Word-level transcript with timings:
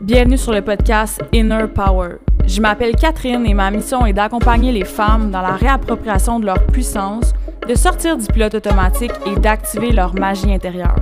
Bienvenue 0.00 0.36
sur 0.36 0.52
le 0.52 0.60
podcast 0.60 1.22
Inner 1.32 1.64
Power. 1.74 2.16
Je 2.46 2.60
m'appelle 2.60 2.94
Catherine 2.94 3.46
et 3.46 3.54
ma 3.54 3.70
mission 3.70 4.04
est 4.04 4.12
d'accompagner 4.12 4.70
les 4.70 4.84
femmes 4.84 5.30
dans 5.30 5.40
la 5.40 5.52
réappropriation 5.52 6.38
de 6.38 6.44
leur 6.44 6.62
puissance, 6.66 7.32
de 7.66 7.74
sortir 7.74 8.18
du 8.18 8.26
pilote 8.26 8.54
automatique 8.54 9.12
et 9.24 9.40
d'activer 9.40 9.92
leur 9.92 10.14
magie 10.14 10.52
intérieure. 10.52 10.96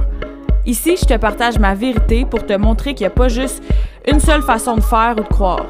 Ici, 0.65 0.97
je 0.97 1.07
te 1.07 1.17
partage 1.17 1.59
ma 1.59 1.75
vérité 1.75 2.25
pour 2.25 2.47
te 2.47 2.53
montrer 2.53 2.95
qu'il 2.95 3.05
n'y 3.05 3.09
a 3.09 3.17
pas 3.17 3.27
juste 3.27 3.65
une 4.07 4.21
seule 4.21 4.43
façon 4.43 4.77
de 4.77 4.81
faire 4.81 5.15
ou 5.19 5.23
de 5.23 5.29
croire. 5.29 5.67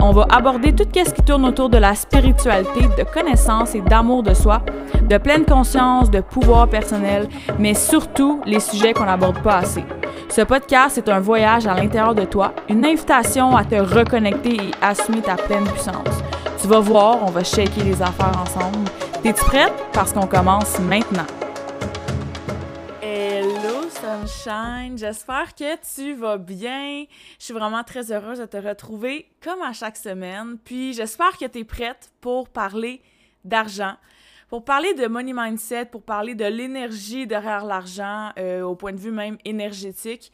On 0.00 0.12
va 0.12 0.26
aborder 0.30 0.74
tout 0.74 0.84
ce 0.94 1.12
qui 1.14 1.22
tourne 1.22 1.46
autour 1.46 1.70
de 1.70 1.78
la 1.78 1.94
spiritualité, 1.94 2.82
de 2.98 3.02
connaissance 3.02 3.74
et 3.74 3.80
d'amour 3.80 4.22
de 4.22 4.34
soi, 4.34 4.60
de 5.02 5.16
pleine 5.16 5.46
conscience, 5.46 6.10
de 6.10 6.20
pouvoir 6.20 6.68
personnel, 6.68 7.28
mais 7.58 7.72
surtout 7.72 8.42
les 8.44 8.60
sujets 8.60 8.92
qu'on 8.92 9.06
n'aborde 9.06 9.42
pas 9.42 9.56
assez. 9.56 9.84
Ce 10.30 10.42
podcast 10.42 10.98
est 10.98 11.08
un 11.08 11.20
voyage 11.20 11.66
à 11.66 11.74
l'intérieur 11.74 12.14
de 12.14 12.24
toi, 12.24 12.54
une 12.68 12.84
invitation 12.84 13.56
à 13.56 13.64
te 13.64 13.74
reconnecter 13.74 14.56
et 14.56 14.70
assumer 14.82 15.22
ta 15.22 15.36
pleine 15.36 15.64
puissance. 15.64 16.22
Tu 16.60 16.68
vas 16.68 16.80
voir, 16.80 17.22
on 17.22 17.30
va 17.30 17.42
shaker 17.42 17.82
les 17.82 18.00
affaires 18.02 18.38
ensemble. 18.38 18.88
T'es-tu 19.22 19.42
prête? 19.46 19.72
Parce 19.92 20.12
qu'on 20.12 20.26
commence 20.26 20.78
maintenant. 20.80 21.26
Hello 23.02 23.88
Sunshine, 23.88 24.98
j'espère 24.98 25.54
que 25.54 25.76
tu 25.94 26.14
vas 26.14 26.36
bien. 26.36 27.04
Je 27.38 27.44
suis 27.44 27.54
vraiment 27.54 27.82
très 27.82 28.12
heureuse 28.12 28.38
de 28.38 28.46
te 28.46 28.58
retrouver 28.58 29.30
comme 29.42 29.62
à 29.62 29.72
chaque 29.72 29.96
semaine. 29.96 30.58
Puis 30.62 30.92
j'espère 30.92 31.38
que 31.38 31.46
tu 31.46 31.60
es 31.60 31.64
prête 31.64 32.10
pour 32.20 32.50
parler 32.50 33.00
d'argent 33.44 33.94
pour 34.48 34.64
parler 34.64 34.94
de 34.94 35.06
money 35.06 35.32
mindset, 35.34 35.86
pour 35.86 36.02
parler 36.02 36.34
de 36.34 36.44
l'énergie 36.44 37.26
derrière 37.26 37.64
l'argent, 37.64 38.32
euh, 38.38 38.62
au 38.62 38.74
point 38.74 38.92
de 38.92 38.98
vue 38.98 39.12
même 39.12 39.36
énergétique, 39.44 40.32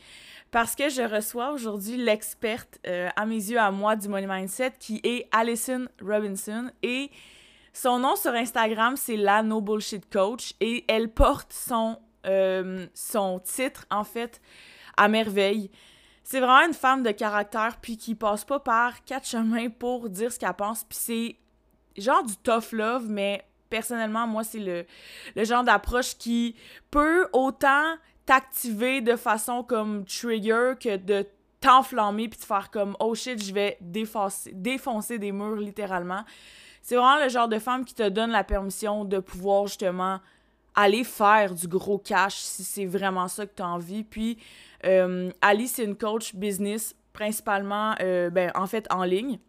parce 0.50 0.76
que 0.76 0.88
je 0.88 1.02
reçois 1.02 1.50
aujourd'hui 1.50 1.96
l'experte, 1.96 2.78
euh, 2.86 3.08
à 3.16 3.26
mes 3.26 3.34
yeux, 3.34 3.58
à 3.58 3.72
moi, 3.72 3.96
du 3.96 4.08
money 4.08 4.26
mindset, 4.28 4.74
qui 4.78 5.00
est 5.02 5.26
Alison 5.32 5.86
Robinson. 6.00 6.70
Et 6.84 7.10
son 7.72 7.98
nom 7.98 8.14
sur 8.14 8.32
Instagram, 8.32 8.96
c'est 8.96 9.16
la 9.16 9.42
No 9.42 9.60
Bullshit 9.60 10.08
Coach, 10.08 10.54
et 10.60 10.84
elle 10.86 11.08
porte 11.08 11.52
son, 11.52 11.98
euh, 12.24 12.86
son 12.94 13.40
titre, 13.40 13.84
en 13.90 14.04
fait, 14.04 14.40
à 14.96 15.08
merveille. 15.08 15.72
C'est 16.22 16.38
vraiment 16.38 16.68
une 16.68 16.74
femme 16.74 17.02
de 17.02 17.10
caractère, 17.10 17.78
puis 17.82 17.96
qui 17.96 18.14
passe 18.14 18.44
pas 18.44 18.60
par 18.60 19.04
quatre 19.04 19.26
chemins 19.26 19.70
pour 19.70 20.08
dire 20.08 20.32
ce 20.32 20.38
qu'elle 20.38 20.54
pense, 20.54 20.84
puis 20.84 20.98
c'est 21.00 21.36
genre 22.00 22.22
du 22.22 22.36
tough 22.36 22.70
love, 22.70 23.06
mais 23.08 23.44
personnellement, 23.74 24.28
moi, 24.28 24.44
c'est 24.44 24.60
le, 24.60 24.86
genre 25.44 25.64
d'approche 25.64 26.16
qui 26.16 26.54
peut 26.92 27.26
autant 27.32 27.96
t'activer 28.24 29.00
de 29.00 29.16
façon 29.16 29.64
comme 29.64 30.04
trigger 30.04 30.74
que 30.80 30.96
de 30.96 31.26
t'enflammer 31.60 32.28
puis 32.28 32.38
de 32.38 32.44
faire 32.44 32.70
comme 32.70 32.96
oh 33.00 33.16
shit, 33.16 33.42
je 33.42 33.52
vais 33.52 33.76
défoncer, 33.80 34.52
défoncer 34.54 35.18
des 35.18 35.32
murs 35.32 35.56
littéralement. 35.56 36.22
C'est 36.82 36.94
vraiment 36.94 37.20
le 37.20 37.28
genre 37.28 37.48
de 37.48 37.58
femme 37.58 37.84
qui 37.84 37.94
te 37.94 38.08
donne 38.08 38.30
la 38.30 38.44
permission 38.44 39.04
de 39.04 39.18
pouvoir 39.18 39.66
justement 39.66 40.20
aller 40.76 41.02
faire 41.02 41.52
du 41.52 41.66
gros 41.66 41.98
cash 41.98 42.36
si 42.36 42.62
c'est 42.62 42.86
vraiment 42.86 43.26
ça 43.26 43.44
que 43.44 43.56
tu 43.56 43.62
as 43.62 43.68
envie. 43.68 44.04
Puis 44.04 44.38
euh, 44.84 45.32
Ali, 45.40 45.66
c'est 45.66 45.82
une 45.82 45.96
coach 45.96 46.32
business 46.36 46.94
principalement, 47.12 47.96
euh, 48.00 48.30
ben, 48.30 48.52
en 48.54 48.68
fait, 48.68 48.86
en 48.92 49.02
ligne. 49.02 49.40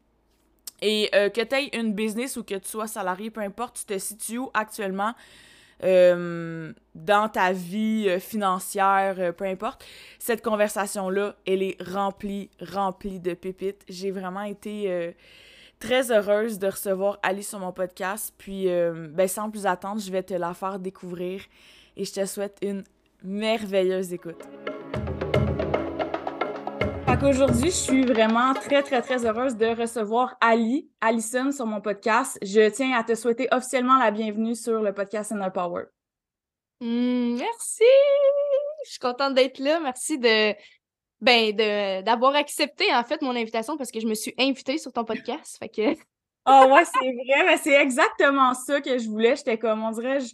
Et 0.81 1.09
euh, 1.15 1.29
que 1.29 1.41
tu 1.41 1.55
aies 1.55 1.69
une 1.77 1.93
business 1.93 2.37
ou 2.37 2.43
que 2.43 2.55
tu 2.55 2.67
sois 2.67 2.87
salarié, 2.87 3.29
peu 3.29 3.41
importe, 3.41 3.77
tu 3.77 3.85
te 3.85 3.97
situes 3.97 4.39
où 4.39 4.51
actuellement 4.53 5.13
euh, 5.83 6.71
dans 6.93 7.29
ta 7.29 7.51
vie 7.51 8.05
euh, 8.07 8.19
financière, 8.19 9.33
peu 9.35 9.45
importe, 9.45 9.85
cette 10.19 10.41
conversation-là, 10.41 11.35
elle 11.45 11.63
est 11.63 11.81
remplie, 11.81 12.49
remplie 12.61 13.19
de 13.19 13.33
pépites. 13.33 13.83
J'ai 13.87 14.11
vraiment 14.11 14.43
été 14.43 15.15
très 15.79 16.11
heureuse 16.11 16.59
de 16.59 16.67
recevoir 16.67 17.19
Ali 17.23 17.43
sur 17.43 17.59
mon 17.59 17.71
podcast. 17.71 18.33
Puis, 18.37 18.67
ben, 18.67 19.27
sans 19.27 19.49
plus 19.49 19.65
attendre, 19.65 20.01
je 20.01 20.11
vais 20.11 20.23
te 20.23 20.33
la 20.33 20.53
faire 20.53 20.79
découvrir 20.79 21.41
et 21.97 22.05
je 22.05 22.13
te 22.13 22.25
souhaite 22.25 22.57
une 22.61 22.83
merveilleuse 23.23 24.13
écoute. 24.13 24.43
Aujourd'hui, 27.27 27.71
je 27.71 27.75
suis 27.75 28.05
vraiment 28.05 28.53
très, 28.53 28.83
très, 28.83 29.01
très 29.01 29.25
heureuse 29.25 29.55
de 29.55 29.65
recevoir 29.65 30.35
Ali, 30.39 30.91
Alison 31.01 31.51
sur 31.51 31.65
mon 31.65 31.81
podcast. 31.81 32.37
Je 32.43 32.69
tiens 32.69 32.95
à 32.95 33.03
te 33.03 33.15
souhaiter 33.15 33.47
officiellement 33.51 33.97
la 33.97 34.11
bienvenue 34.11 34.53
sur 34.53 34.83
le 34.83 34.93
podcast 34.93 35.31
Inner 35.31 35.49
Power. 35.51 35.85
Mmh, 36.81 37.37
merci! 37.37 37.83
Je 38.85 38.91
suis 38.91 38.99
contente 38.99 39.33
d'être 39.33 39.57
là. 39.57 39.79
Merci 39.79 40.19
de 40.19 40.53
ben 41.19 42.03
d'avoir 42.03 42.35
accepté 42.35 42.93
en 42.93 43.03
fait 43.03 43.19
mon 43.23 43.35
invitation 43.35 43.75
parce 43.75 43.89
que 43.89 43.99
je 43.99 44.05
me 44.05 44.13
suis 44.13 44.35
invitée 44.37 44.77
sur 44.77 44.93
ton 44.93 45.03
podcast. 45.03 45.57
Fait 45.57 45.69
que. 45.69 45.99
oh 46.45 46.67
ouais, 46.69 46.85
c'est 46.85 47.11
vrai, 47.11 47.45
mais 47.47 47.57
c'est 47.57 47.81
exactement 47.81 48.53
ça 48.53 48.81
que 48.81 48.99
je 48.99 49.09
voulais. 49.09 49.35
J'étais 49.35 49.57
comme 49.57 49.83
on 49.83 49.89
dirait 49.89 50.19
je 50.19 50.31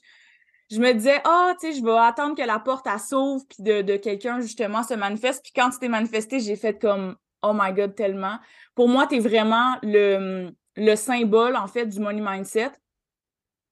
me 0.80 0.94
disais, 0.94 1.22
ah, 1.26 1.54
tu 1.60 1.72
sais, 1.72 1.80
je 1.80 1.84
vais 1.84 1.98
attendre 1.98 2.36
que 2.36 2.42
la 2.42 2.60
porte 2.60 2.88
s'ouvre, 3.00 3.44
puis 3.50 3.64
de, 3.64 3.82
de 3.82 3.98
quelqu'un, 3.98 4.40
justement, 4.40 4.84
se 4.84 4.94
manifeste. 4.94 5.44
Puis 5.44 5.52
quand 5.54 5.70
tu 5.70 5.80
t'es 5.80 5.90
manifesté, 5.90 6.40
j'ai 6.40 6.56
fait 6.56 6.80
comme, 6.80 7.16
oh 7.42 7.52
my 7.54 7.74
God, 7.74 7.96
tellement. 7.96 8.38
Pour 8.76 8.88
moi, 8.88 9.08
tu 9.08 9.16
es 9.16 9.20
vraiment 9.20 9.78
le, 9.84 10.52
le 10.76 10.96
symbole, 10.96 11.56
en 11.56 11.68
fait, 11.68 11.88
du 11.88 12.00
money 12.00 12.22
mindset. 12.22 12.72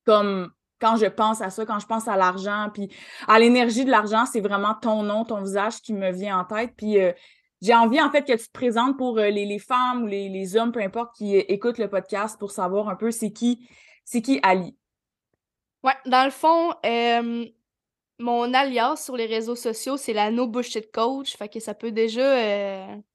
Comme 0.06 0.52
quand 0.80 0.96
je 0.98 1.06
pense 1.06 1.42
à 1.42 1.50
ça, 1.50 1.66
quand 1.66 1.80
je 1.80 1.86
pense 1.86 2.08
à 2.08 2.18
l'argent, 2.18 2.70
puis 2.74 2.90
à 3.28 3.40
l'énergie 3.40 3.86
de 3.86 3.92
l'argent, 3.92 4.26
c'est 4.26 4.42
vraiment 4.42 4.74
ton 4.74 5.04
nom, 5.04 5.26
ton 5.26 5.42
visage 5.42 5.81
qui 5.81 5.94
me 5.94 6.12
vient 6.12 6.40
en 6.40 6.46
tête. 6.46 6.74
Puis 6.76 7.00
euh, 7.00 7.12
j'ai 7.62 7.76
envie, 7.76 8.02
en 8.02 8.10
fait, 8.10 8.24
que 8.24 8.34
tu 8.34 8.48
te 8.48 8.52
présentes 8.52 8.98
pour 8.98 9.18
euh, 9.20 9.30
les, 9.30 9.46
les, 9.46 9.60
femmes 9.60 10.04
ou 10.04 10.08
les, 10.08 10.30
les, 10.30 10.56
hommes, 10.56 10.72
peu 10.72 10.81
importe, 10.81 11.16
qui 11.16 11.36
écoutent 11.36 11.78
le 11.78 11.90
podcast 11.90 12.40
pour 12.40 12.52
savoir 12.52 12.90
un 12.90 12.96
peu 12.96 13.12
c'est 13.12 13.31
qui, 13.31 13.70
c'est 14.06 14.22
qui 14.22 14.40
Ali. 14.44 14.79
Ouais, 15.84 15.94
dans 16.06 16.26
le 16.26 16.32
fond, 16.32 16.74
mon 18.20 18.54
alias 18.54 18.98
sur 18.98 19.16
les 19.16 19.26
réseaux 19.26 19.56
sociaux, 19.56 19.96
c'est 19.96 20.14
la 20.14 20.30
No 20.30 20.46
Bullshit 20.46 20.92
Coach. 20.92 21.38
Fait 21.38 21.48
que 21.48 21.60
ça 21.60 21.74
peut 21.74 21.92
déjà 21.92 22.22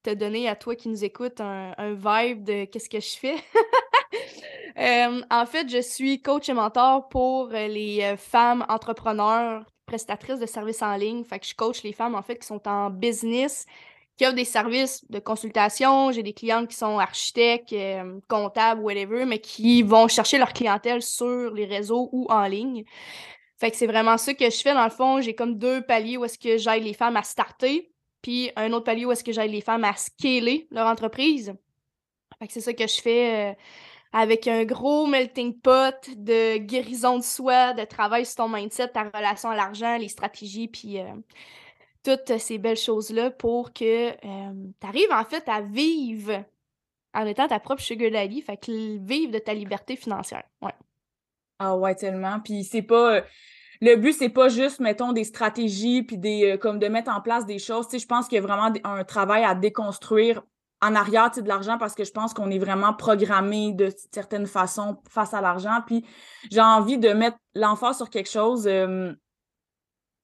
te 0.02 0.14
donner 0.14 0.48
à 0.48 0.56
toi 0.56 0.74
qui 0.74 0.88
nous 0.88 1.04
écoute 1.04 1.40
un, 1.40 1.74
vibe 1.92 2.44
de 2.44 2.64
qu'est-ce 2.64 2.88
que 2.88 3.00
je 3.00 3.16
fais. 3.18 3.36
en 5.30 5.46
fait, 5.46 5.68
je 5.68 5.82
suis 5.82 6.22
coach 6.22 6.48
et 6.48 6.54
mentor 6.54 7.08
pour 7.08 7.48
les 7.48 8.14
femmes 8.16 8.64
entrepreneurs, 8.68 9.66
prestatrices 9.84 10.40
de 10.40 10.46
services 10.46 10.82
en 10.82 10.96
ligne. 10.96 11.24
Fait 11.24 11.38
que 11.38 11.46
je 11.46 11.54
coach 11.54 11.82
les 11.82 11.92
femmes 11.92 12.14
en 12.14 12.22
fait 12.22 12.38
qui 12.38 12.46
sont 12.46 12.66
en 12.66 12.88
business, 12.88 13.66
qui 14.16 14.26
offrent 14.26 14.36
des 14.36 14.44
services 14.44 15.04
de 15.10 15.18
consultation. 15.18 16.12
J'ai 16.12 16.22
des 16.22 16.32
clientes 16.32 16.68
qui 16.68 16.76
sont 16.76 16.98
architectes, 16.98 17.72
euh, 17.72 18.20
comptables, 18.28 18.80
whatever, 18.80 19.24
mais 19.24 19.40
qui 19.40 19.82
vont 19.82 20.08
chercher 20.08 20.38
leur 20.38 20.52
clientèle 20.52 21.02
sur 21.02 21.52
les 21.52 21.64
réseaux 21.64 22.08
ou 22.12 22.26
en 22.30 22.46
ligne. 22.46 22.84
Fait 23.58 23.70
que 23.70 23.76
c'est 23.76 23.86
vraiment 23.86 24.18
ça 24.18 24.34
que 24.34 24.44
je 24.50 24.60
fais 24.60 24.74
dans 24.74 24.84
le 24.84 24.90
fond. 24.90 25.20
J'ai 25.20 25.34
comme 25.34 25.58
deux 25.58 25.82
paliers 25.82 26.16
où 26.16 26.24
est-ce 26.24 26.38
que 26.38 26.58
j'aide 26.58 26.82
les 26.82 26.94
femmes 26.94 27.16
à 27.16 27.22
starter, 27.22 27.90
puis 28.22 28.50
un 28.56 28.72
autre 28.72 28.84
palier 28.84 29.04
où 29.04 29.12
est-ce 29.12 29.24
que 29.24 29.32
j'aide 29.32 29.50
les 29.50 29.60
femmes 29.60 29.84
à 29.84 29.94
scaler 29.94 30.68
leur 30.70 30.86
entreprise. 30.86 31.54
Fait 32.38 32.46
que 32.46 32.52
c'est 32.52 32.60
ça 32.60 32.72
que 32.72 32.86
je 32.86 33.00
fais 33.00 33.50
euh, 33.50 33.54
avec 34.12 34.46
un 34.46 34.64
gros 34.64 35.06
melting 35.06 35.58
pot 35.60 35.94
de 36.16 36.58
guérison 36.58 37.18
de 37.18 37.24
soi, 37.24 37.74
de 37.74 37.84
travail 37.84 38.26
sur 38.26 38.36
ton 38.36 38.48
mindset, 38.48 38.88
ta 38.88 39.04
relation 39.04 39.50
à 39.50 39.56
l'argent, 39.56 39.96
les 39.96 40.08
stratégies, 40.08 40.68
puis 40.68 41.00
euh, 41.00 41.04
toutes 42.04 42.38
ces 42.38 42.58
belles 42.58 42.76
choses-là 42.76 43.30
pour 43.30 43.72
que 43.72 44.10
tu 44.12 44.86
arrives 44.86 45.12
en 45.12 45.24
fait 45.24 45.48
à 45.48 45.60
vivre 45.62 46.44
en 47.14 47.26
étant 47.26 47.48
ta 47.48 47.60
propre 47.60 47.80
sugar 47.80 48.10
daddy, 48.10 48.42
fait 48.42 48.56
que 48.56 48.98
vivre 48.98 49.32
de 49.32 49.38
ta 49.38 49.54
liberté 49.54 49.96
financière. 49.96 50.42
Ouais. 50.60 50.74
Ah 51.58 51.76
ouais, 51.76 51.94
tellement. 51.94 52.40
Puis 52.40 52.64
c'est 52.64 52.82
pas. 52.82 53.22
Le 53.80 53.96
but, 53.96 54.12
c'est 54.12 54.28
pas 54.28 54.48
juste, 54.48 54.80
mettons, 54.80 55.12
des 55.12 55.24
stratégies, 55.24 56.02
puis 56.02 56.18
des 56.18 56.52
euh, 56.52 56.56
comme 56.56 56.78
de 56.78 56.86
mettre 56.88 57.10
en 57.10 57.20
place 57.20 57.46
des 57.46 57.58
choses. 57.58 57.86
Tu 57.86 57.92
sais, 57.92 57.98
je 57.98 58.06
pense 58.06 58.28
qu'il 58.28 58.36
y 58.36 58.38
a 58.38 58.42
vraiment 58.42 58.72
un 58.84 59.04
travail 59.04 59.44
à 59.44 59.54
déconstruire 59.54 60.42
en 60.80 60.94
arrière 60.94 61.30
de 61.30 61.48
l'argent 61.48 61.78
parce 61.78 61.94
que 61.94 62.04
je 62.04 62.10
pense 62.10 62.34
qu'on 62.34 62.50
est 62.50 62.58
vraiment 62.58 62.92
programmé 62.92 63.72
de 63.72 63.90
certaines 64.12 64.46
façons 64.46 64.98
face 65.08 65.32
à 65.32 65.40
l'argent. 65.40 65.80
Puis 65.86 66.04
j'ai 66.50 66.60
envie 66.60 66.98
de 66.98 67.10
mettre 67.10 67.38
l'emphase 67.54 67.96
sur 67.96 68.10
quelque 68.10 68.30
chose 68.30 68.68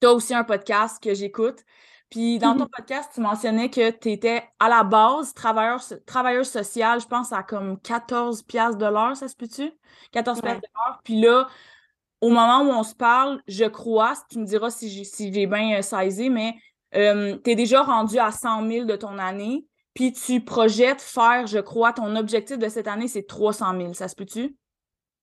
tu 0.01 0.07
as 0.07 0.13
aussi 0.13 0.33
un 0.33 0.43
podcast 0.43 1.01
que 1.01 1.13
j'écoute. 1.13 1.63
Puis 2.09 2.39
dans 2.39 2.57
ton 2.57 2.65
mmh 2.65 2.69
podcast, 2.75 3.11
tu 3.13 3.21
mentionnais 3.21 3.69
que 3.69 3.89
tu 3.89 4.11
étais 4.11 4.43
à 4.59 4.67
la 4.67 4.83
base 4.83 5.33
travailleur, 5.33 5.81
travailleur 6.05 6.45
social, 6.45 6.99
je 6.99 7.07
pense, 7.07 7.31
à 7.31 7.41
comme 7.41 7.79
14 7.79 8.41
piastres 8.43 8.77
de 8.77 8.85
l'heure, 8.85 9.15
ça 9.15 9.29
se 9.29 9.35
peut-tu? 9.35 9.71
14 10.11 10.41
piastres 10.41 10.59
de 10.59 10.67
l'heure. 10.75 10.99
Puis 11.05 11.21
là, 11.21 11.47
au 12.19 12.29
moment 12.29 12.63
où 12.63 12.69
on 12.69 12.83
se 12.83 12.93
parle, 12.93 13.41
je 13.47 13.63
crois, 13.63 14.13
tu 14.29 14.39
me 14.39 14.45
diras 14.45 14.71
si 14.71 14.89
j'ai 14.89 15.05
si 15.05 15.31
bien 15.31 15.81
saisi, 15.81 16.29
mais 16.29 16.55
euh, 16.95 17.37
tu 17.43 17.51
es 17.51 17.55
déjà 17.55 17.81
rendu 17.81 18.19
à 18.19 18.31
100 18.31 18.67
000 18.67 18.85
de 18.85 18.97
ton 18.97 19.17
année. 19.17 19.65
Puis 19.93 20.11
tu 20.11 20.41
projettes 20.41 21.01
faire, 21.01 21.47
je 21.47 21.59
crois, 21.59 21.93
ton 21.93 22.17
objectif 22.17 22.57
de 22.57 22.67
cette 22.67 22.89
année, 22.89 23.07
c'est 23.07 23.25
300 23.25 23.77
000. 23.77 23.93
Ça 23.93 24.09
se 24.09 24.15
peut-tu? 24.15 24.57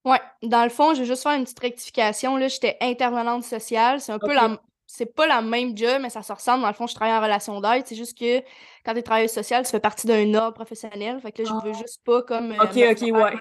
Oui, 0.05 0.17
dans 0.41 0.63
le 0.63 0.69
fond, 0.69 0.95
je 0.95 1.01
vais 1.01 1.05
juste 1.05 1.23
faire 1.23 1.37
une 1.37 1.43
petite 1.43 1.59
rectification. 1.59 2.35
Là, 2.37 2.47
j'étais 2.47 2.77
intervenante 2.81 3.43
sociale. 3.43 4.01
C'est 4.01 4.11
un 4.11 4.19
peu 4.19 4.33
la, 4.33 4.59
c'est 4.91 5.05
pas 5.05 5.27
la 5.27 5.43
même 5.43 5.77
job, 5.77 6.01
mais 6.01 6.09
ça 6.09 6.23
se 6.23 6.33
ressemble. 6.33 6.63
Dans 6.63 6.67
le 6.67 6.73
fond, 6.73 6.87
je 6.87 6.95
travaille 6.95 7.15
en 7.15 7.21
relation 7.21 7.61
d'aide. 7.61 7.83
C'est 7.85 7.95
juste 7.95 8.17
que 8.17 8.39
quand 8.83 8.93
tu 8.93 8.97
es 8.97 9.01
travailleuse 9.03 9.29
sociale, 9.31 9.63
tu 9.63 9.69
fais 9.69 9.79
partie 9.79 10.07
d'un 10.07 10.33
ordre 10.33 10.55
professionnel. 10.55 11.19
Fait 11.21 11.31
que 11.31 11.43
là, 11.43 11.47
je 11.47 11.67
veux 11.67 11.75
ah. 11.75 11.77
juste 11.77 12.03
pas 12.03 12.23
comme. 12.23 12.53
Euh, 12.53 12.63
ok, 12.63 12.97
ok, 12.99 13.15
ouais. 13.15 13.37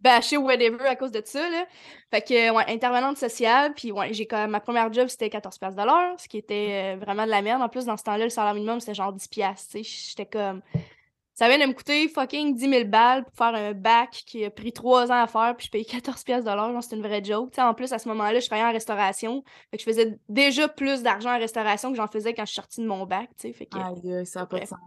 Bâcher 0.00 0.38
whatever 0.38 0.84
à 0.88 0.96
cause 0.96 1.12
de 1.12 1.22
ça, 1.24 1.48
là. 1.48 1.66
Fait 2.10 2.20
que, 2.20 2.50
ouais, 2.50 2.64
intervenante 2.66 3.16
sociale. 3.16 3.74
Puis, 3.74 3.92
ouais, 3.92 4.12
j'ai 4.12 4.26
quand 4.26 4.48
ma 4.48 4.58
première 4.58 4.92
job, 4.92 5.06
c'était 5.06 5.28
14$ 5.28 5.76
de 5.76 5.86
l'heure, 5.86 6.18
ce 6.18 6.26
qui 6.26 6.38
était 6.38 6.96
euh, 6.96 6.96
vraiment 6.96 7.26
de 7.26 7.30
la 7.30 7.42
merde. 7.42 7.62
En 7.62 7.68
plus, 7.68 7.84
dans 7.84 7.96
ce 7.96 8.02
temps-là, 8.02 8.24
le 8.24 8.30
salaire 8.30 8.54
minimum, 8.54 8.80
c'était 8.80 8.94
genre 8.94 9.14
10$. 9.14 9.54
Tu 9.54 9.84
sais, 9.84 9.84
j'étais 9.84 10.26
comme. 10.26 10.62
Ça 11.34 11.48
vient 11.48 11.58
de 11.58 11.64
me 11.64 11.72
coûter 11.72 12.08
fucking 12.08 12.54
10 12.54 12.68
000 12.68 12.84
balles 12.84 13.24
pour 13.24 13.34
faire 13.34 13.54
un 13.54 13.72
bac 13.72 14.22
qui 14.26 14.44
a 14.44 14.50
pris 14.50 14.72
trois 14.72 15.10
ans 15.10 15.22
à 15.22 15.26
faire, 15.26 15.54
puis 15.56 15.66
je 15.66 15.70
paye 15.70 15.86
14 15.86 16.22
pièces 16.24 16.44
de 16.44 16.50
l'heure. 16.50 16.70
C'est 16.82 16.94
une 16.94 17.02
vraie 17.02 17.24
joke. 17.24 17.58
en 17.58 17.74
plus, 17.74 17.92
à 17.92 17.98
ce 17.98 18.08
moment-là, 18.08 18.38
je 18.38 18.46
travaillais 18.46 18.68
en 18.68 18.72
restauration. 18.72 19.42
Fait 19.70 19.78
que 19.78 19.82
je 19.82 19.88
faisais 19.88 20.18
déjà 20.28 20.68
plus 20.68 21.02
d'argent 21.02 21.34
en 21.34 21.38
restauration 21.38 21.90
que 21.90 21.96
j'en 21.96 22.08
faisais 22.08 22.34
quand 22.34 22.44
je 22.44 22.52
suis 22.52 22.56
sortie 22.56 22.80
de 22.82 22.86
mon 22.86 23.06
bac. 23.06 23.30
Fait 23.38 23.52
que, 23.66 23.78
Aïe, 23.78 24.26
ça 24.26 24.40
n'a 24.40 24.46
pas 24.46 24.60
de 24.60 24.66
sens. 24.66 24.78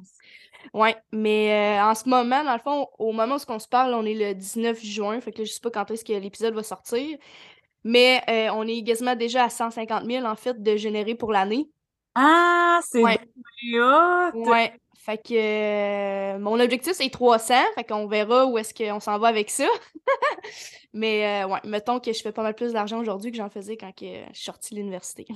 Ouais, 0.73 0.95
mais 1.11 1.77
euh, 1.79 1.83
en 1.83 1.95
ce 1.95 2.07
moment, 2.09 2.43
dans 2.43 2.53
le 2.53 2.59
fond, 2.59 2.87
au 2.97 3.11
moment 3.11 3.35
où 3.35 3.51
on 3.51 3.59
se 3.59 3.67
parle, 3.67 3.93
on 3.93 4.05
est 4.05 4.13
le 4.13 4.33
19 4.33 4.83
juin. 4.83 5.19
Fait 5.21 5.31
que 5.31 5.39
là, 5.39 5.45
je 5.45 5.51
sais 5.51 5.59
pas 5.59 5.71
quand 5.71 5.89
est-ce 5.91 6.05
que 6.05 6.13
l'épisode 6.13 6.53
va 6.53 6.63
sortir. 6.63 7.17
Mais 7.83 8.21
euh, 8.29 8.49
on 8.53 8.67
est 8.67 8.83
quasiment 8.83 9.15
déjà 9.15 9.43
à 9.43 9.49
150 9.49 10.05
000 10.05 10.25
en 10.25 10.35
fait 10.35 10.61
de 10.61 10.75
générer 10.75 11.15
pour 11.15 11.31
l'année. 11.31 11.69
Ah, 12.15 12.79
c'est 12.81 13.03
ouais. 13.03 13.19
Ouais. 14.33 14.73
Fait 15.05 15.19
que 15.19 15.35
euh, 16.35 16.39
mon 16.39 16.59
objectif, 16.59 16.93
c'est 16.93 17.11
300. 17.11 17.53
Fait 17.75 17.83
qu'on 17.83 18.07
verra 18.07 18.47
où 18.47 18.57
est-ce 18.57 18.73
qu'on 18.73 18.99
s'en 18.99 19.19
va 19.19 19.27
avec 19.27 19.51
ça. 19.51 19.67
Mais 20.93 21.43
euh, 21.43 21.47
ouais, 21.47 21.59
mettons 21.63 21.99
que 21.99 22.11
je 22.11 22.19
fais 22.19 22.31
pas 22.31 22.41
mal 22.41 22.55
plus 22.55 22.73
d'argent 22.73 22.99
aujourd'hui 22.99 23.29
que 23.29 23.37
j'en 23.37 23.51
faisais 23.51 23.77
quand 23.77 23.91
je 24.01 24.05
suis 24.33 24.43
sortie 24.43 24.73
de 24.73 24.79
l'université. 24.79 25.27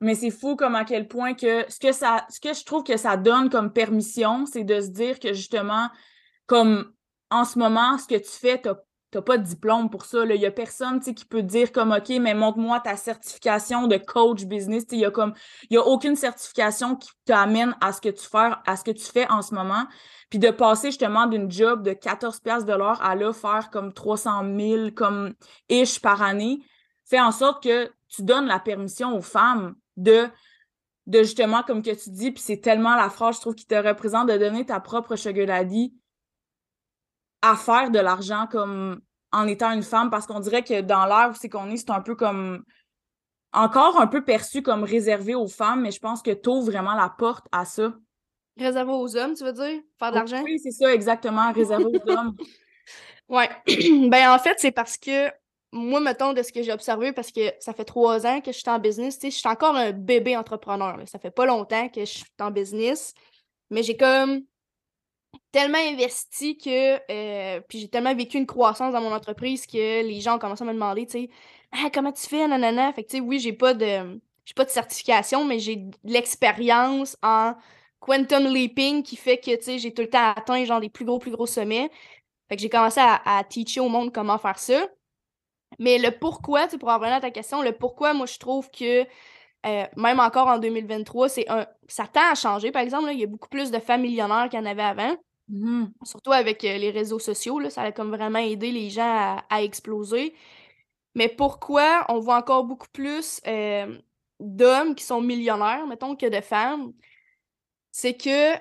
Mais 0.00 0.14
c'est 0.14 0.30
fou 0.30 0.56
comme 0.56 0.74
à 0.74 0.86
quel 0.86 1.08
point 1.08 1.34
que 1.34 1.70
ce 1.70 1.78
que 1.78 1.92
ça 1.92 2.26
ce 2.30 2.40
que 2.40 2.54
je 2.54 2.64
trouve 2.64 2.84
que 2.84 2.96
ça 2.96 3.18
donne 3.18 3.50
comme 3.50 3.70
permission, 3.70 4.46
c'est 4.46 4.64
de 4.64 4.80
se 4.80 4.88
dire 4.88 5.20
que 5.20 5.34
justement, 5.34 5.90
comme 6.46 6.90
en 7.30 7.44
ce 7.44 7.58
moment, 7.58 7.98
ce 7.98 8.06
que 8.06 8.18
tu 8.18 8.30
fais, 8.30 8.62
t'as 8.62 8.76
t'as 9.12 9.20
pas 9.20 9.36
de 9.38 9.44
diplôme 9.44 9.90
pour 9.90 10.06
ça. 10.06 10.24
Il 10.24 10.40
y 10.40 10.46
a 10.46 10.50
personne 10.50 10.98
qui 10.98 11.24
peut 11.26 11.42
dire 11.42 11.70
comme 11.70 11.92
OK, 11.92 12.08
mais 12.20 12.34
montre-moi 12.34 12.80
ta 12.80 12.96
certification 12.96 13.86
de 13.86 13.98
coach 13.98 14.44
business. 14.44 14.84
Il 14.90 14.98
y 15.70 15.76
a 15.76 15.86
aucune 15.86 16.16
certification 16.16 16.96
qui 16.96 17.10
t'amène 17.26 17.76
à 17.80 17.92
ce 17.92 18.00
que 18.00 18.08
tu 18.08 19.04
fais, 19.12 19.30
en 19.30 19.42
ce 19.42 19.54
moment. 19.54 19.84
Puis 20.30 20.38
de 20.38 20.50
passer 20.50 20.88
justement 20.88 21.26
d'une 21.26 21.50
job 21.50 21.82
de 21.82 21.92
14 21.92 22.40
pièces 22.40 22.64
de 22.64 22.72
l'heure 22.72 23.02
à 23.02 23.14
là 23.14 23.34
faire 23.34 23.68
comme 23.70 23.92
300 23.92 24.44
000 24.58 24.90
comme 24.96 25.34
ish 25.68 26.00
par 26.00 26.22
année, 26.22 26.60
fait 27.04 27.20
en 27.20 27.32
sorte 27.32 27.62
que 27.62 27.90
tu 28.08 28.22
donnes 28.22 28.46
la 28.46 28.58
permission 28.58 29.14
aux 29.14 29.22
femmes 29.22 29.74
de 29.96 30.26
de 31.08 31.18
justement, 31.24 31.64
comme 31.64 31.82
que 31.82 31.90
tu 31.90 32.10
dis, 32.10 32.30
puis 32.30 32.40
c'est 32.40 32.60
tellement 32.60 32.94
la 32.94 33.10
phrase, 33.10 33.34
je 33.34 33.40
trouve, 33.40 33.56
qui 33.56 33.66
te 33.66 33.74
représente, 33.74 34.28
de 34.28 34.36
donner 34.36 34.64
ta 34.64 34.78
propre 34.78 35.16
sugar 35.16 35.48
à 37.42 37.56
faire 37.56 37.90
de 37.90 37.98
l'argent 37.98 38.46
comme 38.50 39.00
en 39.32 39.46
étant 39.46 39.72
une 39.72 39.82
femme 39.82 40.10
parce 40.10 40.26
qu'on 40.26 40.40
dirait 40.40 40.62
que 40.62 40.80
dans 40.80 41.06
l'ère 41.06 41.30
où 41.30 41.34
c'est 41.34 41.48
qu'on 41.48 41.70
est, 41.70 41.76
c'est 41.76 41.90
un 41.90 42.00
peu 42.00 42.14
comme 42.14 42.64
encore 43.52 44.00
un 44.00 44.06
peu 44.06 44.24
perçu 44.24 44.62
comme 44.62 44.84
réservé 44.84 45.34
aux 45.34 45.48
femmes, 45.48 45.82
mais 45.82 45.90
je 45.90 46.00
pense 46.00 46.22
que 46.22 46.30
t'ouvres 46.30 46.70
vraiment 46.70 46.94
la 46.94 47.10
porte 47.10 47.46
à 47.52 47.64
ça. 47.64 47.92
Réservé 48.58 48.92
aux 48.92 49.16
hommes, 49.16 49.34
tu 49.34 49.44
veux 49.44 49.52
dire? 49.52 49.80
Faire 49.98 50.10
de 50.10 50.16
l'argent? 50.16 50.42
Oui, 50.44 50.58
c'est 50.58 50.70
ça, 50.70 50.92
exactement, 50.92 51.52
réservé 51.52 51.84
aux 51.84 52.10
hommes. 52.10 52.34
Ouais. 53.28 53.48
ben 54.08 54.30
en 54.30 54.38
fait, 54.38 54.56
c'est 54.58 54.72
parce 54.72 54.96
que 54.96 55.30
moi, 55.72 56.00
mettons, 56.00 56.34
de 56.34 56.42
ce 56.42 56.52
que 56.52 56.62
j'ai 56.62 56.72
observé, 56.72 57.12
parce 57.12 57.32
que 57.32 57.40
ça 57.58 57.72
fait 57.72 57.84
trois 57.84 58.26
ans 58.26 58.40
que 58.42 58.52
je 58.52 58.58
suis 58.58 58.70
en 58.70 58.78
business, 58.78 59.18
tu 59.18 59.22
sais, 59.22 59.30
je 59.30 59.38
suis 59.38 59.48
encore 59.48 59.74
un 59.74 59.92
bébé 59.92 60.36
entrepreneur. 60.36 60.98
Ça 61.06 61.18
fait 61.18 61.30
pas 61.30 61.46
longtemps 61.46 61.88
que 61.88 62.00
je 62.00 62.10
suis 62.10 62.24
en 62.40 62.50
business, 62.50 63.14
mais 63.70 63.82
j'ai 63.82 63.96
comme 63.96 64.42
tellement 65.52 65.78
investi 65.78 66.56
que. 66.58 66.96
Euh, 67.10 67.60
puis 67.68 67.80
j'ai 67.80 67.88
tellement 67.88 68.14
vécu 68.14 68.38
une 68.38 68.46
croissance 68.46 68.92
dans 68.92 69.00
mon 69.00 69.12
entreprise 69.12 69.66
que 69.66 70.02
les 70.02 70.20
gens 70.20 70.36
ont 70.36 70.38
commencé 70.38 70.62
à 70.64 70.66
me 70.66 70.72
demander, 70.72 71.06
tu 71.06 71.12
sais, 71.12 71.30
ah, 71.72 71.90
comment 71.92 72.12
tu 72.12 72.26
fais, 72.26 72.46
nanana. 72.48 72.92
Fait 72.92 73.04
que, 73.04 73.10
tu 73.10 73.16
sais, 73.18 73.22
oui, 73.22 73.38
j'ai 73.38 73.52
pas 73.52 73.74
de. 73.74 74.20
J'ai 74.44 74.54
pas 74.54 74.64
de 74.64 74.70
certification, 74.70 75.44
mais 75.44 75.60
j'ai 75.60 75.76
de 75.76 75.96
l'expérience 76.02 77.16
en 77.22 77.54
quantum 78.00 78.44
leaping 78.52 79.04
qui 79.04 79.16
fait 79.16 79.38
que, 79.38 79.54
tu 79.56 79.62
sais, 79.62 79.78
j'ai 79.78 79.94
tout 79.94 80.02
le 80.02 80.10
temps 80.10 80.32
atteint, 80.34 80.64
genre, 80.64 80.80
des 80.80 80.88
plus 80.90 81.04
gros, 81.04 81.20
plus 81.20 81.30
gros 81.30 81.46
sommets. 81.46 81.90
Fait 82.48 82.56
que 82.56 82.62
j'ai 82.62 82.68
commencé 82.68 83.00
à, 83.00 83.44
teacher 83.48 83.80
au 83.80 83.88
monde 83.88 84.12
comment 84.12 84.38
faire 84.38 84.58
ça. 84.58 84.88
Mais 85.78 85.98
le 85.98 86.10
pourquoi, 86.10 86.68
tu 86.68 86.78
pour 86.78 86.92
revenir 86.92 87.14
à 87.14 87.20
ta 87.20 87.30
question, 87.30 87.62
le 87.62 87.72
pourquoi, 87.72 88.14
moi, 88.14 88.26
je 88.26 88.38
trouve 88.38 88.70
que 88.70 89.06
euh, 89.64 89.86
même 89.96 90.20
encore 90.20 90.48
en 90.48 90.58
2023, 90.58 91.28
c'est 91.28 91.48
un. 91.48 91.66
Ça 91.88 92.06
tend 92.06 92.32
à 92.32 92.34
changer, 92.34 92.72
par 92.72 92.82
exemple. 92.82 93.10
il 93.12 93.20
y 93.20 93.24
a 93.24 93.26
beaucoup 93.26 93.48
plus 93.48 93.70
de 93.70 93.78
femmes 93.78 94.02
millionnaires 94.02 94.48
qu'il 94.50 94.58
y 94.58 94.62
en 94.62 94.66
avait 94.66 94.82
avant. 94.82 95.16
Mmh 95.52 95.86
Surtout 96.02 96.32
avec 96.32 96.64
euh, 96.64 96.78
les 96.78 96.90
réseaux 96.90 97.18
sociaux, 97.18 97.58
là, 97.58 97.70
ça 97.70 97.82
a 97.82 97.92
comme 97.92 98.10
vraiment 98.10 98.38
aidé 98.38 98.72
les 98.72 98.90
gens 98.90 99.38
à, 99.48 99.62
exploser. 99.62 100.34
Mais 101.14 101.28
pourquoi 101.28 102.06
on 102.08 102.18
voit 102.18 102.36
encore 102.38 102.64
beaucoup 102.64 102.88
plus 102.92 103.40
euh, 103.46 103.98
d'hommes 104.40 104.94
qui 104.94 105.04
sont 105.04 105.20
millionnaires, 105.20 105.86
mettons, 105.86 106.16
que 106.16 106.26
de 106.26 106.40
femmes? 106.40 106.92
C'est 107.90 108.16
que, 108.16 108.54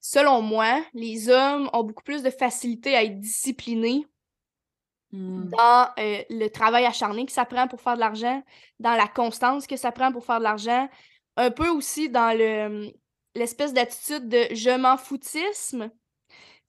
selon 0.00 0.42
moi, 0.42 0.82
les 0.92 1.28
hommes 1.30 1.70
ont 1.72 1.84
beaucoup 1.84 2.02
plus 2.02 2.24
de 2.24 2.30
facilité 2.30 2.96
à 2.96 3.04
être 3.04 3.20
disciplinés 3.20 4.04
Mmh. 5.12 5.50
dans 5.50 5.88
euh, 5.98 6.22
le 6.30 6.48
travail 6.48 6.86
acharné 6.86 7.26
que 7.26 7.32
ça 7.32 7.44
prend 7.44 7.68
pour 7.68 7.82
faire 7.82 7.96
de 7.96 8.00
l'argent, 8.00 8.42
dans 8.80 8.94
la 8.94 9.06
constance 9.06 9.66
que 9.66 9.76
ça 9.76 9.92
prend 9.92 10.10
pour 10.10 10.24
faire 10.24 10.38
de 10.38 10.44
l'argent, 10.44 10.88
un 11.36 11.50
peu 11.50 11.68
aussi 11.68 12.08
dans 12.08 12.36
le 12.36 12.90
l'espèce 13.34 13.72
d'attitude 13.72 14.28
de 14.28 14.46
je 14.52 14.76
m'en 14.76 14.96
foutisme. 14.96 15.90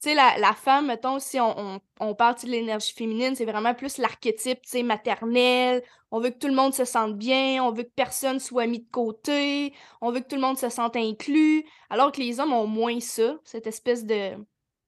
Tu 0.02 0.10
sais, 0.10 0.14
la, 0.14 0.52
femme, 0.52 0.88
mettons, 0.88 1.18
si 1.18 1.40
on, 1.40 1.80
on, 1.98 2.14
parle 2.14 2.34
de 2.42 2.48
l'énergie 2.48 2.92
féminine, 2.92 3.34
c'est 3.34 3.46
vraiment 3.46 3.74
plus 3.74 3.96
l'archétype, 3.96 4.60
tu 4.62 4.68
sais, 4.68 4.82
maternel. 4.82 5.82
On 6.10 6.20
veut 6.20 6.30
que 6.30 6.38
tout 6.38 6.48
le 6.48 6.54
monde 6.54 6.74
se 6.74 6.84
sente 6.84 7.16
bien, 7.16 7.64
on 7.64 7.72
veut 7.72 7.84
que 7.84 7.92
personne 7.96 8.38
soit 8.38 8.66
mis 8.66 8.80
de 8.80 8.90
côté, 8.90 9.72
on 10.02 10.12
veut 10.12 10.20
que 10.20 10.28
tout 10.28 10.36
le 10.36 10.42
monde 10.42 10.58
se 10.58 10.68
sente 10.68 10.96
inclus. 10.96 11.64
Alors 11.88 12.12
que 12.12 12.20
les 12.20 12.38
hommes 12.38 12.52
ont 12.52 12.66
moins 12.66 13.00
ça, 13.00 13.36
cette 13.44 13.66
espèce 13.66 14.04
de 14.04 14.32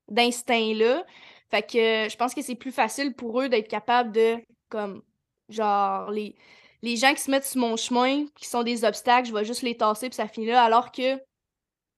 d'instinct-là. 0.08 1.05
Fait 1.50 1.62
que 1.62 2.08
je 2.11 2.17
pense 2.17 2.34
que 2.34 2.43
c'est 2.43 2.55
plus 2.55 2.72
facile 2.72 3.14
pour 3.14 3.40
eux 3.40 3.49
d'être 3.49 3.69
capable 3.69 4.12
de, 4.12 4.37
comme, 4.69 5.02
genre, 5.49 6.11
les, 6.11 6.37
les 6.82 6.96
gens 6.96 7.14
qui 7.14 7.22
se 7.22 7.31
mettent 7.31 7.44
sur 7.44 7.61
mon 7.61 7.76
chemin, 7.76 8.26
qui 8.37 8.46
sont 8.46 8.62
des 8.62 8.84
obstacles, 8.84 9.29
je 9.29 9.34
vais 9.34 9.44
juste 9.44 9.62
les 9.62 9.76
tasser 9.76 10.08
puis 10.08 10.17
ça 10.17 10.29
finit 10.29 10.46
là. 10.46 10.62
Alors 10.62 10.93
que 10.93 11.19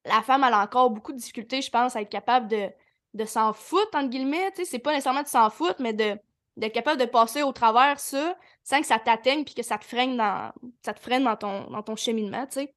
la 0.04 0.22
femme, 0.22 0.44
elle 0.44 0.54
a 0.54 0.62
encore 0.62 0.90
beaucoup 0.90 1.12
de 1.12 1.18
difficultés, 1.18 1.62
je 1.62 1.70
pense, 1.70 1.96
à 1.96 2.02
être 2.02 2.08
capable 2.08 2.48
de, 2.48 2.68
de 3.14 3.24
s'en 3.24 3.52
foutre, 3.52 3.90
entre 3.94 4.08
guillemets. 4.08 4.50
Tu 4.52 4.58
sais, 4.58 4.64
c'est 4.64 4.78
pas 4.78 4.92
nécessairement 4.92 5.22
de 5.22 5.28
s'en 5.28 5.50
foutre, 5.50 5.80
mais 5.80 5.92
de 5.92 6.18
d'être 6.56 6.74
capable 6.74 7.00
de 7.00 7.06
passer 7.06 7.44
au 7.44 7.52
travers 7.52 8.00
ça 8.00 8.36
sans 8.64 8.80
que 8.80 8.86
ça 8.86 8.98
t'atteigne 8.98 9.44
puis 9.44 9.54
que 9.54 9.62
ça 9.62 9.78
te 9.78 9.84
freine 9.84 10.16
dans 10.16 10.52
ça 10.84 10.92
te 10.92 10.98
freine 10.98 11.22
dans 11.22 11.36
ton 11.36 11.70
dans 11.70 11.82
ton 11.82 11.94
cheminement, 11.94 12.46
tu 12.46 12.60
sais. 12.60 12.74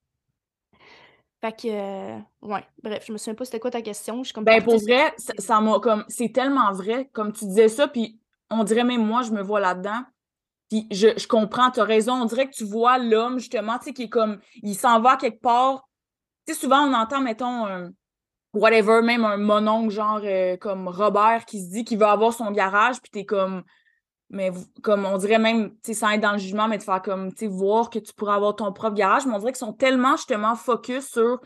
Fait 1.41 1.51
que, 1.51 1.67
euh, 1.67 2.19
ouais, 2.43 2.63
bref, 2.83 3.03
je 3.07 3.11
me 3.11 3.17
souviens 3.17 3.33
pas 3.33 3.45
c'était 3.45 3.59
quoi 3.59 3.71
ta 3.71 3.81
question. 3.81 4.23
Je 4.23 4.31
comme 4.31 4.43
ben, 4.43 4.63
pour 4.63 4.77
vrai, 4.77 5.11
ça 5.17 5.59
m'a 5.59 5.79
comme, 5.79 6.05
c'est 6.07 6.31
tellement 6.31 6.71
vrai, 6.71 7.09
comme 7.13 7.33
tu 7.33 7.45
disais 7.45 7.67
ça, 7.67 7.87
puis 7.87 8.19
on 8.51 8.63
dirait 8.63 8.83
même 8.83 9.03
moi, 9.03 9.23
je 9.23 9.31
me 9.31 9.41
vois 9.41 9.59
là-dedans. 9.59 10.03
Puis 10.69 10.87
je, 10.91 11.07
je 11.17 11.27
comprends, 11.27 11.71
tu 11.71 11.79
as 11.79 11.83
raison, 11.83 12.13
on 12.13 12.25
dirait 12.25 12.47
que 12.47 12.53
tu 12.53 12.63
vois 12.63 12.99
l'homme, 12.99 13.39
justement, 13.39 13.79
tu 13.79 13.85
sais, 13.85 13.93
qui 13.93 14.03
est 14.03 14.09
comme, 14.09 14.39
il 14.61 14.75
s'en 14.75 15.01
va 15.01 15.17
quelque 15.17 15.41
part. 15.41 15.89
Sais, 16.47 16.53
souvent, 16.53 16.87
on 16.87 16.93
entend, 16.93 17.21
mettons, 17.21 17.65
un, 17.65 17.91
whatever, 18.53 19.01
même 19.01 19.25
un 19.25 19.37
mononcle, 19.37 19.91
genre, 19.93 20.21
euh, 20.23 20.57
comme 20.57 20.87
Robert, 20.87 21.45
qui 21.45 21.63
se 21.63 21.71
dit 21.71 21.83
qu'il 21.83 21.99
veut 21.99 22.05
avoir 22.05 22.33
son 22.33 22.51
garage, 22.51 23.01
puis 23.01 23.11
t'es 23.11 23.25
comme, 23.25 23.63
mais 24.29 24.51
comme 24.81 25.05
on 25.05 25.17
dirait 25.17 25.39
même, 25.39 25.71
tu 25.71 25.77
sais, 25.87 25.93
sans 25.93 26.11
être 26.11 26.21
dans 26.21 26.33
le 26.33 26.37
jugement, 26.37 26.67
mais 26.67 26.77
de 26.77 26.83
faire 26.83 27.01
comme, 27.01 27.31
tu 27.31 27.39
sais, 27.39 27.47
voir 27.47 27.89
que 27.89 27.99
tu 27.99 28.13
pourrais 28.13 28.33
avoir 28.33 28.55
ton 28.55 28.71
propre 28.71 28.95
garage, 28.95 29.25
mais 29.25 29.33
on 29.33 29.39
dirait 29.39 29.51
qu'ils 29.51 29.59
sont 29.59 29.73
tellement 29.73 30.15
justement 30.15 30.55
focus 30.55 31.09
sur 31.09 31.39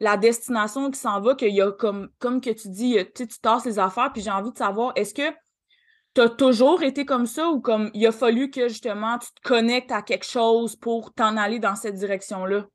la 0.00 0.16
destination 0.16 0.90
qui 0.90 0.98
s'en 0.98 1.20
va 1.20 1.34
qu'il 1.34 1.54
y 1.54 1.60
a 1.60 1.70
comme, 1.72 2.08
comme 2.18 2.40
que 2.40 2.50
tu 2.50 2.68
dis, 2.70 2.96
tu 3.14 3.26
tasses 3.28 3.66
les 3.66 3.78
affaires, 3.78 4.12
puis 4.12 4.22
j'ai 4.22 4.30
envie 4.30 4.50
de 4.50 4.56
savoir, 4.56 4.92
est-ce 4.96 5.12
que 5.14 5.30
tu 6.14 6.22
as 6.22 6.30
toujours 6.30 6.82
été 6.82 7.04
comme 7.04 7.26
ça 7.26 7.48
ou 7.50 7.60
comme 7.60 7.90
il 7.94 8.06
a 8.06 8.12
fallu 8.12 8.50
que 8.50 8.68
justement 8.68 9.18
tu 9.18 9.28
te 9.32 9.46
connectes 9.46 9.92
à 9.92 10.02
quelque 10.02 10.26
chose 10.26 10.74
pour 10.74 11.12
t'en 11.12 11.36
aller 11.36 11.58
dans 11.58 11.76
cette 11.76 11.94
direction-là? 11.94 12.66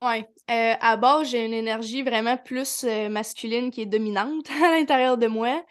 Oui. 0.00 0.24
Euh, 0.50 0.74
à 0.80 0.96
bord, 0.96 1.24
j'ai 1.24 1.44
une 1.44 1.52
énergie 1.52 2.02
vraiment 2.02 2.36
plus 2.36 2.84
euh, 2.84 3.08
masculine 3.08 3.70
qui 3.70 3.82
est 3.82 3.86
dominante 3.86 4.48
à 4.62 4.70
l'intérieur 4.70 5.18
de 5.18 5.26
moi. 5.26 5.62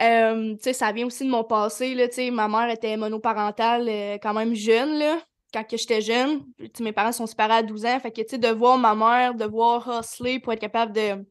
Euh, 0.00 0.56
ça 0.60 0.92
vient 0.92 1.06
aussi 1.06 1.24
de 1.24 1.30
mon 1.30 1.44
passé, 1.44 1.94
là, 1.94 2.06
ma 2.30 2.48
mère 2.48 2.68
était 2.68 2.96
monoparentale 2.96 3.88
euh, 3.88 4.18
quand 4.18 4.34
même 4.34 4.54
jeune, 4.54 4.98
là, 4.98 5.18
quand 5.54 5.64
j'étais 5.70 6.02
jeune. 6.02 6.44
mes 6.80 6.92
parents 6.92 7.12
sont 7.12 7.26
séparés 7.26 7.54
à 7.54 7.62
12 7.62 7.86
ans, 7.86 7.98
fait 8.00 8.10
que, 8.10 8.36
de 8.36 8.48
voir 8.48 8.76
ma 8.76 8.94
mère 8.94 9.34
devoir 9.34 10.00
hustler 10.00 10.38
pour 10.38 10.52
être 10.52 10.60
capable 10.60 10.92
de, 10.92 11.26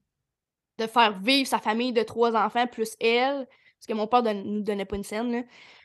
de 0.80 0.88
faire 0.88 1.20
vivre 1.20 1.48
sa 1.48 1.60
famille 1.60 1.94
de 1.94 2.01
trois 2.01 2.36
enfants 2.36 2.65
plus 2.65 2.96
elle, 3.00 3.48
parce 3.77 3.88
que 3.88 3.94
mon 3.94 4.08
père 4.08 4.24
ne 4.24 4.34
nous 4.34 4.62
donnait 4.62 4.86
pas 4.86 4.96
une 4.96 5.04
scène, 5.04 5.32
là. 5.32 5.44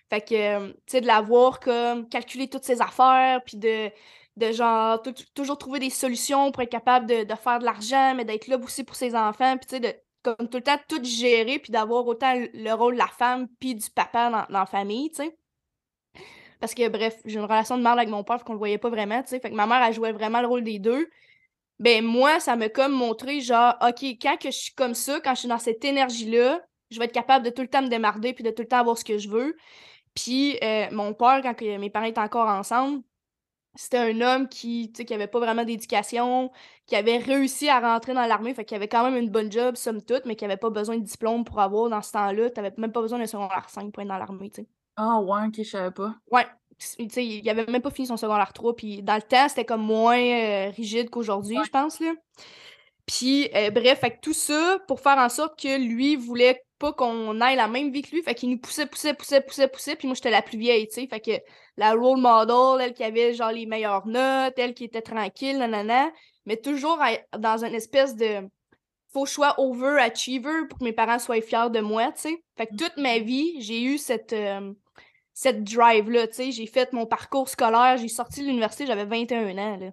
Fait 0.08 0.22
que, 0.22 0.68
tu 0.70 0.74
sais, 0.86 1.00
de 1.00 1.06
la 1.06 1.20
voir 1.20 1.60
comme 1.60 2.08
calculer 2.08 2.48
toutes 2.48 2.64
ses 2.64 2.80
affaires, 2.80 3.42
puis 3.44 3.58
de, 3.58 3.90
de 4.36 4.52
genre 4.52 5.02
toujours 5.34 5.58
trouver 5.58 5.80
des 5.80 5.90
solutions 5.90 6.50
pour 6.52 6.62
être 6.62 6.70
capable 6.70 7.06
de, 7.06 7.34
faire 7.34 7.58
de 7.58 7.64
l'argent, 7.64 8.14
mais 8.14 8.24
d'être 8.24 8.46
là 8.46 8.56
aussi 8.58 8.84
pour 8.84 8.96
ses 8.96 9.14
enfants, 9.14 9.56
puis 9.56 9.66
tu 9.66 9.76
sais, 9.76 9.80
de 9.80 9.94
comme 10.22 10.48
tout 10.48 10.58
le 10.58 10.62
temps 10.62 10.78
tout 10.88 11.02
gérer, 11.02 11.58
puis 11.58 11.72
d'avoir 11.72 12.06
autant 12.06 12.34
le 12.34 12.72
rôle 12.72 12.94
de 12.94 12.98
la 12.98 13.06
femme 13.06 13.48
puis 13.58 13.74
du 13.74 13.90
papa 13.90 14.30
dans, 14.30 14.52
dans 14.52 14.60
la 14.60 14.66
famille, 14.66 15.10
tu 15.10 15.16
sais. 15.16 15.36
Parce 16.60 16.74
que, 16.74 16.88
bref, 16.88 17.16
j'ai 17.24 17.38
une 17.38 17.44
relation 17.44 17.78
de 17.78 17.82
merde 17.82 17.98
avec 17.98 18.10
mon 18.10 18.22
père, 18.22 18.44
qu'on 18.44 18.52
le 18.52 18.58
voyait 18.58 18.78
pas 18.78 18.90
vraiment, 18.90 19.22
tu 19.22 19.30
sais. 19.30 19.40
Fait 19.40 19.50
que 19.50 19.54
ma 19.54 19.66
mère, 19.66 19.82
elle 19.82 19.94
jouait 19.94 20.12
vraiment 20.12 20.42
le 20.42 20.46
rôle 20.46 20.62
des 20.62 20.78
deux. 20.78 21.08
Ben, 21.78 22.04
moi, 22.04 22.38
ça 22.40 22.56
m'a 22.56 22.68
comme 22.68 22.92
montré, 22.92 23.40
genre, 23.40 23.74
OK, 23.80 24.04
quand 24.20 24.36
que 24.36 24.50
je 24.50 24.58
suis 24.58 24.74
comme 24.74 24.94
ça, 24.94 25.20
quand 25.20 25.34
je 25.34 25.40
suis 25.40 25.48
dans 25.48 25.58
cette 25.58 25.82
énergie-là, 25.82 26.60
je 26.90 26.98
vais 26.98 27.06
être 27.06 27.12
capable 27.12 27.44
de 27.44 27.50
tout 27.50 27.62
le 27.62 27.68
temps 27.68 27.80
me 27.82 27.88
démarder 27.88 28.34
puis 28.34 28.44
de 28.44 28.50
tout 28.50 28.62
le 28.62 28.68
temps 28.68 28.80
avoir 28.80 28.98
ce 28.98 29.04
que 29.04 29.16
je 29.16 29.30
veux. 29.30 29.56
Puis, 30.14 30.58
euh, 30.62 30.88
mon 30.92 31.14
père, 31.14 31.40
quand 31.42 31.58
mes 31.62 31.88
parents 31.88 32.06
étaient 32.06 32.20
encore 32.20 32.48
ensemble, 32.48 33.02
c'était 33.76 33.98
un 33.98 34.20
homme 34.20 34.48
qui, 34.48 34.92
tu 34.92 35.04
qui 35.04 35.14
avait 35.14 35.26
pas 35.26 35.38
vraiment 35.38 35.64
d'éducation, 35.64 36.50
qui 36.86 36.96
avait 36.96 37.18
réussi 37.18 37.68
à 37.68 37.80
rentrer 37.80 38.14
dans 38.14 38.26
l'armée, 38.26 38.52
fait 38.54 38.64
qu'il 38.64 38.76
avait 38.76 38.88
quand 38.88 39.04
même 39.04 39.16
une 39.16 39.30
bonne 39.30 39.50
job, 39.50 39.76
somme 39.76 40.02
toute, 40.02 40.24
mais 40.26 40.36
qui 40.36 40.44
avait 40.44 40.56
pas 40.56 40.70
besoin 40.70 40.98
de 40.98 41.04
diplôme 41.04 41.44
pour 41.44 41.60
avoir 41.60 41.88
dans 41.88 42.02
ce 42.02 42.12
temps-là. 42.12 42.50
T'avais 42.50 42.72
même 42.76 42.92
pas 42.92 43.00
besoin 43.00 43.18
d'un 43.18 43.26
secondaire 43.26 43.68
5 43.68 43.92
pour 43.92 44.02
être 44.02 44.08
dans 44.08 44.18
l'armée, 44.18 44.50
tu 44.50 44.62
sais. 44.62 44.68
Ah 44.96 45.20
ouais, 45.20 45.46
ok, 45.46 45.54
je 45.58 45.62
savais 45.62 45.92
pas. 45.92 46.14
Ouais. 46.30 46.46
Tu 46.78 47.08
sais, 47.10 47.26
il 47.26 47.48
avait 47.48 47.66
même 47.66 47.82
pas 47.82 47.90
fini 47.90 48.06
son 48.06 48.16
secondaire 48.16 48.52
3, 48.52 48.74
puis 48.74 49.02
dans 49.02 49.16
le 49.16 49.22
temps, 49.22 49.48
c'était 49.48 49.66
comme 49.66 49.82
moins 49.82 50.18
euh, 50.18 50.70
rigide 50.70 51.10
qu'aujourd'hui, 51.10 51.58
je 51.64 51.70
pense, 51.70 52.00
là. 52.00 52.12
Puis, 53.06 53.50
euh, 53.54 53.70
bref, 53.70 54.00
fait 54.00 54.12
que 54.12 54.20
tout 54.20 54.32
ça 54.32 54.78
pour 54.86 55.00
faire 55.00 55.18
en 55.18 55.28
sorte 55.28 55.60
que 55.60 55.78
lui 55.78 56.16
voulait 56.16 56.62
pas 56.80 56.92
qu'on 56.94 57.40
aille 57.40 57.56
la 57.56 57.68
même 57.68 57.92
vie 57.92 58.02
que 58.02 58.10
lui. 58.10 58.22
Fait 58.22 58.34
qu'il 58.34 58.50
nous 58.50 58.58
poussait, 58.58 58.86
poussait, 58.86 59.14
poussait, 59.14 59.40
poussait, 59.42 59.68
poussait. 59.68 59.96
Puis 59.96 60.08
moi, 60.08 60.14
j'étais 60.14 60.30
la 60.30 60.42
plus 60.42 60.58
vieille, 60.58 60.88
tu 60.88 60.94
sais. 60.94 61.06
Fait 61.06 61.20
que 61.20 61.30
la 61.76 61.92
role 61.92 62.18
model, 62.18 62.84
elle 62.84 62.94
qui 62.94 63.04
avait 63.04 63.34
genre 63.34 63.52
les 63.52 63.66
meilleures 63.66 64.06
notes, 64.06 64.54
elle 64.56 64.74
qui 64.74 64.84
était 64.84 65.02
tranquille, 65.02 65.58
nanana. 65.58 66.10
Mais 66.46 66.56
toujours 66.56 66.98
dans 67.38 67.64
une 67.64 67.74
espèce 67.74 68.16
de 68.16 68.48
faux 69.12 69.26
choix 69.26 69.54
overachiever 69.58 70.66
pour 70.68 70.78
que 70.78 70.84
mes 70.84 70.92
parents 70.92 71.18
soient 71.18 71.42
fiers 71.42 71.70
de 71.70 71.80
moi, 71.80 72.10
tu 72.12 72.22
sais. 72.22 72.42
Fait 72.56 72.66
que 72.66 72.74
toute 72.76 72.96
ma 72.96 73.18
vie, 73.18 73.60
j'ai 73.60 73.82
eu 73.82 73.98
cette, 73.98 74.32
euh, 74.32 74.72
cette 75.34 75.62
drive-là, 75.62 76.28
tu 76.28 76.34
sais. 76.34 76.50
J'ai 76.50 76.66
fait 76.66 76.92
mon 76.94 77.04
parcours 77.04 77.50
scolaire, 77.50 77.98
j'ai 77.98 78.08
sorti 78.08 78.40
de 78.40 78.46
l'université, 78.46 78.86
j'avais 78.86 79.04
21 79.04 79.58
ans, 79.58 79.76
là. 79.76 79.90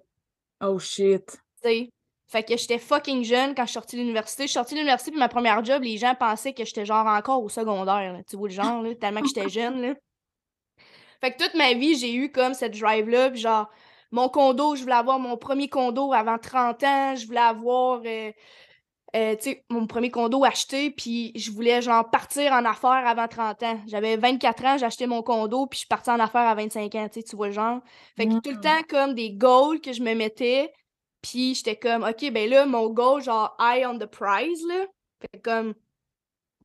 Oh 0.62 0.78
shit. 0.78 1.26
Tu 1.62 1.68
sais. 1.68 1.90
Fait 2.28 2.42
que 2.42 2.58
j'étais 2.58 2.78
fucking 2.78 3.24
jeune 3.24 3.54
quand 3.54 3.62
je 3.62 3.68
suis 3.68 3.74
sortie 3.74 3.96
de 3.96 4.02
l'université. 4.02 4.42
Je 4.42 4.48
suis 4.48 4.54
sortie 4.54 4.74
de 4.74 4.80
l'université, 4.80 5.10
puis 5.10 5.18
ma 5.18 5.28
première 5.28 5.64
job, 5.64 5.82
les 5.82 5.96
gens 5.96 6.14
pensaient 6.14 6.52
que 6.52 6.62
j'étais 6.66 6.84
genre 6.84 7.06
encore 7.06 7.42
au 7.42 7.48
secondaire. 7.48 8.20
Tu 8.28 8.36
vois 8.36 8.48
le 8.48 8.54
genre, 8.54 8.82
là, 8.82 8.94
tellement 8.94 9.22
que 9.22 9.28
j'étais 9.28 9.48
jeune. 9.48 9.80
Là. 9.80 9.94
Fait 11.22 11.32
que 11.32 11.42
toute 11.42 11.54
ma 11.54 11.72
vie, 11.72 11.96
j'ai 11.96 12.12
eu 12.14 12.30
comme 12.30 12.52
cette 12.52 12.78
drive-là. 12.78 13.30
Puis 13.30 13.40
genre, 13.40 13.70
mon 14.10 14.28
condo, 14.28 14.76
je 14.76 14.82
voulais 14.82 14.94
avoir 14.94 15.18
mon 15.18 15.38
premier 15.38 15.68
condo 15.68 16.12
avant 16.12 16.36
30 16.36 16.84
ans. 16.84 17.16
Je 17.16 17.26
voulais 17.26 17.40
avoir, 17.40 18.02
euh, 18.04 18.30
euh, 19.16 19.34
tu 19.36 19.44
sais, 19.44 19.64
mon 19.70 19.86
premier 19.86 20.10
condo 20.10 20.44
acheté. 20.44 20.90
Puis 20.90 21.32
je 21.34 21.50
voulais 21.50 21.80
genre 21.80 22.10
partir 22.10 22.52
en 22.52 22.66
affaires 22.66 23.06
avant 23.06 23.26
30 23.26 23.62
ans. 23.62 23.80
J'avais 23.86 24.18
24 24.18 24.64
ans, 24.66 24.82
acheté 24.82 25.06
mon 25.06 25.22
condo, 25.22 25.66
puis 25.66 25.78
je 25.78 25.80
suis 25.80 25.88
partie 25.88 26.10
en 26.10 26.20
affaires 26.20 26.46
à 26.46 26.54
25 26.54 26.94
ans. 26.94 27.08
Tu 27.08 27.36
vois 27.36 27.46
le 27.46 27.54
genre. 27.54 27.80
Fait 28.18 28.26
que 28.26 28.38
tout 28.40 28.50
le 28.50 28.60
temps, 28.60 28.82
comme 28.86 29.14
des 29.14 29.30
goals 29.30 29.80
que 29.80 29.94
je 29.94 30.02
me 30.02 30.12
mettais 30.12 30.70
puis 31.22 31.54
j'étais 31.54 31.76
comme, 31.76 32.04
OK, 32.04 32.30
ben 32.30 32.48
là, 32.48 32.66
mon 32.66 32.88
goal, 32.90 33.22
genre, 33.22 33.56
eye 33.60 33.84
on 33.86 33.98
the 33.98 34.06
prize, 34.06 34.64
là. 34.66 34.86
Fait 35.20 35.40
comme, 35.40 35.74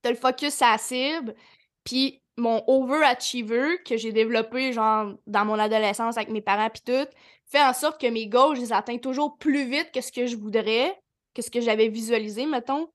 t'as 0.02 0.12
le 0.12 0.16
focus 0.16 0.62
à 0.62 0.74
la 0.74 0.78
cible. 0.78 1.36
Puis 1.84 2.22
mon 2.38 2.64
overachiever 2.68 3.82
que 3.84 3.98
j'ai 3.98 4.12
développé, 4.12 4.74
genre, 4.74 5.14
dans 5.28 5.46
mon 5.46 5.60
adolescence 5.60 6.18
avec 6.18 6.30
mes 6.30 6.42
parents 6.42 6.70
puis 6.70 6.82
tout, 6.86 7.10
fait 7.46 7.62
en 7.62 7.74
sorte 7.74 8.02
que 8.02 8.08
mes 8.08 8.28
goals, 8.28 8.56
je 8.56 8.62
les 8.62 8.74
atteins 8.74 8.98
toujours 8.98 9.38
plus 9.38 9.66
vite 9.66 9.92
que 9.94 10.02
ce 10.02 10.12
que 10.12 10.26
je 10.26 10.36
voudrais, 10.36 11.00
que 11.34 11.42
ce 11.42 11.52
que 11.52 11.62
j'avais 11.62 11.90
visualisé, 11.90 12.46
mettons. 12.46 12.90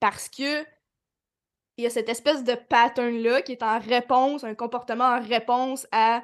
Parce 0.00 0.28
que 0.28 0.64
il 1.78 1.84
y 1.84 1.86
a 1.86 1.90
cette 1.90 2.10
espèce 2.10 2.44
de 2.44 2.54
pattern-là 2.54 3.42
qui 3.42 3.52
est 3.52 3.62
en 3.62 3.78
réponse, 3.78 4.44
un 4.44 4.54
comportement 4.54 5.04
en 5.04 5.20
réponse 5.22 5.86
à 5.90 6.22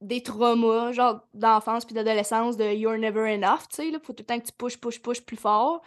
des 0.00 0.22
traumas, 0.22 0.92
genre 0.92 1.20
d'enfance 1.34 1.84
puis 1.84 1.94
d'adolescence, 1.94 2.56
de 2.56 2.64
you're 2.72 2.98
never 2.98 3.32
enough, 3.32 3.68
tu 3.70 3.76
sais, 3.76 3.90
là. 3.90 3.98
Faut 4.02 4.12
tout 4.12 4.22
le 4.22 4.26
temps 4.26 4.38
que 4.38 4.46
tu 4.46 4.52
pushes, 4.52 4.78
pushes, 4.78 5.02
pushes 5.02 5.24
plus 5.24 5.36
fort. 5.36 5.82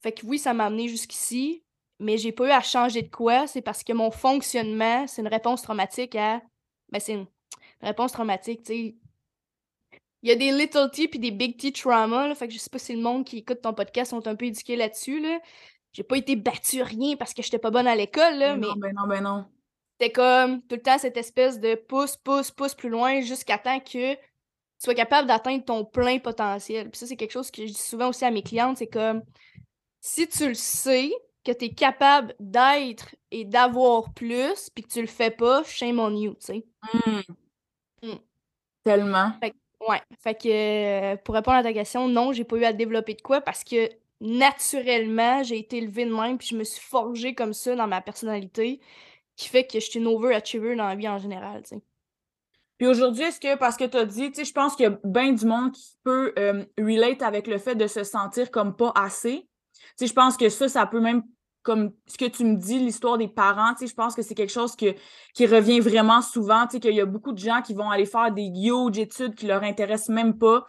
Fait 0.00 0.12
que 0.12 0.26
oui, 0.26 0.38
ça 0.38 0.52
m'a 0.52 0.66
amené 0.66 0.88
jusqu'ici, 0.88 1.62
mais 2.00 2.18
j'ai 2.18 2.32
pas 2.32 2.48
eu 2.48 2.50
à 2.50 2.60
changer 2.60 3.02
de 3.02 3.10
quoi. 3.10 3.46
C'est 3.46 3.62
parce 3.62 3.84
que 3.84 3.92
mon 3.92 4.10
fonctionnement, 4.10 5.06
c'est 5.06 5.22
une 5.22 5.28
réponse 5.28 5.62
traumatique 5.62 6.16
à. 6.16 6.42
Ben, 6.90 6.98
c'est 7.00 7.14
une 7.14 7.26
réponse 7.80 8.12
traumatique, 8.12 8.64
tu 8.64 8.72
sais. 8.72 8.96
Il 10.24 10.28
y 10.28 10.32
a 10.32 10.36
des 10.36 10.52
little 10.52 10.88
T 10.90 11.08
puis 11.08 11.18
des 11.18 11.32
big 11.32 11.56
T 11.56 11.72
trauma, 11.72 12.28
là. 12.28 12.34
Fait 12.34 12.48
que 12.48 12.54
je 12.54 12.58
sais 12.58 12.70
pas 12.70 12.78
si 12.78 12.94
le 12.94 13.02
monde 13.02 13.24
qui 13.24 13.38
écoute 13.38 13.60
ton 13.60 13.74
podcast 13.74 14.10
sont 14.10 14.26
un 14.26 14.34
peu 14.34 14.46
éduqués 14.46 14.76
là-dessus, 14.76 15.20
là. 15.20 15.40
J'ai 15.92 16.04
pas 16.04 16.16
été 16.16 16.36
battue 16.36 16.82
rien 16.82 17.16
parce 17.16 17.34
que 17.34 17.42
j'étais 17.42 17.58
pas 17.58 17.70
bonne 17.70 17.86
à 17.86 17.94
l'école, 17.94 18.38
là, 18.38 18.56
mais. 18.56 18.66
Non, 18.66 18.74
ben 18.76 18.92
non, 18.94 19.06
ben 19.06 19.22
non. 19.22 19.44
C'était 20.02 20.14
comme 20.14 20.62
tout 20.62 20.74
le 20.74 20.82
temps 20.82 20.98
cette 20.98 21.16
espèce 21.16 21.60
de 21.60 21.76
pouce, 21.76 22.16
pouce, 22.16 22.50
pouce 22.50 22.74
plus 22.74 22.88
loin 22.88 23.20
jusqu'à 23.20 23.56
temps 23.56 23.78
que 23.78 24.14
tu 24.14 24.18
sois 24.78 24.96
capable 24.96 25.28
d'atteindre 25.28 25.64
ton 25.64 25.84
plein 25.84 26.18
potentiel. 26.18 26.90
Puis 26.90 26.98
ça, 26.98 27.06
c'est 27.06 27.14
quelque 27.14 27.30
chose 27.30 27.52
que 27.52 27.64
je 27.64 27.72
dis 27.72 27.80
souvent 27.80 28.08
aussi 28.08 28.24
à 28.24 28.32
mes 28.32 28.42
clientes, 28.42 28.78
c'est 28.78 28.88
comme 28.88 29.22
si 30.00 30.26
tu 30.26 30.48
le 30.48 30.54
sais 30.54 31.12
que 31.44 31.52
tu 31.52 31.66
es 31.66 31.74
capable 31.74 32.34
d'être 32.40 33.14
et 33.30 33.44
d'avoir 33.44 34.12
plus, 34.12 34.70
puis 34.74 34.82
que 34.82 34.88
tu 34.88 35.00
le 35.02 35.06
fais 35.06 35.30
pas, 35.30 35.62
shame 35.62 36.00
on 36.00 36.16
you, 36.16 36.34
tu 36.34 36.46
sais. 36.46 36.64
Mmh. 36.94 38.08
Mmh. 38.08 38.18
Tellement. 38.82 39.32
Fait, 39.40 39.54
ouais. 39.88 40.00
Fait 40.18 40.34
que 40.34 41.14
pour 41.22 41.36
répondre 41.36 41.58
à 41.58 41.62
ta 41.62 41.72
question, 41.72 42.08
non, 42.08 42.32
j'ai 42.32 42.42
pas 42.42 42.56
eu 42.56 42.64
à 42.64 42.72
développer 42.72 43.14
de 43.14 43.22
quoi 43.22 43.40
parce 43.40 43.62
que 43.62 43.88
naturellement, 44.20 45.44
j'ai 45.44 45.58
été 45.58 45.78
élevée 45.78 46.06
de 46.06 46.12
même, 46.12 46.38
puis 46.38 46.48
je 46.48 46.56
me 46.56 46.64
suis 46.64 46.82
forgée 46.82 47.36
comme 47.36 47.52
ça 47.52 47.76
dans 47.76 47.86
ma 47.86 48.00
personnalité 48.00 48.80
qui 49.42 49.48
fait 49.48 49.66
que 49.66 49.80
je 49.80 49.90
suis 49.90 49.98
une 49.98 50.06
overachiever 50.06 50.76
dans 50.76 50.86
la 50.86 50.94
vie 50.94 51.08
en 51.08 51.18
général. 51.18 51.62
Puis 52.78 52.86
aujourd'hui, 52.86 53.24
est-ce 53.24 53.40
que, 53.40 53.56
parce 53.56 53.76
que 53.76 53.84
tu 53.84 53.96
as 53.96 54.04
dit, 54.04 54.32
je 54.32 54.52
pense 54.52 54.76
qu'il 54.76 54.84
y 54.84 54.86
a 54.86 54.98
bien 55.04 55.32
du 55.32 55.44
monde 55.44 55.72
qui 55.72 55.96
peut 56.04 56.32
euh, 56.38 56.64
relate 56.78 57.22
avec 57.22 57.48
le 57.48 57.58
fait 57.58 57.74
de 57.74 57.86
se 57.86 58.04
sentir 58.04 58.50
comme 58.50 58.76
pas 58.76 58.92
assez. 58.94 59.48
Je 60.00 60.12
pense 60.12 60.36
que 60.36 60.48
ça, 60.48 60.68
ça 60.68 60.86
peut 60.86 61.00
même, 61.00 61.22
comme 61.62 61.92
ce 62.06 62.16
que 62.16 62.26
tu 62.26 62.44
me 62.44 62.56
dis, 62.56 62.78
l'histoire 62.78 63.18
des 63.18 63.28
parents, 63.28 63.74
je 63.80 63.92
pense 63.92 64.14
que 64.14 64.22
c'est 64.22 64.34
quelque 64.34 64.52
chose 64.52 64.76
que, 64.76 64.94
qui 65.34 65.46
revient 65.46 65.80
vraiment 65.80 66.22
souvent, 66.22 66.66
tu 66.68 66.78
qu'il 66.78 66.94
y 66.94 67.00
a 67.00 67.06
beaucoup 67.06 67.32
de 67.32 67.38
gens 67.38 67.62
qui 67.62 67.74
vont 67.74 67.90
aller 67.90 68.06
faire 68.06 68.30
des 68.32 68.46
huge 68.46 68.98
études 68.98 69.34
qui 69.34 69.46
leur 69.46 69.62
intéressent 69.64 70.10
même 70.10 70.38
pas, 70.38 70.64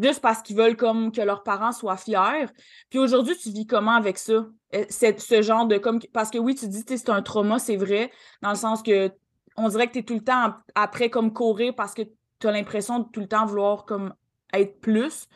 juste 0.00 0.20
parce 0.20 0.42
qu'ils 0.42 0.56
veulent 0.56 0.76
comme 0.76 1.12
que 1.12 1.20
leurs 1.20 1.42
parents 1.42 1.72
soient 1.72 1.96
fiers. 1.96 2.46
Puis 2.90 2.98
aujourd'hui, 2.98 3.36
tu 3.36 3.50
vis 3.50 3.66
comment 3.66 3.94
avec 3.94 4.18
ça? 4.18 4.46
Euh, 4.74 4.84
ce 4.88 5.42
genre 5.42 5.66
de 5.66 5.78
comme 5.78 6.00
parce 6.12 6.30
que 6.30 6.38
oui, 6.38 6.54
tu 6.54 6.68
dis 6.68 6.84
c'est 6.86 7.10
un 7.10 7.22
trauma, 7.22 7.58
c'est 7.58 7.76
vrai, 7.76 8.10
dans 8.42 8.50
le 8.50 8.56
sens 8.56 8.82
que 8.82 9.10
on 9.56 9.68
dirait 9.68 9.86
que 9.86 9.92
tu 9.92 9.98
es 9.98 10.02
tout 10.02 10.14
le 10.14 10.24
temps 10.24 10.54
après 10.74 11.10
comme 11.10 11.32
courir 11.32 11.74
parce 11.74 11.94
que 11.94 12.02
tu 12.40 12.48
as 12.48 12.52
l'impression 12.52 13.00
de 13.00 13.08
tout 13.10 13.20
le 13.20 13.28
temps 13.28 13.44
vouloir 13.44 13.84
comme 13.84 14.14
être 14.52 14.80
plus. 14.80 15.28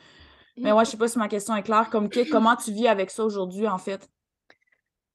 Mais 0.56 0.72
ouais, 0.72 0.84
je 0.84 0.90
sais 0.90 0.96
pas 0.96 1.08
si 1.08 1.18
ma 1.18 1.28
question 1.28 1.54
est 1.54 1.62
claire. 1.62 1.90
Comme 1.90 2.08
comment 2.30 2.56
tu 2.56 2.72
vis 2.72 2.88
avec 2.88 3.10
ça 3.10 3.24
aujourd'hui, 3.24 3.68
en 3.68 3.78
fait? 3.78 4.08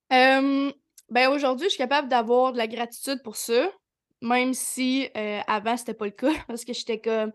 ben 0.10 1.28
aujourd'hui, 1.30 1.66
je 1.66 1.72
suis 1.72 1.78
capable 1.78 2.08
d'avoir 2.08 2.54
de 2.54 2.58
la 2.58 2.68
gratitude 2.68 3.22
pour 3.24 3.36
ça. 3.36 3.70
Même 4.22 4.54
si 4.54 5.10
euh, 5.18 5.40
avant, 5.48 5.76
c'était 5.78 5.94
pas 5.94 6.06
le 6.06 6.12
cas. 6.12 6.32
Parce 6.48 6.64
que 6.64 6.74
j'étais 6.74 7.00
comme 7.00 7.32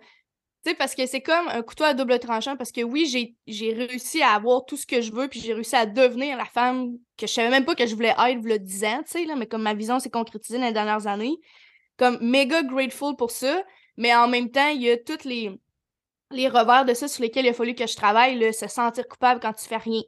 parce 0.74 0.94
que 0.94 1.06
c'est 1.06 1.20
comme 1.20 1.48
un 1.48 1.62
couteau 1.62 1.84
à 1.84 1.94
double 1.94 2.18
tranchant, 2.18 2.56
parce 2.56 2.72
que 2.72 2.82
oui, 2.82 3.06
j'ai 3.46 3.72
réussi 3.72 4.22
à 4.22 4.30
avoir 4.32 4.64
tout 4.64 4.76
ce 4.76 4.86
que 4.86 5.00
je 5.00 5.12
veux, 5.12 5.28
puis 5.28 5.40
j'ai 5.40 5.54
réussi 5.54 5.76
à 5.76 5.86
devenir 5.86 6.36
la 6.36 6.44
femme 6.44 6.96
que 7.16 7.26
je 7.26 7.32
savais 7.32 7.50
même 7.50 7.64
pas 7.64 7.74
que 7.74 7.86
je 7.86 7.94
voulais 7.94 8.14
être 8.18 8.42
le 8.42 8.58
10 8.58 8.84
ans, 8.84 9.02
tu 9.04 9.26
sais, 9.26 9.34
mais 9.36 9.46
comme 9.46 9.62
ma 9.62 9.74
vision 9.74 9.98
s'est 9.98 10.10
concrétisée 10.10 10.58
dans 10.58 10.66
les 10.66 10.72
dernières 10.72 11.06
années. 11.06 11.36
Comme 11.96 12.18
méga 12.20 12.62
grateful 12.62 13.16
pour 13.16 13.30
ça, 13.30 13.62
mais 13.96 14.14
en 14.14 14.28
même 14.28 14.50
temps, 14.50 14.68
il 14.68 14.82
y 14.82 14.90
a 14.90 14.96
tous 14.98 15.24
les, 15.24 15.50
les 16.30 16.48
revers 16.48 16.84
de 16.84 16.94
ça 16.94 17.08
sur 17.08 17.22
lesquels 17.22 17.46
il 17.46 17.50
a 17.50 17.54
fallu 17.54 17.74
que 17.74 17.86
je 17.86 17.96
travaille, 17.96 18.38
là, 18.38 18.52
se 18.52 18.68
sentir 18.68 19.08
coupable 19.08 19.40
quand 19.40 19.52
tu 19.52 19.66
fais 19.66 19.78
rien. 19.78 20.02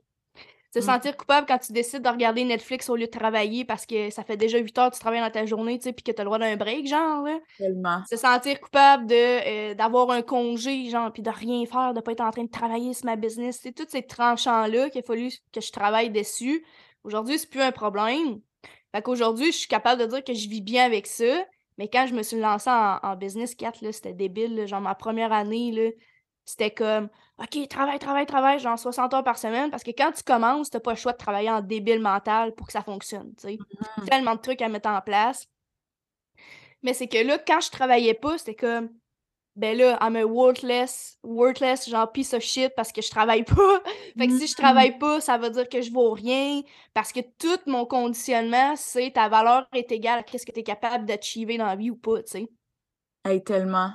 Se 0.74 0.80
mmh. 0.80 0.82
sentir 0.82 1.16
coupable 1.16 1.46
quand 1.46 1.58
tu 1.58 1.72
décides 1.72 2.02
de 2.02 2.08
regarder 2.08 2.44
Netflix 2.44 2.90
au 2.90 2.96
lieu 2.96 3.06
de 3.06 3.10
travailler 3.10 3.64
parce 3.64 3.86
que 3.86 4.10
ça 4.10 4.22
fait 4.22 4.36
déjà 4.36 4.58
8 4.58 4.78
heures 4.78 4.90
que 4.90 4.96
tu 4.96 5.00
travailles 5.00 5.20
dans 5.20 5.30
ta 5.30 5.46
journée, 5.46 5.78
tu 5.78 5.84
sais, 5.84 5.92
puis 5.92 6.02
que 6.02 6.12
tu 6.12 6.20
as 6.20 6.24
le 6.24 6.28
droit 6.28 6.38
d'un 6.38 6.56
break, 6.56 6.86
genre, 6.86 7.22
là. 7.22 7.38
Tellement. 7.56 8.02
Se 8.10 8.16
sentir 8.16 8.60
coupable 8.60 9.06
de 9.06 9.14
euh, 9.70 9.74
d'avoir 9.74 10.10
un 10.10 10.20
congé, 10.20 10.90
genre, 10.90 11.10
puis 11.10 11.22
de 11.22 11.30
rien 11.30 11.64
faire, 11.64 11.94
de 11.94 12.00
pas 12.00 12.12
être 12.12 12.20
en 12.20 12.30
train 12.30 12.44
de 12.44 12.50
travailler 12.50 12.92
sur 12.92 13.06
ma 13.06 13.16
business. 13.16 13.60
C'est 13.62 13.72
tous 13.72 13.88
ces 13.88 14.02
tranchants-là 14.02 14.90
qu'il 14.90 15.00
a 15.00 15.02
fallu 15.02 15.30
que 15.52 15.60
je 15.60 15.72
travaille 15.72 16.10
dessus. 16.10 16.64
Aujourd'hui, 17.02 17.38
c'est 17.38 17.48
plus 17.48 17.62
un 17.62 17.72
problème. 17.72 18.40
Fait 18.94 19.02
qu'aujourd'hui, 19.02 19.52
je 19.52 19.58
suis 19.58 19.68
capable 19.68 20.02
de 20.02 20.06
dire 20.06 20.24
que 20.24 20.34
je 20.34 20.48
vis 20.48 20.60
bien 20.60 20.84
avec 20.84 21.06
ça. 21.06 21.44
Mais 21.78 21.88
quand 21.88 22.06
je 22.08 22.14
me 22.14 22.22
suis 22.22 22.38
lancée 22.38 22.70
en, 22.70 23.16
business 23.16 23.54
4, 23.54 23.82
là, 23.82 23.92
c'était 23.92 24.12
débile. 24.12 24.66
Genre, 24.66 24.80
ma 24.80 24.94
première 24.94 25.32
année, 25.32 25.70
là, 25.72 25.90
c'était 26.44 26.72
comme 26.72 27.08
OK, 27.40 27.68
travaille, 27.68 27.98
travaille, 27.98 28.26
travaille, 28.26 28.58
genre 28.58 28.78
60 28.78 29.14
heures 29.14 29.24
par 29.24 29.38
semaine, 29.38 29.70
parce 29.70 29.84
que 29.84 29.92
quand 29.92 30.10
tu 30.10 30.24
commences, 30.24 30.70
t'as 30.70 30.80
pas 30.80 30.90
le 30.90 30.96
choix 30.96 31.12
de 31.12 31.18
travailler 31.18 31.50
en 31.50 31.60
débile 31.60 32.00
mental 32.00 32.54
pour 32.54 32.66
que 32.66 32.72
ça 32.72 32.82
fonctionne. 32.82 33.32
tu 33.36 33.48
sais. 33.48 33.58
Mmh 33.58 34.06
Tellement 34.06 34.34
de 34.34 34.40
trucs 34.40 34.60
à 34.60 34.68
mettre 34.68 34.88
en 34.88 35.00
place. 35.00 35.46
Mais 36.82 36.94
c'est 36.94 37.08
que 37.08 37.18
là, 37.18 37.38
quand 37.38 37.60
je 37.60 37.70
travaillais 37.70 38.14
pas, 38.14 38.38
c'était 38.38 38.54
comme 38.54 38.90
ben 39.58 39.76
là, 39.76 39.98
I'm 40.00 40.14
a 40.14 40.24
worthless, 40.24 41.18
worthless, 41.24 41.88
genre 41.88 42.12
piece 42.12 42.32
of 42.32 42.42
shit 42.42 42.72
parce 42.76 42.92
que 42.92 43.02
je 43.02 43.10
travaille 43.10 43.42
pas. 43.42 43.82
fait 44.16 44.28
que 44.28 44.38
si 44.38 44.46
je 44.46 44.54
travaille 44.54 44.96
pas, 44.98 45.20
ça 45.20 45.36
veut 45.36 45.50
dire 45.50 45.68
que 45.68 45.82
je 45.82 45.90
vaux 45.90 46.12
rien 46.12 46.62
parce 46.94 47.12
que 47.12 47.20
tout 47.20 47.58
mon 47.66 47.84
conditionnement, 47.84 48.76
c'est 48.76 49.10
ta 49.12 49.28
valeur 49.28 49.66
est 49.74 49.90
égale 49.90 50.20
à 50.20 50.38
ce 50.38 50.46
que 50.46 50.52
tu 50.52 50.60
es 50.60 50.62
capable 50.62 51.06
d'achiever 51.06 51.58
dans 51.58 51.66
la 51.66 51.74
vie 51.74 51.90
ou 51.90 51.96
pas, 51.96 52.22
tu 52.22 52.30
sais. 52.30 52.48
Hey, 53.24 53.42
tellement. 53.42 53.90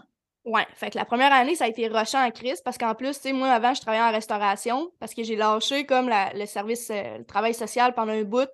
Ouais, 0.45 0.65
fait 0.75 0.89
que 0.89 0.97
la 0.97 1.05
première 1.05 1.31
année, 1.31 1.55
ça 1.55 1.65
a 1.65 1.67
été 1.69 1.87
rushant 1.87 2.25
en 2.25 2.29
crise 2.29 2.59
parce 2.61 2.77
qu'en 2.77 2.95
plus, 2.95 3.15
tu 3.15 3.21
sais, 3.21 3.33
moi, 3.33 3.49
avant, 3.49 3.73
je 3.73 3.79
travaillais 3.79 4.03
en 4.03 4.11
restauration 4.11 4.91
parce 4.99 5.13
que 5.13 5.23
j'ai 5.23 5.37
lâché 5.37 5.85
comme 5.85 6.09
le 6.09 6.45
service, 6.45 6.89
euh, 6.89 7.19
le 7.19 7.25
travail 7.25 7.53
social 7.53 7.93
pendant 7.93 8.11
un 8.11 8.23
bout 8.23 8.49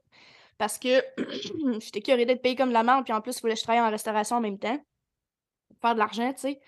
parce 0.60 0.78
que 0.78 1.04
j'étais 1.80 2.02
curée 2.02 2.26
d'être 2.26 2.44
payée 2.44 2.56
comme 2.56 2.70
de 2.70 2.74
la 2.74 2.84
merde, 2.84 3.06
puis 3.06 3.14
en 3.14 3.22
plus, 3.22 3.38
il 3.38 3.42
fallait 3.42 3.56
que 3.56 3.60
je 3.60 3.64
travaille 3.64 3.82
en 3.82 3.90
restauration 3.90 4.36
en 4.36 4.42
même 4.42 4.60
temps 4.60 4.78
pour 5.70 5.80
faire 5.82 5.94
de 5.96 6.00
l'argent, 6.00 6.32
tu 6.34 6.42
sais. 6.42 6.60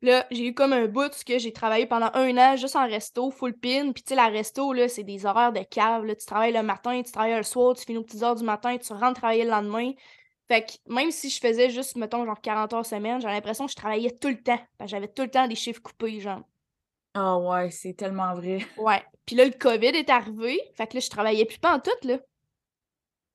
Là, 0.00 0.26
j'ai 0.30 0.46
eu 0.46 0.54
comme 0.54 0.72
un 0.72 0.86
bout 0.86 1.12
que 1.24 1.38
j'ai 1.38 1.52
travaillé 1.52 1.84
pendant 1.86 2.10
un 2.14 2.36
an 2.38 2.56
juste 2.56 2.76
en 2.76 2.86
resto, 2.86 3.30
full 3.32 3.52
pin. 3.58 3.92
Puis 3.92 4.04
tu 4.04 4.10
sais, 4.10 4.14
la 4.14 4.28
resto, 4.28 4.72
là, 4.72 4.88
c'est 4.88 5.02
des 5.02 5.26
horaires 5.26 5.52
de 5.52 5.62
cave. 5.64 6.04
Là. 6.04 6.14
Tu 6.14 6.24
travailles 6.24 6.52
le 6.52 6.62
matin, 6.62 7.02
tu 7.04 7.10
travailles 7.10 7.36
le 7.36 7.42
soir, 7.42 7.74
tu 7.74 7.84
finis 7.84 7.98
aux 7.98 8.04
petites 8.04 8.22
heures 8.22 8.36
du 8.36 8.44
matin, 8.44 8.76
tu 8.78 8.92
rentres 8.92 9.20
travailler 9.20 9.44
le 9.44 9.50
lendemain. 9.50 9.92
Fait 10.48 10.64
que 10.64 10.92
même 10.92 11.10
si 11.10 11.28
je 11.28 11.38
faisais 11.38 11.68
juste, 11.68 11.96
mettons, 11.96 12.24
genre 12.24 12.40
40 12.40 12.72
heures 12.72 12.86
semaine, 12.86 13.20
j'ai 13.20 13.28
l'impression 13.28 13.66
que 13.66 13.72
je 13.72 13.76
travaillais 13.76 14.10
tout 14.10 14.28
le 14.28 14.42
temps. 14.42 14.58
J'avais 14.86 15.08
tout 15.08 15.22
le 15.22 15.30
temps 15.30 15.46
des 15.46 15.54
chiffres 15.54 15.82
coupés, 15.82 16.20
genre. 16.20 16.42
Ah 17.14 17.38
ouais, 17.38 17.70
c'est 17.70 17.94
tellement 17.94 18.34
vrai. 18.34 18.60
Ouais. 18.78 19.02
Puis 19.26 19.36
là, 19.36 19.44
le 19.44 19.50
COVID 19.50 19.88
est 19.88 20.08
arrivé. 20.08 20.58
Fait 20.74 20.86
que 20.86 20.94
là, 20.94 21.00
je 21.00 21.10
travaillais 21.10 21.44
plus 21.44 21.58
pas 21.58 21.74
en 21.74 21.80
tout, 21.80 21.90
là. 22.02 22.18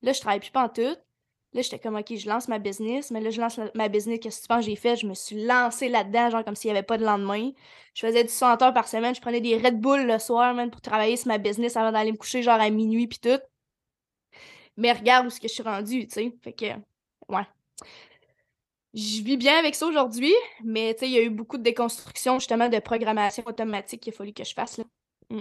Là, 0.02 0.12
je 0.12 0.20
travaillais 0.20 0.40
plus 0.40 0.50
pas 0.50 0.64
en 0.64 0.68
tout. 0.68 0.82
Là, 0.82 1.62
j'étais 1.62 1.78
comme, 1.78 1.94
OK, 1.94 2.16
je 2.16 2.28
lance 2.28 2.48
ma 2.48 2.58
business. 2.58 3.12
Mais 3.12 3.20
là, 3.20 3.30
je 3.30 3.40
lance 3.40 3.60
ma 3.76 3.88
business. 3.88 4.18
Qu'est-ce 4.20 4.38
que 4.38 4.42
tu 4.42 4.48
penses 4.48 4.64
que 4.64 4.70
j'ai 4.70 4.76
fait? 4.76 4.96
Je 4.96 5.06
me 5.06 5.14
suis 5.14 5.44
lancée 5.44 5.88
là-dedans, 5.88 6.30
genre 6.30 6.44
comme 6.44 6.56
s'il 6.56 6.72
n'y 6.72 6.76
avait 6.76 6.84
pas 6.84 6.98
de 6.98 7.04
lendemain. 7.04 7.52
Je 7.94 8.04
faisais 8.04 8.24
du 8.24 8.30
100 8.30 8.60
heures 8.60 8.74
par 8.74 8.88
semaine. 8.88 9.14
Je 9.14 9.20
prenais 9.20 9.40
des 9.40 9.56
Red 9.56 9.80
Bull 9.80 10.04
le 10.04 10.18
soir, 10.18 10.52
même, 10.54 10.70
pour 10.72 10.80
travailler 10.80 11.16
sur 11.16 11.28
ma 11.28 11.38
business 11.38 11.76
avant 11.76 11.92
d'aller 11.92 12.10
me 12.10 12.16
coucher, 12.16 12.42
genre 12.42 12.60
à 12.60 12.70
minuit, 12.70 13.06
puis 13.06 13.20
tout. 13.20 13.40
Mais 14.76 14.90
regarde 14.90 15.26
où 15.28 15.30
ce 15.30 15.38
que 15.38 15.46
je 15.46 15.52
suis 15.52 15.62
rendue, 15.62 16.08
tu 16.08 16.14
sais. 16.14 16.32
Fait 16.42 16.52
que, 16.52 16.66
ouais. 17.28 17.46
Je 18.94 19.22
vis 19.22 19.36
bien 19.36 19.58
avec 19.58 19.74
ça 19.74 19.86
aujourd'hui, 19.86 20.32
mais 20.62 20.96
il 21.02 21.08
y 21.08 21.18
a 21.18 21.22
eu 21.22 21.30
beaucoup 21.30 21.58
de 21.58 21.62
déconstruction, 21.62 22.38
justement, 22.38 22.68
de 22.68 22.78
programmation 22.78 23.42
automatique 23.46 24.02
qu'il 24.02 24.12
a 24.12 24.16
fallu 24.16 24.32
que 24.32 24.44
je 24.44 24.54
fasse, 24.54 24.78
là. 24.78 24.84
Mm. 25.30 25.40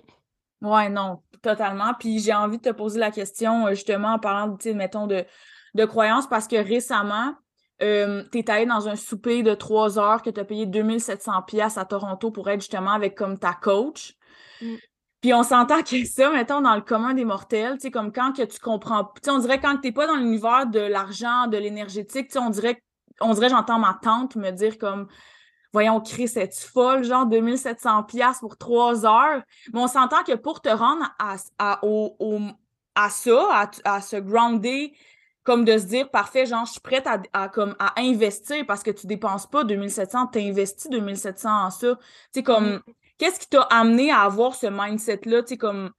Ouais, 0.67 0.89
non, 0.89 1.21
totalement. 1.41 1.93
Puis 1.99 2.19
j'ai 2.19 2.33
envie 2.33 2.57
de 2.57 2.63
te 2.63 2.69
poser 2.69 2.99
la 2.99 3.11
question, 3.11 3.67
euh, 3.67 3.71
justement, 3.71 4.13
en 4.13 4.19
parlant, 4.19 4.57
mettons, 4.73 5.07
de 5.07 5.25
de 5.73 5.85
croyances 5.85 6.27
parce 6.27 6.47
que 6.47 6.55
récemment, 6.55 7.35
euh, 7.81 8.23
tu 8.31 8.39
es 8.39 8.49
allé 8.49 8.65
dans 8.65 8.87
un 8.87 8.95
souper 8.95 9.43
de 9.43 9.53
trois 9.53 9.97
heures 9.99 10.21
que 10.21 10.29
tu 10.29 10.39
as 10.39 10.45
payé 10.45 10.65
2700 10.65 11.41
pièces 11.43 11.77
à 11.77 11.85
Toronto 11.85 12.31
pour 12.31 12.49
être 12.49 12.61
justement 12.61 12.91
avec 12.91 13.15
comme 13.15 13.37
ta 13.39 13.53
coach. 13.53 14.15
Mm. 14.61 14.75
Puis 15.23 15.33
on 15.33 15.41
s'entend 15.41 15.81
que 15.81 16.05
ça, 16.05 16.29
mettons, 16.31 16.61
dans 16.61 16.75
le 16.75 16.81
commun 16.81 17.15
des 17.15 17.25
mortels, 17.25 17.75
tu 17.75 17.83
sais, 17.83 17.91
comme 17.91 18.11
quand 18.11 18.33
que 18.33 18.43
tu 18.43 18.59
comprends, 18.59 19.05
tu 19.05 19.21
sais, 19.23 19.31
on 19.31 19.39
dirait 19.39 19.59
quand 19.59 19.77
tu 19.77 19.87
n'es 19.87 19.91
pas 19.91 20.05
dans 20.05 20.17
l'univers 20.17 20.67
de 20.67 20.81
l'argent, 20.81 21.47
de 21.47 21.57
l'énergétique, 21.57 22.27
tu 22.27 22.33
sais, 22.33 22.39
on 22.39 22.49
dirait, 22.51 22.83
on 23.21 23.33
dirait, 23.33 23.49
j'entends 23.49 23.79
ma 23.79 23.97
tante 24.01 24.35
me 24.35 24.51
dire 24.51 24.77
comme, 24.77 25.07
voyons, 25.71 26.01
Chris, 26.01 26.27
cette 26.27 26.55
folle, 26.55 27.03
genre 27.05 27.25
2700 27.25 28.03
pièces 28.03 28.39
pour 28.39 28.57
trois 28.57 29.05
heures? 29.05 29.41
Mais 29.73 29.79
on 29.79 29.87
s'entend 29.87 30.23
que 30.23 30.35
pour 30.35 30.61
te 30.61 30.69
rendre 30.69 31.09
à, 31.17 31.37
à, 31.57 31.79
au, 31.83 32.17
ça, 33.09 33.47
à, 33.49 33.71
à 33.85 34.01
se 34.01 34.17
grounder 34.17 34.93
comme 35.43 35.65
de 35.65 35.77
se 35.77 35.85
dire, 35.85 36.09
parfait, 36.09 36.45
genre, 36.45 36.65
je 36.65 36.71
suis 36.71 36.81
prête 36.81 37.05
à, 37.33 37.49
comme, 37.49 37.75
à 37.77 37.99
investir 37.99 38.65
parce 38.65 38.81
que 38.81 38.91
tu 38.91 39.07
dépenses 39.07 39.45
pas 39.45 39.65
2700, 39.65 40.27
tu 40.27 40.39
investis 40.39 40.89
2700 40.89 41.65
en 41.65 41.69
ça. 41.69 41.95
Tu 41.95 42.01
sais, 42.33 42.43
comme, 42.43 42.75
mm. 42.75 42.81
Qu'est-ce 43.23 43.39
qui 43.39 43.47
t'a 43.47 43.61
amené 43.61 44.11
à 44.11 44.23
avoir 44.23 44.53
ce 44.53 44.67
mindset-là, 44.67 45.43
comme, 45.57 45.91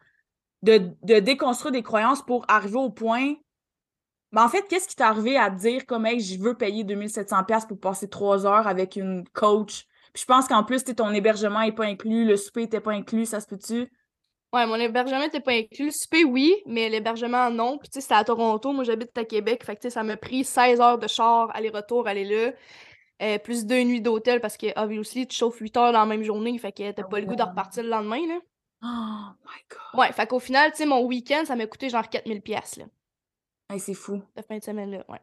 de, 0.62 1.21
déconstruire 1.21 1.73
des 1.73 1.83
croyances 1.83 2.21
pour 2.21 2.45
arriver 2.49 2.76
au 2.76 2.90
point? 2.90 3.33
Mais 4.33 4.43
en 4.43 4.49
fait, 4.49 4.62
qu'est-ce 4.69 4.87
qui 4.87 4.97
t'est 4.97 5.04
arrivé 5.04 5.38
à 5.38 5.48
dire, 5.48 5.87
comme, 5.87 6.05
hey, 6.05 6.20
je 6.20 6.38
veux 6.38 6.55
payer 6.55 6.85
2700$ 6.85 7.66
pour 7.66 7.81
passer 7.81 8.11
trois 8.11 8.46
heures 8.46 8.66
avec 8.66 8.96
une 8.96 9.25
coach? 9.33 9.87
Puis 10.12 10.20
je 10.20 10.27
pense 10.27 10.48
qu'en 10.48 10.64
plus, 10.64 10.85
ton 10.85 11.14
hébergement 11.14 11.61
n'est 11.61 11.72
pas 11.72 11.87
inclus, 11.87 12.27
le 12.27 12.37
souper 12.37 12.61
n'était 12.61 12.81
pas 12.81 12.92
inclus, 12.92 13.25
ça 13.25 13.40
se 13.40 13.46
peut-tu? 13.46 13.90
Ouais, 14.53 14.66
mon 14.66 14.77
hébergement 14.77 15.20
n'était 15.20 15.40
pas 15.40 15.53
inclus. 15.53 15.87
Le 15.87 15.92
souper, 15.92 16.25
oui, 16.25 16.55
mais 16.66 16.90
l'hébergement, 16.90 17.51
non. 17.51 17.79
Puis, 17.79 17.88
tu 17.88 17.94
sais, 17.94 18.01
c'était 18.03 18.14
à 18.14 18.25
Toronto. 18.25 18.72
Moi, 18.72 18.85
j'habite 18.85 19.16
à 19.16 19.25
Québec. 19.25 19.64
Fait 19.64 19.77
que, 19.77 19.81
tu 19.81 19.88
sais, 19.88 19.94
ça 19.94 20.03
m'a 20.03 20.16
pris 20.18 20.44
16 20.44 20.81
heures 20.81 20.98
de 20.98 21.09
char, 21.09 21.51
aller-retour, 21.55 22.07
aller 22.07 22.25
là. 22.25 22.53
Euh, 23.22 23.38
plus 23.38 23.64
deux 23.64 23.83
nuits 23.83 24.00
d'hôtel 24.00 24.40
parce 24.40 24.57
que, 24.57 24.66
obviously, 24.77 25.27
tu 25.27 25.37
chauffes 25.37 25.59
8 25.59 25.77
heures 25.77 25.92
dans 25.92 26.00
la 26.00 26.07
même 26.07 26.24
journée. 26.24 26.57
Fait 26.59 26.72
que 26.72 26.90
t'as 26.90 27.05
pas 27.05 27.20
le 27.20 27.27
goût 27.27 27.37
de 27.37 27.42
repartir 27.42 27.83
le 27.85 27.88
lendemain, 27.88 28.27
là. 28.27 28.40
Oh 28.83 29.46
my 29.46 29.61
god. 29.70 30.00
Ouais, 30.00 30.12
fait 30.12 30.27
qu'au 30.27 30.40
final, 30.40 30.72
tu 30.72 30.79
sais, 30.79 30.87
mon 30.87 31.05
week-end, 31.05 31.44
ça 31.46 31.57
m'a 31.57 31.66
coûté 31.66 31.88
genre 31.88 32.09
4000 32.09 32.42
pièces 32.42 32.77
là. 32.77 32.85
Hey, 33.70 33.81
c'est 33.81 33.94
fou. 33.94 34.20
La 34.37 34.42
fin 34.42 34.59
de 34.59 34.62
semaine, 34.62 34.90
là, 34.90 35.05
ouais. 35.09 35.20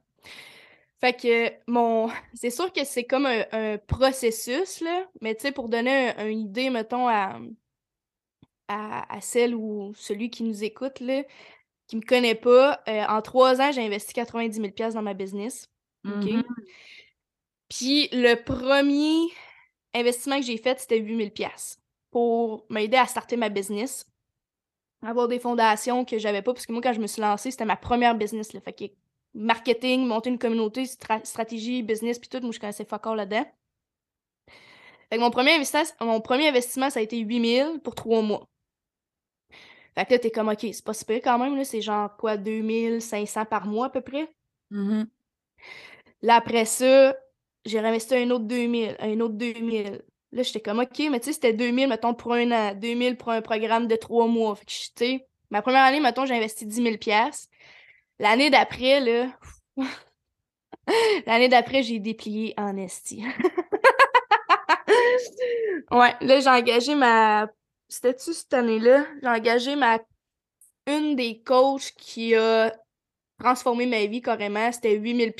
Fait 0.99 1.13
que, 1.13 1.51
mon... 1.69 2.09
C'est 2.33 2.49
sûr 2.49 2.71
que 2.71 2.83
c'est 2.85 3.03
comme 3.03 3.25
un, 3.25 3.77
processus, 3.77 4.81
là. 4.81 5.05
Mais, 5.21 5.35
tu 5.35 5.41
sais, 5.41 5.51
pour 5.51 5.69
donner 5.69 6.13
une 6.19 6.39
idée, 6.39 6.69
mettons, 6.69 7.07
à 7.07 7.39
à, 8.71 9.21
celle 9.21 9.55
ou 9.55 9.93
celui 9.95 10.29
qui 10.29 10.43
nous 10.43 10.63
écoute, 10.63 10.99
là, 10.99 11.23
qui 11.87 11.97
me 11.97 12.01
connaît 12.01 12.35
pas, 12.35 12.81
euh, 12.87 13.03
en 13.07 13.21
trois 13.21 13.61
ans, 13.61 13.71
j'ai 13.71 13.85
investi 13.85 14.13
90 14.13 14.73
000 14.77 14.91
dans 14.93 15.01
ma 15.01 15.13
business. 15.13 15.69
Mm-hmm. 16.05 16.43
Puis 17.71 18.09
le 18.11 18.35
premier 18.35 19.31
investissement 19.93 20.37
que 20.37 20.45
j'ai 20.45 20.57
fait, 20.57 20.77
c'était 20.79 20.99
8 20.99 21.33
000 21.37 21.49
pour 22.11 22.65
m'aider 22.69 22.97
à 22.97 23.05
starter 23.05 23.37
ma 23.37 23.47
business, 23.47 24.05
avoir 25.01 25.29
des 25.29 25.39
fondations 25.39 26.03
que 26.03 26.19
j'avais 26.19 26.41
pas, 26.41 26.53
parce 26.53 26.65
que 26.65 26.73
moi, 26.73 26.81
quand 26.81 26.91
je 26.91 26.99
me 26.99 27.07
suis 27.07 27.21
lancée, 27.21 27.49
c'était 27.49 27.63
ma 27.63 27.77
première 27.77 28.15
business. 28.15 28.51
Là, 28.51 28.59
fait 28.59 28.73
que 28.73 28.83
marketing, 29.33 30.05
monter 30.05 30.29
une 30.29 30.37
communauté, 30.37 30.85
stratégie, 30.85 31.81
business, 31.81 32.19
puis 32.19 32.27
tout, 32.27 32.41
moi, 32.41 32.51
je 32.51 32.59
connaissais 32.59 32.83
fuck 32.83 33.05
là-dedans. 33.05 33.45
Fait 35.09 35.15
que 35.15 35.21
mon 35.21 35.31
premier, 35.31 35.53
investissement, 35.53 36.05
mon 36.05 36.19
premier 36.19 36.49
investissement, 36.49 36.89
ça 36.89 36.99
a 36.99 37.03
été 37.03 37.19
8 37.19 37.55
000 37.55 37.79
pour 37.79 37.95
trois 37.95 38.21
mois. 38.21 38.49
Fait 39.95 40.05
que 40.05 40.11
là, 40.11 40.19
t'es 40.19 40.31
comme, 40.31 40.49
OK, 40.49 40.59
c'est 40.59 40.83
pas 40.83 40.93
super 40.93 41.21
quand 41.21 41.39
même, 41.39 41.55
là, 41.55 41.63
c'est 41.63 41.81
genre 41.81 42.15
quoi, 42.17 42.35
2500 42.35 43.45
par 43.45 43.65
mois 43.65 43.87
à 43.87 43.89
peu 43.89 44.01
près? 44.01 44.29
Mm-hmm. 44.71 45.07
Là, 46.23 46.35
après 46.35 46.65
ça, 46.65 47.15
j'ai 47.65 47.79
réinvesti 47.79 48.15
un 48.15 48.29
autre 48.31 48.45
2000, 48.45 48.95
un 48.99 49.19
autre 49.19 49.35
2000. 49.35 50.01
Là, 50.33 50.43
j'étais 50.43 50.61
comme, 50.61 50.79
OK, 50.79 50.99
mais 51.11 51.19
tu 51.19 51.27
sais, 51.27 51.33
c'était 51.33 51.53
2000, 51.53 51.89
mettons, 51.89 52.13
pour 52.13 52.33
un 52.33 52.51
an, 52.51 52.73
2000 52.75 53.17
pour 53.17 53.31
un 53.31 53.41
programme 53.41 53.87
de 53.87 53.95
trois 53.95 54.27
mois. 54.27 54.55
Fait 54.55 54.65
que, 54.65 54.71
tu 54.71 54.89
sais, 54.95 55.27
ma 55.49 55.61
première 55.61 55.83
année, 55.83 55.99
mettons, 55.99 56.25
j'ai 56.25 56.35
investi 56.35 56.65
10 56.65 56.83
000 56.83 56.95
L'année 58.19 58.49
d'après, 58.49 59.01
là, 59.01 59.27
l'année 61.25 61.49
d'après, 61.49 61.83
j'ai 61.83 61.99
déplié 61.99 62.53
en 62.57 62.77
esti. 62.77 63.25
ouais, 65.91 66.15
là, 66.21 66.39
j'ai 66.39 66.49
engagé 66.49 66.95
ma 66.95 67.47
c'était-tu 67.91 68.33
cette 68.33 68.53
année-là? 68.53 69.05
J'ai 69.21 69.27
engagé 69.27 69.75
ma 69.75 69.99
une 70.87 71.17
des 71.17 71.41
coachs 71.41 71.91
qui 71.97 72.33
a 72.35 72.73
transformé 73.37 73.85
ma 73.85 74.05
vie 74.05 74.21
carrément. 74.21 74.71
C'était 74.71 74.95
8000 74.95 75.33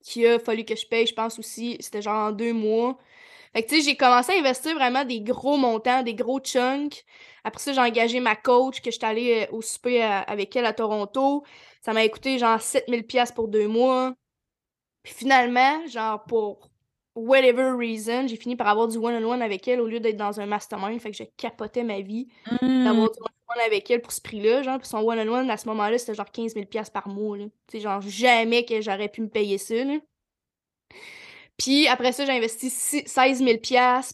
pièces 0.00 0.12
qui 0.12 0.26
a 0.26 0.38
fallu 0.38 0.64
que 0.64 0.76
je 0.76 0.86
paye, 0.86 1.06
je 1.06 1.14
pense 1.14 1.38
aussi. 1.38 1.76
C'était 1.80 2.02
genre 2.02 2.28
en 2.28 2.32
deux 2.32 2.52
mois. 2.52 2.98
Fait 3.52 3.62
que 3.64 3.68
tu 3.68 3.76
sais, 3.76 3.82
j'ai 3.82 3.96
commencé 3.96 4.32
à 4.32 4.38
investir 4.38 4.74
vraiment 4.76 5.04
des 5.04 5.20
gros 5.20 5.56
montants, 5.56 6.02
des 6.02 6.14
gros 6.14 6.40
chunks. 6.40 7.04
Après 7.42 7.60
ça, 7.60 7.72
j'ai 7.72 7.80
engagé 7.80 8.20
ma 8.20 8.36
coach 8.36 8.80
que 8.80 8.90
j'étais 8.90 9.06
allée 9.06 9.46
euh, 9.50 9.56
au 9.56 9.62
souper 9.62 10.04
euh, 10.04 10.20
avec 10.26 10.54
elle 10.54 10.66
à 10.66 10.72
Toronto. 10.72 11.44
Ça 11.80 11.92
m'a 11.92 12.06
coûté 12.08 12.38
genre 12.38 12.60
7000 12.60 13.04
pièces 13.06 13.32
pour 13.32 13.48
deux 13.48 13.66
mois. 13.66 14.14
Puis 15.02 15.14
finalement, 15.14 15.84
genre 15.88 16.22
pour 16.24 16.70
whatever 17.16 17.72
reason, 17.76 18.28
j'ai 18.28 18.36
fini 18.36 18.54
par 18.54 18.68
avoir 18.68 18.86
du 18.86 18.98
one-on-one 18.98 19.42
avec 19.42 19.66
elle 19.66 19.80
au 19.80 19.86
lieu 19.86 19.98
d'être 19.98 20.16
dans 20.16 20.40
un 20.40 20.46
mastermind. 20.46 21.00
Fait 21.00 21.10
que 21.10 21.16
je 21.16 21.24
capotais 21.36 21.82
ma 21.82 22.00
vie 22.00 22.28
mmh. 22.62 22.84
d'avoir 22.84 23.10
du 23.10 23.18
avec 23.64 23.90
elle 23.90 24.02
pour 24.02 24.12
ce 24.12 24.20
prix-là. 24.20 24.62
Genre, 24.62 24.78
puis 24.78 24.88
son 24.88 24.98
one-on-one, 24.98 25.50
à 25.50 25.56
ce 25.56 25.68
moment-là, 25.68 25.98
c'était 25.98 26.14
genre 26.14 26.30
15 26.30 26.54
000 26.54 26.66
par 26.92 27.08
mois. 27.08 27.38
Sais, 27.70 27.80
genre, 27.80 28.00
jamais 28.00 28.64
que 28.64 28.80
j'aurais 28.80 29.08
pu 29.08 29.22
me 29.22 29.28
payer 29.28 29.58
ça. 29.58 29.82
Là. 29.84 29.98
Puis 31.60 31.88
après 31.88 32.12
ça, 32.12 32.24
j'ai 32.24 32.32
investi 32.32 32.70
16 32.70 33.44
000 33.44 33.58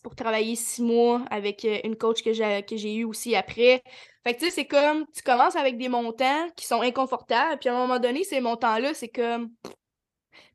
pour 0.03 0.17
travailler 0.17 0.57
six 0.57 0.83
mois 0.83 1.23
avec 1.31 1.65
euh, 1.65 1.79
une 1.85 1.95
coach 1.95 2.25
que 2.25 2.33
j'ai, 2.33 2.65
que 2.69 2.77
j'ai 2.77 2.93
eue 2.95 3.05
aussi 3.05 3.37
après. 3.37 3.85
Fait 4.25 4.35
que 4.35 4.41
tu 4.41 4.47
sais, 4.47 4.51
c'est 4.51 4.65
comme, 4.65 5.07
tu 5.15 5.23
commences 5.23 5.55
avec 5.55 5.79
des 5.79 5.89
montants 5.89 6.49
qui 6.57 6.67
sont 6.67 6.81
inconfortables, 6.81 7.61
puis 7.61 7.69
à 7.69 7.77
un 7.77 7.79
moment 7.79 8.01
donné, 8.01 8.25
ces 8.25 8.41
montants-là, 8.41 8.95
c'est 8.95 9.09
comme, 9.09 9.53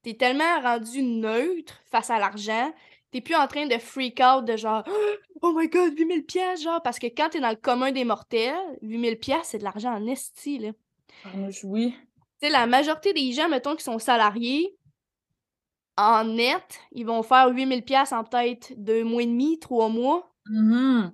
t'es 0.03 0.15
tellement 0.15 0.59
rendu 0.61 1.01
neutre 1.01 1.81
face 1.89 2.09
à 2.09 2.19
l'argent, 2.19 2.73
t'es 3.11 3.21
plus 3.21 3.35
en 3.35 3.47
train 3.47 3.67
de 3.67 3.77
freak 3.77 4.19
out 4.21 4.45
de 4.45 4.57
genre 4.57 4.83
Oh 5.43 5.53
my 5.57 5.67
god, 5.67 5.97
8000 5.97 6.25
pièces 6.25 6.61
genre 6.61 6.81
parce 6.83 6.99
que 6.99 7.07
quand 7.07 7.29
t'es 7.29 7.39
dans 7.39 7.49
le 7.49 7.55
commun 7.55 7.91
des 7.91 8.03
mortels, 8.03 8.55
8000 8.81 9.17
pièces 9.19 9.47
c'est 9.49 9.57
de 9.57 9.63
l'argent 9.63 9.93
en 9.93 10.05
esti 10.07 10.59
là. 10.59 10.69
Ah, 11.25 11.29
oui. 11.63 11.95
Tu 12.41 12.47
sais 12.47 12.49
la 12.49 12.67
majorité 12.67 13.13
des 13.13 13.31
gens 13.31 13.49
mettons 13.49 13.75
qui 13.75 13.83
sont 13.83 13.99
salariés 13.99 14.75
en 15.97 16.23
net, 16.23 16.79
ils 16.91 17.05
vont 17.05 17.23
faire 17.23 17.49
8000 17.49 17.83
pièces 17.83 18.11
en 18.11 18.23
peut-être 18.23 18.73
deux 18.77 19.03
mois 19.03 19.23
et 19.23 19.27
demi, 19.27 19.59
trois 19.59 19.89
mois. 19.89 20.31
Mhm. 20.45 21.13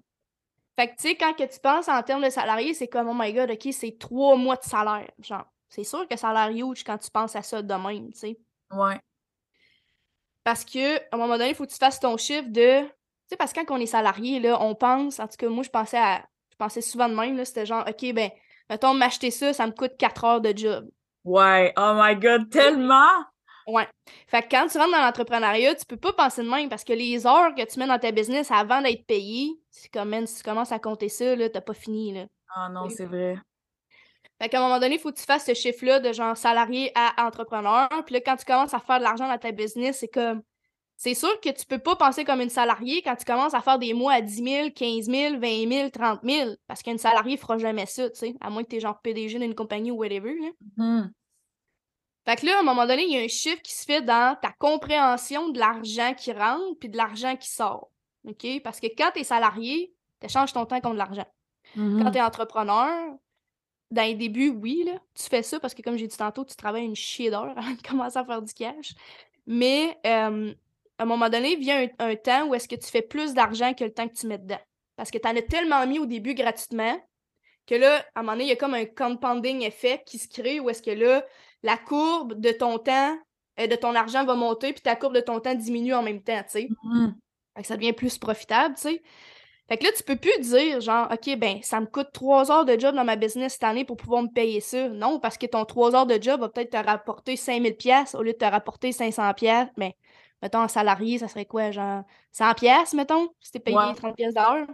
Fait 0.80 0.90
que, 0.90 0.96
tu 0.96 1.10
sais, 1.10 1.16
quand 1.16 1.34
que 1.34 1.44
tu 1.44 1.60
penses 1.60 1.90
en 1.90 2.02
termes 2.04 2.24
de 2.24 2.30
salarié, 2.30 2.74
c'est 2.74 2.88
comme, 2.88 3.10
oh 3.10 3.16
my 3.16 3.34
god, 3.34 3.50
OK, 3.50 3.68
c'est 3.72 3.98
trois 3.98 4.36
mois 4.36 4.56
de 4.56 4.64
salaire. 4.64 5.10
Genre, 5.20 5.46
c'est 5.70 5.84
sûr 5.84 6.08
que 6.08 6.16
ça 6.16 6.30
a 6.30 6.50
l'air 6.50 6.66
huge 6.66 6.84
quand 6.84 6.98
tu 7.00 7.10
penses 7.10 7.36
à 7.36 7.42
ça 7.42 7.62
de 7.62 7.74
même, 7.74 8.12
tu 8.12 8.20
sais. 8.20 8.40
Ouais. 8.72 9.00
Parce 10.48 10.64
que, 10.64 10.96
à 10.96 11.02
un 11.12 11.18
moment 11.18 11.38
donné, 11.38 11.50
il 11.50 11.56
faut 11.56 11.66
que 11.66 11.72
tu 11.72 11.78
fasses 11.78 12.00
ton 12.00 12.16
chiffre 12.16 12.48
de. 12.48 12.80
Tu 12.84 12.88
sais, 13.28 13.36
parce 13.36 13.52
que 13.52 13.60
quand 13.66 13.76
on 13.76 13.82
est 13.82 13.86
salarié, 13.86 14.40
là, 14.40 14.58
on 14.62 14.76
pense, 14.76 15.20
en 15.20 15.28
tout 15.28 15.36
cas, 15.38 15.50
moi, 15.50 15.62
je 15.62 15.70
pensais 15.70 15.98
à. 15.98 16.24
Je 16.52 16.56
pensais 16.56 16.80
souvent 16.80 17.10
de 17.10 17.16
même, 17.16 17.36
là, 17.36 17.44
c'était 17.44 17.66
genre, 17.66 17.84
OK, 17.86 18.14
ben, 18.14 18.30
mettons, 18.70 18.94
m'acheter 18.94 19.30
ça, 19.30 19.52
ça 19.52 19.68
me 19.68 19.74
coûte 19.74 19.98
4 20.00 20.24
heures 20.24 20.40
de 20.40 20.58
job. 20.58 20.88
Ouais. 21.26 21.74
Oh 21.76 21.92
my 21.96 22.16
god, 22.16 22.50
tellement! 22.50 23.26
Ouais. 23.68 23.90
Fait 24.28 24.42
que 24.44 24.48
quand 24.50 24.68
tu 24.70 24.78
rentres 24.78 24.94
dans 24.94 25.02
l'entrepreneuriat, 25.02 25.76
tu 25.76 25.86
peux 25.86 25.98
pas 25.98 26.14
penser 26.14 26.44
de 26.44 26.50
même 26.50 26.70
parce 26.70 26.86
que 26.86 26.94
les 26.94 27.28
heures 27.28 27.54
que 27.54 27.70
tu 27.70 27.78
mets 27.78 27.88
dans 27.88 28.00
ta 28.00 28.14
business 28.14 28.50
avant 28.50 28.82
d'être 28.82 29.06
payé, 29.06 29.50
c'est 29.70 29.92
comme, 29.92 30.08
man, 30.08 30.26
si 30.28 30.38
tu 30.38 30.44
commences 30.44 30.72
à 30.72 30.80
compter 30.80 31.10
ça, 31.10 31.36
là, 31.36 31.50
t'as 31.50 31.60
pas 31.60 31.74
fini, 31.74 32.14
là. 32.14 32.26
Ah 32.56 32.70
non, 32.70 32.88
c'est 32.88 33.06
vrai. 33.06 33.38
Fait 34.40 34.50
qu'à 34.50 34.60
un 34.60 34.62
moment 34.62 34.80
donné, 34.80 34.96
il 34.96 35.00
faut 35.00 35.12
que 35.12 35.18
tu 35.18 35.24
fasses 35.26 35.46
ce 35.46 35.54
chiffre-là 35.54 36.00
de 36.00 36.14
genre 36.14 36.38
salarié 36.38 36.92
à 36.96 37.26
entrepreneur. 37.26 37.90
Puis 38.06 38.14
là, 38.14 38.22
quand 38.22 38.36
tu 38.38 38.46
commences 38.46 38.74
à 38.74 38.80
faire 38.80 39.00
de 39.00 39.04
l'argent 39.04 39.28
dans 39.28 39.38
ta 39.38 39.52
business, 39.52 39.98
c'est 40.00 40.08
comme. 40.08 40.42
C'est 41.00 41.14
sûr 41.14 41.40
que 41.42 41.50
tu 41.50 41.64
peux 41.68 41.78
pas 41.78 41.96
penser 41.96 42.24
comme 42.26 42.42
une 42.42 42.50
salariée 42.50 43.04
quand 43.04 43.16
tu 43.16 43.24
commences 43.24 43.54
à 43.54 43.62
faire 43.62 43.78
des 43.78 43.94
mois 43.94 44.14
à 44.14 44.22
10 44.22 44.44
000, 44.44 44.70
15 44.76 45.06
000, 45.06 45.40
20 45.40 45.70
000, 45.72 45.90
30 45.92 46.22
000. 46.24 46.52
Parce 46.66 46.82
qu'une 46.82 46.98
salariée 46.98 47.38
fera 47.38 47.60
jamais 47.60 47.86
ça, 47.86 48.10
tu 48.10 48.18
sais. 48.18 48.36
À 48.42 48.50
moins 48.50 48.64
que 48.64 48.70
tu 48.70 48.78
es 48.78 48.80
genre 48.80 49.00
PDG 49.02 49.38
d'une 49.38 49.54
compagnie 49.54 49.92
ou 49.92 49.98
whatever. 49.98 50.34
Là. 50.34 50.50
Mhm. 50.78 51.12
Fait 52.26 52.36
que 52.36 52.46
là, 52.48 52.58
à 52.58 52.60
un 52.62 52.64
moment 52.64 52.88
donné, 52.88 53.04
il 53.04 53.14
y 53.14 53.18
a 53.18 53.24
un 53.24 53.28
chiffre 53.28 53.62
qui 53.62 53.74
se 53.74 53.86
fait 53.86 54.02
dans 54.02 54.36
ta 54.42 54.52
compréhension 54.60 55.50
de 55.50 55.60
l'argent 55.60 56.14
qui 56.16 56.34
rentre 56.34 56.78
puis 56.80 56.90
de 56.90 56.98
l'argent 56.98 57.36
qui 57.36 57.48
sort. 57.50 57.92
OK? 58.28 58.46
Parce 58.64 58.80
que 58.80 58.88
quand 58.88 59.12
tu 59.14 59.20
es 59.20 59.24
salarié, 59.24 59.94
tu 60.20 60.26
échanges 60.26 60.52
ton 60.52 60.66
temps 60.66 60.82
contre 60.82 60.94
de 60.96 60.98
l'argent. 60.98 61.28
Quand 61.76 61.82
Mhm. 61.82 62.12
tu 62.12 62.18
es 62.18 62.22
entrepreneur, 62.22 63.14
dans 63.92 64.04
les 64.04 64.16
débuts, 64.16 64.50
oui, 64.50 64.84
là, 64.86 65.00
tu 65.16 65.24
fais 65.24 65.44
ça 65.44 65.60
parce 65.60 65.74
que, 65.74 65.82
comme 65.82 65.98
j'ai 65.98 66.08
dit 66.08 66.18
tantôt, 66.18 66.44
tu 66.44 66.56
travailles 66.56 66.86
une 66.86 66.96
chier 66.96 67.30
d'heures 67.30 67.58
avant 67.58 67.72
de 67.72 67.82
commencer 67.88 68.18
à 68.18 68.26
faire 68.26 68.42
du 68.42 68.54
cash. 68.54 68.94
Mais 69.46 69.98
euh, 70.06 70.54
à 70.98 71.04
un 71.04 71.06
moment 71.06 71.30
donné, 71.30 71.56
vient 71.56 71.88
un, 72.00 72.12
un 72.12 72.16
temps 72.16 72.48
où 72.48 72.56
est-ce 72.56 72.68
que 72.68 72.76
tu 72.76 72.88
fais 72.88 73.02
plus 73.02 73.34
d'argent 73.34 73.74
que 73.74 73.84
le 73.84 73.94
temps 73.94 74.08
que 74.08 74.16
tu 74.16 74.28
mets 74.28 74.38
dedans. 74.38 74.60
Parce 74.98 75.12
que 75.12 75.18
tu 75.18 75.28
en 75.28 75.36
as 75.36 75.42
tellement 75.42 75.86
mis 75.88 76.00
au 76.00 76.06
début 76.06 76.34
gratuitement 76.34 77.00
que 77.68 77.76
là, 77.76 78.04
à 78.16 78.22
un 78.22 78.24
moment 78.24 78.34
donné, 78.34 78.46
il 78.46 78.50
y 78.50 78.54
a 78.54 78.56
comme 78.56 78.74
un 78.74 78.86
compounding 78.86 79.62
effect 79.64 80.08
qui 80.08 80.18
se 80.18 80.28
crée 80.28 80.60
où 80.60 80.70
est-ce 80.70 80.82
que 80.82 80.92
là, 80.92 81.26
la 81.64 81.78
courbe 81.78 82.40
de 82.40 82.52
ton 82.52 82.80
temps, 82.80 83.18
euh, 83.60 83.68
de 83.68 83.76
ton 83.76 83.94
argent 83.94 84.26
va 84.26 84.36
monter, 84.36 84.74
puis 84.74 84.82
ta 84.82 84.96
courbe 84.96 85.16
de 85.16 85.22
ton 85.22 85.40
temps 85.40 85.54
diminue 85.54 85.94
en 85.94 86.02
même 86.02 86.24
temps, 86.24 86.42
tu 86.44 86.50
sais. 86.52 86.70
Que 87.56 87.64
ça 87.64 87.76
devient 87.76 87.94
plus 87.94 88.18
profitable, 88.18 88.76
tu 88.76 88.82
sais. 88.82 89.04
Fait 89.68 89.78
que 89.78 89.84
là, 89.84 89.92
tu 89.96 90.04
peux 90.04 90.16
plus 90.16 90.40
dire, 90.40 90.80
genre, 90.80 91.10
OK, 91.12 91.36
ben, 91.38 91.62
ça 91.62 91.82
me 91.82 91.86
coûte 91.88 92.10
trois 92.14 92.52
heures 92.52 92.64
de 92.66 92.80
job 92.80 92.96
dans 92.96 93.04
ma 93.04 93.18
business 93.18 93.54
cette 93.54 93.64
année 93.64 93.84
pour 93.84 93.98
pouvoir 93.98 94.24
me 94.24 94.30
payer 94.30 94.62
ça. 94.62 94.88
Non, 94.90 95.20
parce 95.20 95.38
que 95.38 95.46
ton 95.46 95.66
trois 95.66 95.94
heures 95.96 96.06
de 96.06 96.22
job 96.22 96.40
va 96.40 96.50
peut-être 96.50 96.72
te 96.72 96.78
rapporter 96.78 97.36
5000 97.36 97.76
pièces 97.76 98.16
au 98.16 98.22
lieu 98.24 98.32
de 98.34 98.38
te 98.38 98.46
rapporter 98.46 98.94
500 98.94 99.34
pièces. 99.34 99.68
Mais, 99.78 99.96
mettons, 100.42 100.60
en 100.60 100.68
salarié, 100.70 101.18
ça 101.18 101.28
serait 101.28 101.46
quoi, 101.46 101.72
genre, 101.72 102.04
100 102.32 102.54
pièces, 102.54 102.94
mettons, 102.94 103.30
si 103.42 103.52
t'es 103.52 103.60
payé 103.60 103.76
Ouais. 103.76 103.94
30 103.94 104.16
pièces 104.16 104.34
d'heure. 104.34 104.68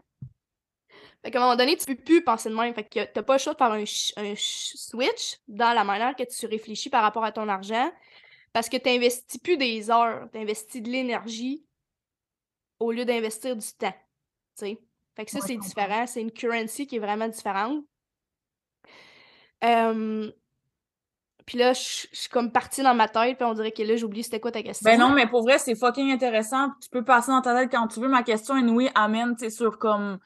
Fait 1.24 1.32
qu'à 1.32 1.40
un 1.40 1.42
moment 1.44 1.56
donné, 1.56 1.78
tu 1.78 1.86
peux 1.86 1.96
plus 1.96 2.24
penser 2.24 2.50
de 2.50 2.56
même. 2.56 2.74
Fait 2.74 2.84
que 2.84 3.06
t'as 3.06 3.24
pas 3.24 3.34
le 3.34 3.40
choix 3.40 3.54
de 3.54 3.58
faire 3.58 3.72
un, 3.72 3.82
un 3.82 4.36
ch- 4.36 4.74
switch 4.76 5.40
dans 5.48 5.74
la 5.74 5.84
manière 5.84 6.16
que 6.16 6.24
tu 6.24 6.46
réfléchis 6.46 6.90
par 6.90 7.02
rapport 7.02 7.24
à 7.24 7.32
ton 7.32 7.48
argent 7.50 7.92
parce 8.54 8.70
que 8.70 8.78
t'investis 8.78 9.40
plus 9.42 9.58
des 9.58 9.92
heures, 9.92 10.30
t'investis 10.32 10.82
de 10.82 10.90
l'énergie 10.90 11.66
au 12.80 12.92
lieu 12.92 13.04
d'investir 13.06 13.56
du 13.56 13.66
temps. 13.74 13.94
Tu 14.58 14.66
sais. 14.66 14.80
Fait 15.16 15.26
que 15.26 15.32
ça, 15.32 15.40
Ouais, 15.40 15.46
c'est 15.48 15.58
différent. 15.58 16.08
C'est 16.08 16.22
une 16.22 16.32
currency 16.32 16.88
qui 16.88 16.96
est 16.96 17.00
vraiment 17.00 17.28
différente. 17.28 17.84
Euh, 19.64 20.32
Puis 21.46 21.58
là, 21.58 21.74
je 21.74 21.80
suis 22.14 22.30
comme 22.32 22.52
partie 22.52 22.84
dans 22.84 22.96
ma 22.96 23.08
tête, 23.10 23.38
puis 23.38 23.46
on 23.46 23.54
dirait 23.54 23.72
que 23.74 23.84
là, 23.84 23.96
j'ai 23.98 24.04
oublié 24.06 24.24
c'était 24.24 24.40
quoi 24.40 24.52
ta 24.52 24.64
question. 24.64 24.90
Ben 24.90 24.98
non, 25.00 25.10
mais 25.10 25.28
pour 25.28 25.42
vrai, 25.44 25.60
c'est 25.60 25.76
fucking 25.76 26.10
intéressant. 26.12 26.70
Tu 26.82 26.90
peux 26.90 27.04
passer 27.04 27.32
dans 27.32 27.42
ta 27.42 27.54
tête 27.54 27.70
quand 27.70 27.88
tu 27.88 28.00
veux. 28.00 28.08
Ma 28.08 28.24
question, 28.24 28.56
oui, 28.56 28.90
amène, 28.96 29.36
tu 29.36 29.52
sur 29.52 29.78
comme. 29.78 30.20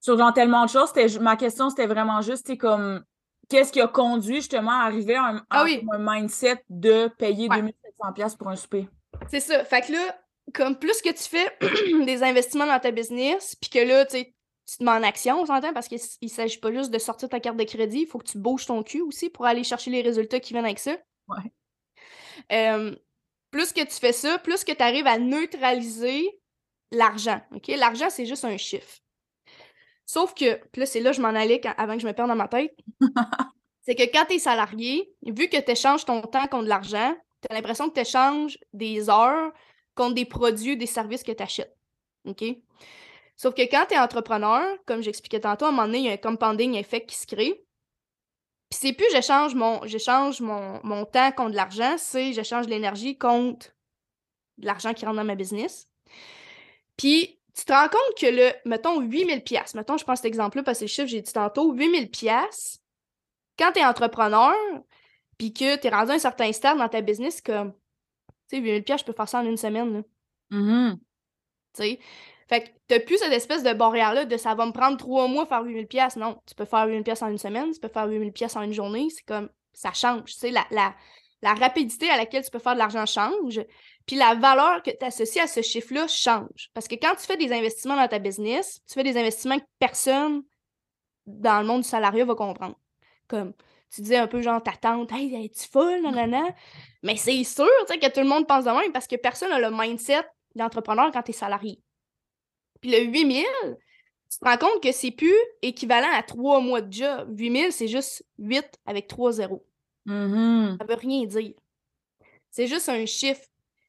Sur 0.00 0.18
genre 0.18 0.32
tellement 0.34 0.64
de 0.64 0.70
choses. 0.70 0.92
Ma 1.20 1.36
question, 1.36 1.70
c'était 1.70 1.86
vraiment 1.86 2.20
juste, 2.22 2.46
tu 2.46 2.52
sais, 2.52 2.58
comme. 2.58 3.04
Qu'est-ce 3.48 3.70
qui 3.72 3.80
a 3.80 3.86
conduit 3.86 4.36
justement 4.36 4.72
à 4.72 4.84
arriver 4.86 5.14
à 5.14 5.26
un, 5.26 5.46
Ah 5.50 5.62
oui. 5.62 5.86
un 5.92 5.98
mindset 5.98 6.64
de 6.68 7.06
payer 7.16 7.48
Ouais. 7.48 7.62
2700$ 7.62 8.12
piastres 8.12 8.38
pour 8.38 8.48
un 8.48 8.56
souper? 8.56 8.88
C'est 9.28 9.38
ça. 9.38 9.64
Fait 9.64 9.82
que 9.82 9.92
là, 9.92 10.18
comme 10.54 10.78
plus 10.78 11.02
que 11.02 11.10
tu 11.10 11.22
fais 11.24 11.56
des 12.04 12.22
investissements 12.22 12.66
dans 12.66 12.78
ta 12.78 12.90
business, 12.90 13.56
puis 13.56 13.70
que 13.70 13.78
là, 13.78 14.06
tu 14.06 14.24
te 14.24 14.84
mets 14.84 14.90
en 14.90 15.02
action, 15.02 15.40
on 15.40 15.46
s'entend, 15.46 15.72
parce 15.72 15.88
qu'il 15.88 16.00
ne 16.22 16.28
s'agit 16.28 16.58
pas 16.58 16.72
juste 16.72 16.90
de 16.90 16.98
sortir 16.98 17.28
ta 17.28 17.40
carte 17.40 17.56
de 17.56 17.64
crédit, 17.64 18.00
il 18.02 18.06
faut 18.06 18.18
que 18.18 18.28
tu 18.28 18.38
bouges 18.38 18.66
ton 18.66 18.82
cul 18.82 19.00
aussi 19.00 19.30
pour 19.30 19.46
aller 19.46 19.64
chercher 19.64 19.90
les 19.90 20.02
résultats 20.02 20.40
qui 20.40 20.52
viennent 20.52 20.64
avec 20.64 20.78
ça. 20.78 20.96
Ouais. 21.28 21.52
Euh, 22.52 22.94
plus 23.50 23.72
que 23.72 23.80
tu 23.80 23.94
fais 23.94 24.12
ça, 24.12 24.38
plus 24.38 24.64
que 24.64 24.72
tu 24.72 24.82
arrives 24.82 25.06
à 25.06 25.18
neutraliser 25.18 26.40
l'argent. 26.90 27.40
OK? 27.54 27.68
L'argent, 27.68 28.10
c'est 28.10 28.26
juste 28.26 28.44
un 28.44 28.56
chiffre. 28.56 28.98
Sauf 30.04 30.34
que, 30.34 30.54
puis 30.70 30.80
là, 30.80 30.86
c'est 30.86 31.00
là 31.00 31.10
que 31.10 31.16
je 31.16 31.22
m'en 31.22 31.28
allais 31.28 31.60
quand- 31.60 31.74
avant 31.76 31.94
que 31.94 32.02
je 32.02 32.06
me 32.06 32.12
perde 32.12 32.28
dans 32.28 32.36
ma 32.36 32.48
tête. 32.48 32.76
c'est 33.82 33.94
que 33.94 34.04
quand 34.12 34.24
tu 34.26 34.34
es 34.34 34.38
salarié, 34.38 35.10
vu 35.26 35.48
que 35.48 35.60
tu 35.60 35.70
échanges 35.70 36.04
ton 36.04 36.20
temps 36.22 36.46
contre 36.46 36.64
de 36.64 36.68
l'argent, 36.68 37.16
tu 37.42 37.48
as 37.50 37.54
l'impression 37.54 37.88
que 37.88 37.94
tu 37.94 38.00
échanges 38.00 38.58
des 38.72 39.10
heures 39.10 39.52
contre 39.96 40.14
des 40.14 40.24
produits 40.24 40.76
des 40.76 40.86
services 40.86 41.24
que 41.24 41.32
tu 41.32 41.42
achètes. 41.42 41.76
OK? 42.26 42.44
Sauf 43.36 43.54
que 43.54 43.62
quand 43.62 43.86
tu 43.88 43.94
es 43.94 43.98
entrepreneur, 43.98 44.62
comme 44.86 45.02
j'expliquais 45.02 45.40
tantôt, 45.40 45.64
à 45.64 45.68
un 45.68 45.72
moment 45.72 45.86
donné, 45.86 45.98
il 45.98 46.04
y 46.04 46.08
a 46.08 46.12
un 46.12 46.16
compounding 46.16 46.74
effect 46.74 47.08
qui 47.10 47.16
se 47.16 47.26
crée. 47.26 47.64
Puis 48.70 48.78
c'est 48.80 48.92
plus 48.92 49.06
j'échange 49.12 49.54
mon, 49.54 49.84
j'échange 49.84 50.40
mon, 50.40 50.80
mon 50.82 51.04
temps 51.04 51.32
contre 51.32 51.50
de 51.50 51.56
l'argent, 51.56 51.96
c'est 51.98 52.32
j'échange 52.32 52.66
de 52.66 52.70
l'énergie 52.70 53.16
contre 53.18 53.68
de 54.58 54.66
l'argent 54.66 54.94
qui 54.94 55.04
rentre 55.04 55.16
dans 55.16 55.24
ma 55.24 55.34
business. 55.34 55.88
Puis 56.96 57.38
tu 57.54 57.64
te 57.64 57.72
rends 57.72 57.88
compte 57.88 58.18
que 58.18 58.26
le, 58.26 58.52
mettons, 58.64 59.00
8000 59.00 59.44
pièces 59.44 59.74
mettons, 59.74 59.96
je 59.96 60.04
prends 60.04 60.16
cet 60.16 60.24
exemple-là 60.24 60.62
parce 60.62 60.78
que 60.78 60.84
le 60.84 60.88
chiffre 60.88 61.08
j'ai 61.08 61.20
dit 61.20 61.32
tantôt, 61.32 61.72
8000 61.72 62.10
pièces 62.10 62.80
quand 63.58 63.72
tu 63.72 63.80
es 63.80 63.84
entrepreneur, 63.84 64.54
puis 65.38 65.52
que 65.52 65.76
tu 65.76 65.86
es 65.86 65.90
rendu 65.90 66.12
un 66.12 66.18
certain 66.18 66.52
stade 66.52 66.78
dans 66.78 66.88
ta 66.88 67.00
business, 67.00 67.40
comme, 67.40 67.72
tu 68.48 68.56
sais, 68.56 68.62
8000 68.62 68.84
pièces 68.84 69.00
je 69.00 69.04
peux 69.04 69.12
faire 69.12 69.28
ça 69.28 69.40
en 69.40 69.44
une 69.44 69.56
semaine, 69.56 69.92
là. 69.92 70.02
Mhm. 70.50 70.98
tu 70.98 71.82
sais? 71.82 71.98
Fait 72.48 72.62
que 72.62 72.68
t'as 72.86 73.00
plus 73.00 73.18
cette 73.18 73.32
espèce 73.32 73.64
de 73.64 73.72
barrière-là 73.72 74.24
de 74.24 74.36
ça 74.36 74.54
va 74.54 74.66
me 74.66 74.72
prendre 74.72 74.96
trois 74.96 75.26
mois 75.26 75.46
faire 75.46 75.64
8000 75.64 75.86
pièces 75.88 76.16
Non, 76.16 76.40
tu 76.46 76.54
peux 76.54 76.64
faire 76.64 76.86
8000 76.86 77.02
pièces 77.02 77.22
en 77.22 77.28
une 77.28 77.38
semaine, 77.38 77.72
tu 77.72 77.80
peux 77.80 77.88
faire 77.88 78.06
8000 78.06 78.32
pièces 78.32 78.54
en 78.56 78.62
une 78.62 78.72
journée. 78.72 79.08
C'est 79.10 79.24
comme, 79.24 79.48
ça 79.72 79.92
change. 79.92 80.32
Tu 80.32 80.38
sais, 80.38 80.50
la, 80.50 80.64
la, 80.70 80.94
la 81.42 81.54
rapidité 81.54 82.08
à 82.08 82.16
laquelle 82.16 82.44
tu 82.44 82.50
peux 82.50 82.60
faire 82.60 82.74
de 82.74 82.78
l'argent 82.78 83.04
change. 83.04 83.60
Puis 84.06 84.16
la 84.16 84.34
valeur 84.34 84.82
que 84.82 84.90
tu 84.90 85.04
associes 85.04 85.40
à 85.40 85.48
ce 85.48 85.60
chiffre-là 85.60 86.06
change. 86.06 86.70
Parce 86.72 86.86
que 86.86 86.94
quand 86.94 87.14
tu 87.16 87.26
fais 87.26 87.36
des 87.36 87.52
investissements 87.52 87.96
dans 87.96 88.08
ta 88.08 88.20
business, 88.20 88.80
tu 88.86 88.94
fais 88.94 89.02
des 89.02 89.16
investissements 89.16 89.58
que 89.58 89.64
personne 89.80 90.42
dans 91.26 91.60
le 91.60 91.66
monde 91.66 91.82
du 91.82 91.88
salariat 91.88 92.24
va 92.24 92.36
comprendre. 92.36 92.76
Comme, 93.26 93.52
tu 93.94 94.02
disais 94.02 94.16
un 94.16 94.26
peu 94.26 94.42
genre 94.42 94.62
ta 94.62 94.72
tante, 94.72 95.12
hey, 95.12 95.44
es-tu 95.44 95.68
folle, 95.68 96.02
nanana? 96.02 96.54
Mais 97.02 97.16
c'est 97.16 97.42
sûr, 97.44 97.68
tu 97.86 97.92
sais, 97.92 97.98
que 97.98 98.12
tout 98.12 98.20
le 98.20 98.26
monde 98.26 98.46
pense 98.46 98.64
de 98.64 98.70
même 98.70 98.92
parce 98.92 99.06
que 99.06 99.16
personne 99.16 99.50
n'a 99.50 99.58
le 99.58 99.70
mindset 99.70 100.24
d'entrepreneur 100.54 101.10
quand 101.12 101.22
tu 101.22 101.30
es 101.30 101.34
salarié. 101.34 101.80
Puis 102.80 102.90
le 102.90 103.04
8000, 103.04 103.44
tu 104.30 104.38
te 104.38 104.44
rends 104.44 104.58
compte 104.58 104.82
que 104.82 104.92
c'est 104.92 105.10
plus 105.10 105.36
équivalent 105.62 106.10
à 106.12 106.22
trois 106.22 106.60
mois 106.60 106.80
de 106.80 106.92
job. 106.92 107.28
8000, 107.38 107.72
c'est 107.72 107.88
juste 107.88 108.24
8 108.38 108.64
avec 108.86 109.06
3 109.06 109.32
zéros. 109.32 109.64
Mhm. 110.04 110.76
Ça 110.80 110.86
veut 110.86 110.94
rien 110.94 111.24
dire. 111.24 111.54
C'est 112.50 112.66
juste 112.66 112.88
un 112.88 113.06
chiffre. 113.06 113.44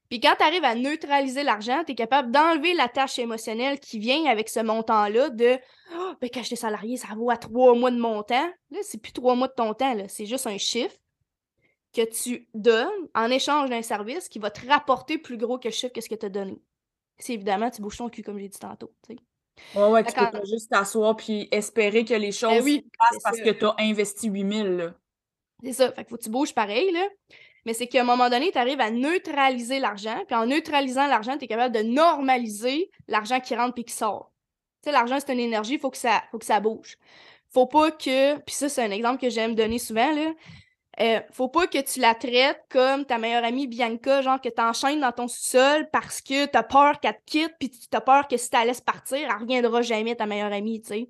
Puis 0.09 0.19
quand 0.19 0.35
tu 0.37 0.43
arrives 0.43 0.63
à 0.63 0.75
neutraliser 0.75 1.43
l'argent, 1.43 1.83
tu 1.85 1.91
es 1.91 1.95
capable 1.95 2.31
d'enlever 2.31 2.73
la 2.73 2.87
tâche 2.87 3.19
émotionnelle 3.19 3.79
qui 3.79 3.99
vient 3.99 4.25
avec 4.25 4.47
ce 4.47 4.61
montant-là 4.61 5.29
de 5.29 5.57
oh, 6.11 6.15
ben 6.21 6.29
quand 6.33 6.43
j'étais 6.43 6.55
salarié, 6.55 6.97
ça 6.97 7.09
vaut 7.15 7.29
à 7.29 7.37
trois 7.37 7.75
mois 7.75 7.91
de 7.91 7.97
mon 7.99 8.23
temps. 8.23 8.49
Là, 8.71 8.79
c'est 8.83 8.97
plus 9.01 9.13
trois 9.13 9.35
mois 9.35 9.47
de 9.47 9.53
ton 9.53 9.73
temps, 9.73 9.93
là. 9.93 10.07
c'est 10.07 10.25
juste 10.25 10.47
un 10.47 10.57
chiffre 10.57 10.95
que 11.93 12.01
tu 12.03 12.47
donnes 12.53 13.07
en 13.15 13.29
échange 13.29 13.69
d'un 13.69 13.81
service 13.81 14.29
qui 14.29 14.39
va 14.39 14.51
te 14.51 14.65
rapporter 14.67 15.17
plus 15.17 15.37
gros 15.37 15.57
que 15.57 15.67
le 15.67 15.73
chiffre 15.73 15.93
que 15.93 16.01
ce 16.01 16.09
que 16.09 16.15
tu 16.15 16.25
as 16.25 16.29
donné. 16.29 16.61
C'est 17.17 17.33
évidemment, 17.33 17.71
tu 17.71 17.81
bouges 17.81 17.97
ton 17.97 18.09
cul, 18.09 18.21
comme 18.21 18.37
j'ai 18.37 18.49
dit 18.49 18.59
tantôt. 18.59 18.93
tu 19.07 19.15
sais. 19.15 19.21
Ouais, 19.75 19.89
ouais, 19.89 20.03
tu 20.03 20.13
peux 20.13 20.29
pas 20.29 20.43
juste 20.43 20.69
t'asseoir 20.69 21.15
puis 21.15 21.47
espérer 21.51 22.05
que 22.05 22.13
les 22.13 22.31
choses 22.31 22.51
Ben 22.51 22.63
oui, 22.63 22.85
se 22.85 22.89
passent 22.99 23.23
parce 23.23 23.37
ça. 23.37 23.43
que 23.43 23.49
tu 23.49 23.65
as 23.65 23.75
investi 23.79 24.27
8000, 24.27 24.77
là. 24.77 24.93
C'est 25.63 25.73
ça. 25.73 25.91
Fait 25.91 26.03
que 26.03 26.09
faut 26.09 26.17
que 26.17 26.23
tu 26.23 26.29
bouges 26.29 26.53
pareil, 26.53 26.91
là. 26.91 27.07
Mais 27.65 27.73
c'est 27.73 27.87
qu'à 27.87 28.01
un 28.01 28.05
moment 28.05 28.29
donné, 28.29 28.51
tu 28.51 28.57
arrives 28.57 28.79
à 28.79 28.91
neutraliser 28.91 29.79
l'argent. 29.79 30.23
Puis 30.27 30.35
en 30.35 30.45
neutralisant 30.45 31.07
l'argent, 31.07 31.37
tu 31.37 31.45
es 31.45 31.47
capable 31.47 31.75
de 31.75 31.81
normaliser 31.81 32.91
l'argent 33.07 33.39
qui 33.39 33.55
rentre 33.55 33.73
puis 33.73 33.83
qui 33.83 33.93
sort. 33.93 34.31
L'argent, 34.91 35.17
c'est 35.19 35.33
une 35.33 35.39
énergie, 35.39 35.75
il 35.75 35.79
faut, 35.79 35.91
que 35.91 35.97
ça- 35.97 36.23
faut 36.31 36.39
que 36.39 36.45
ça 36.45 36.59
bouge. 36.59 36.97
Faut 37.49 37.67
pas 37.67 37.91
que. 37.91 38.37
Puis 38.39 38.55
ça, 38.55 38.69
c'est 38.69 38.83
un 38.83 38.91
exemple 38.91 39.21
que 39.21 39.29
j'aime 39.29 39.55
donner 39.55 39.79
souvent, 39.79 40.11
là. 40.13 40.33
Euh, 40.99 41.21
faut 41.31 41.47
pas 41.47 41.67
que 41.67 41.79
tu 41.79 41.99
la 41.99 42.15
traites 42.15 42.59
comme 42.69 43.05
ta 43.05 43.19
meilleure 43.19 43.43
amie 43.43 43.67
Bianca, 43.67 44.23
genre 44.23 44.41
que 44.41 44.49
t'enchaînes 44.49 45.01
dans 45.01 45.11
ton 45.11 45.27
sous-sol 45.27 45.87
parce 45.91 46.21
que 46.21 46.47
t'as 46.47 46.63
peur 46.63 46.99
qu'elle 46.99 47.13
te 47.13 47.23
quitte, 47.25 47.53
puis 47.59 47.69
t'as 47.91 48.01
peur 48.01 48.27
que 48.27 48.35
si 48.35 48.49
la 48.51 48.65
laisses 48.65 48.81
partir, 48.81 49.19
elle 49.19 49.41
reviendra 49.41 49.83
jamais, 49.83 50.15
ta 50.15 50.25
meilleure 50.25 50.51
amie, 50.51 50.81
tu 50.81 50.87
sais. 50.87 51.09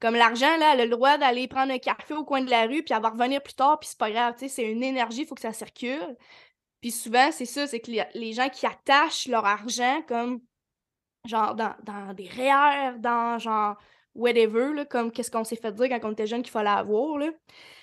Comme 0.00 0.16
l'argent, 0.16 0.56
là, 0.58 0.70
a 0.70 0.76
le 0.76 0.88
droit 0.88 1.16
d'aller 1.16 1.46
prendre 1.46 1.72
un 1.72 1.78
café 1.78 2.14
au 2.14 2.24
coin 2.24 2.42
de 2.42 2.50
la 2.50 2.66
rue, 2.66 2.82
puis 2.82 2.92
elle 2.94 3.02
va 3.02 3.10
revenir 3.10 3.40
plus 3.42 3.54
tard, 3.54 3.78
puis 3.78 3.88
c'est 3.88 3.98
pas 3.98 4.10
grave, 4.10 4.34
tu 4.34 4.40
sais, 4.40 4.48
c'est 4.48 4.70
une 4.70 4.82
énergie, 4.82 5.22
il 5.22 5.26
faut 5.26 5.36
que 5.36 5.40
ça 5.40 5.52
circule. 5.52 6.16
Puis 6.80 6.90
souvent, 6.90 7.30
c'est 7.32 7.46
ça, 7.46 7.66
c'est 7.66 7.80
que 7.80 7.90
les, 8.14 8.32
gens 8.32 8.48
qui 8.50 8.66
attachent 8.66 9.28
leur 9.28 9.46
argent 9.46 10.02
comme, 10.08 10.40
genre, 11.24 11.54
dans, 11.54 11.74
dans 11.82 12.14
des 12.14 12.28
REER, 12.28 12.98
dans, 12.98 13.38
genre, 13.38 13.76
whatever, 14.14 14.72
là, 14.74 14.84
comme 14.84 15.10
qu'est-ce 15.10 15.30
qu'on 15.30 15.44
s'est 15.44 15.56
fait 15.56 15.72
dire 15.72 15.88
quand 15.88 16.08
on 16.08 16.12
était 16.12 16.26
jeune 16.26 16.42
qu'il 16.42 16.52
fallait 16.52 16.70
avoir, 16.70 17.18
là. 17.18 17.30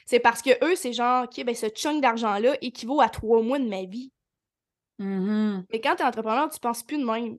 C'est 0.06 0.20
parce 0.20 0.42
que 0.42 0.52
eux, 0.66 0.76
c'est 0.76 0.94
genre, 0.94 1.26
OK, 1.26 1.44
ben 1.44 1.56
ce 1.56 1.68
chunk 1.68 2.02
d'argent-là 2.02 2.58
équivaut 2.62 3.02
à 3.02 3.10
trois 3.10 3.42
mois 3.42 3.60
de 3.60 3.68
ma 3.68 3.84
vie. 3.84 4.12
Mm-hmm. 5.00 5.66
Mais 5.72 5.82
quand 5.82 5.96
tu 5.96 6.02
es 6.02 6.06
entrepreneur, 6.06 6.50
tu 6.50 6.60
penses 6.60 6.84
plus 6.84 6.98
de 6.98 7.06
même. 7.06 7.38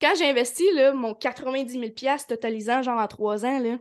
Quand 0.00 0.14
j'ai 0.16 0.28
investi 0.28 0.64
là, 0.74 0.92
mon 0.92 1.14
90 1.14 1.72
000 1.72 2.16
totalisant 2.28 2.82
genre 2.82 3.00
en 3.00 3.08
trois 3.08 3.44
ans, 3.44 3.58
là, 3.58 3.78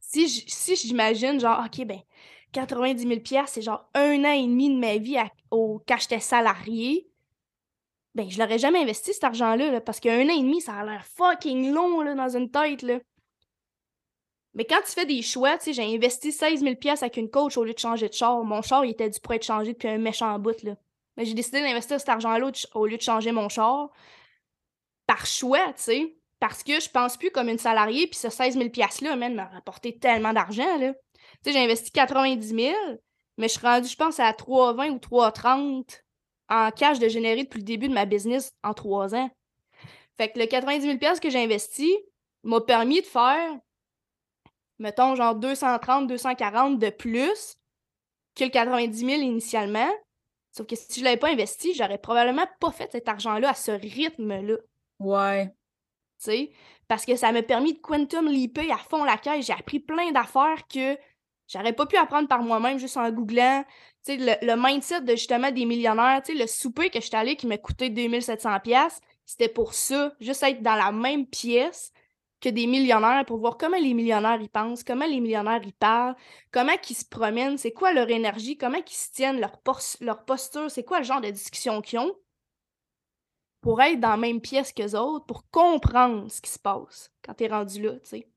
si 0.00 0.76
j'imagine 0.76 1.38
genre, 1.40 1.64
OK, 1.66 1.84
ben 1.84 2.00
90 2.52 3.02
000 3.26 3.44
c'est 3.46 3.62
genre 3.62 3.90
un 3.94 4.24
an 4.24 4.32
et 4.32 4.46
demi 4.46 4.72
de 4.72 4.78
ma 4.78 4.96
vie 4.96 5.18
au, 5.50 5.82
quand 5.86 5.98
j'étais 5.98 6.20
salarié, 6.20 7.06
ben 8.14 8.30
je 8.30 8.38
l'aurais 8.38 8.58
jamais 8.58 8.80
investi 8.80 9.12
cet 9.12 9.24
argent-là, 9.24 9.70
là, 9.70 9.80
parce 9.80 10.00
qu'un 10.00 10.26
an 10.28 10.32
et 10.32 10.42
demi, 10.42 10.60
ça 10.60 10.74
a 10.74 10.84
l'air 10.84 11.04
fucking 11.04 11.72
long 11.72 12.00
là, 12.00 12.14
dans 12.14 12.36
une 12.36 12.50
tête. 12.50 12.82
Là. 12.82 13.00
Mais 14.54 14.64
quand 14.64 14.80
tu 14.86 14.92
fais 14.92 15.04
des 15.04 15.20
choix, 15.20 15.58
tu 15.58 15.64
sais, 15.64 15.72
j'ai 15.72 15.94
investi 15.94 16.30
16 16.30 16.60
000 16.60 16.74
avec 16.86 17.16
une 17.16 17.28
coach 17.28 17.56
au 17.56 17.64
lieu 17.64 17.74
de 17.74 17.78
changer 17.78 18.08
de 18.08 18.14
char. 18.14 18.44
Mon 18.44 18.62
char, 18.62 18.84
il 18.84 18.92
était 18.92 19.10
dû 19.10 19.18
pour 19.18 19.34
être 19.34 19.44
changé 19.44 19.72
depuis 19.72 19.88
un 19.88 19.98
méchant 19.98 20.38
bout, 20.38 20.62
là. 20.62 20.76
Mais 21.16 21.24
j'ai 21.24 21.34
décidé 21.34 21.60
d'investir 21.60 21.98
cet 21.98 22.08
argent-là 22.08 22.50
au 22.74 22.86
lieu 22.86 22.96
de 22.96 23.02
changer 23.02 23.32
mon 23.32 23.48
char. 23.48 23.90
Par 25.06 25.26
choix, 25.26 25.66
tu 25.72 25.82
sais. 25.82 26.16
Parce 26.38 26.62
que 26.62 26.78
je 26.80 26.88
pense 26.88 27.16
plus 27.16 27.30
comme 27.30 27.48
une 27.48 27.58
salariée, 27.58 28.06
puis 28.06 28.18
ce 28.18 28.30
16 28.30 28.54
000 28.54 28.68
$-là, 28.68 29.16
m'a 29.16 29.46
rapporté 29.46 29.98
tellement 29.98 30.32
d'argent, 30.32 30.78
là. 30.78 30.92
Tu 30.92 31.50
sais, 31.50 31.52
j'ai 31.52 31.64
investi 31.64 31.90
90 31.90 32.46
000, 32.46 32.74
mais 33.38 33.48
je 33.48 33.58
suis 33.58 33.66
rendue, 33.66 33.88
je 33.88 33.96
pense, 33.96 34.20
à 34.20 34.30
3,20 34.30 34.90
ou 34.90 34.98
3,30 34.98 36.03
en 36.48 36.70
cash 36.70 36.98
de 36.98 37.08
générer 37.08 37.44
depuis 37.44 37.58
le 37.58 37.64
début 37.64 37.88
de 37.88 37.94
ma 37.94 38.06
business 38.06 38.52
en 38.62 38.74
trois 38.74 39.14
ans. 39.14 39.30
Fait 40.16 40.30
que 40.30 40.38
le 40.38 40.46
90 40.46 40.98
000 40.98 40.98
que 41.20 41.30
j'ai 41.30 41.42
investi 41.42 41.96
m'a 42.42 42.60
permis 42.60 43.00
de 43.00 43.06
faire 43.06 43.58
mettons, 44.78 45.14
genre 45.14 45.34
230, 45.34 46.06
240 46.06 46.78
de 46.78 46.90
plus 46.90 47.56
que 48.34 48.44
le 48.44 48.50
90 48.50 48.98
000 48.98 49.10
initialement. 49.22 49.90
Sauf 50.52 50.66
que 50.66 50.76
si 50.76 51.00
je 51.00 51.04
l'avais 51.04 51.16
pas 51.16 51.30
investi, 51.30 51.74
j'aurais 51.74 51.98
probablement 51.98 52.46
pas 52.60 52.70
fait 52.70 52.90
cet 52.92 53.08
argent-là 53.08 53.50
à 53.50 53.54
ce 53.54 53.72
rythme-là. 53.72 54.56
Ouais. 55.00 55.46
Tu 55.46 56.30
sais, 56.30 56.52
parce 56.86 57.04
que 57.04 57.16
ça 57.16 57.32
m'a 57.32 57.42
permis 57.42 57.74
de 57.74 57.80
quantum 57.80 58.28
leaper 58.28 58.70
à 58.70 58.78
fond 58.78 59.04
la 59.04 59.16
caisse. 59.16 59.46
J'ai 59.46 59.52
appris 59.52 59.80
plein 59.80 60.12
d'affaires 60.12 60.66
que 60.72 60.96
j'aurais 61.48 61.72
pas 61.72 61.86
pu 61.86 61.96
apprendre 61.96 62.28
par 62.28 62.42
moi-même 62.42 62.78
juste 62.78 62.96
en 62.96 63.10
googlant. 63.10 63.64
Tu 64.06 64.18
sais, 64.18 64.38
le, 64.42 64.54
mindset 64.56 65.02
de 65.02 65.12
justement 65.12 65.50
des 65.50 65.64
millionnaires, 65.64 66.22
tu 66.22 66.36
le 66.36 66.46
souper 66.46 66.90
que 66.90 67.00
j'étais 67.00 67.16
allé 67.16 67.36
qui 67.36 67.46
m'a 67.46 67.58
coûté 67.58 67.88
2700$, 67.88 68.98
c'était 69.24 69.48
pour 69.48 69.72
ça, 69.74 70.12
juste 70.20 70.42
être 70.42 70.62
dans 70.62 70.74
la 70.74 70.92
même 70.92 71.26
pièce, 71.26 71.92
que 72.40 72.50
des 72.50 72.66
millionnaires 72.66 73.24
pour 73.24 73.38
voir 73.38 73.56
comment 73.56 73.78
les 73.78 73.94
millionnaires 73.94 74.40
y 74.40 74.48
pensent, 74.48 74.84
comment 74.84 75.06
les 75.06 75.20
millionnaires 75.20 75.66
y 75.66 75.72
parlent, 75.72 76.14
comment 76.50 76.74
ils 76.90 76.94
se 76.94 77.06
promènent, 77.06 77.56
c'est 77.56 77.72
quoi 77.72 77.94
leur 77.94 78.10
énergie, 78.10 78.58
comment 78.58 78.78
ils 78.86 78.92
se 78.92 79.10
tiennent, 79.12 79.40
leur, 79.40 79.58
leur 80.02 80.24
posture, 80.26 80.70
c'est 80.70 80.84
quoi 80.84 80.98
le 80.98 81.04
genre 81.04 81.22
de 81.22 81.30
discussion 81.30 81.80
qu'ils 81.80 82.00
ont 82.00 82.14
pour 83.62 83.80
être 83.80 83.98
dans 83.98 84.10
la 84.10 84.18
même 84.18 84.42
pièce 84.42 84.74
qu'eux 84.74 84.94
autres, 84.94 85.24
pour 85.24 85.48
comprendre 85.48 86.30
ce 86.30 86.42
qui 86.42 86.50
se 86.50 86.58
passe 86.58 87.10
quand 87.24 87.32
t'es 87.32 87.48
rendu 87.48 87.80
là, 87.80 87.92
tu 87.92 88.08
sais. 88.10 88.28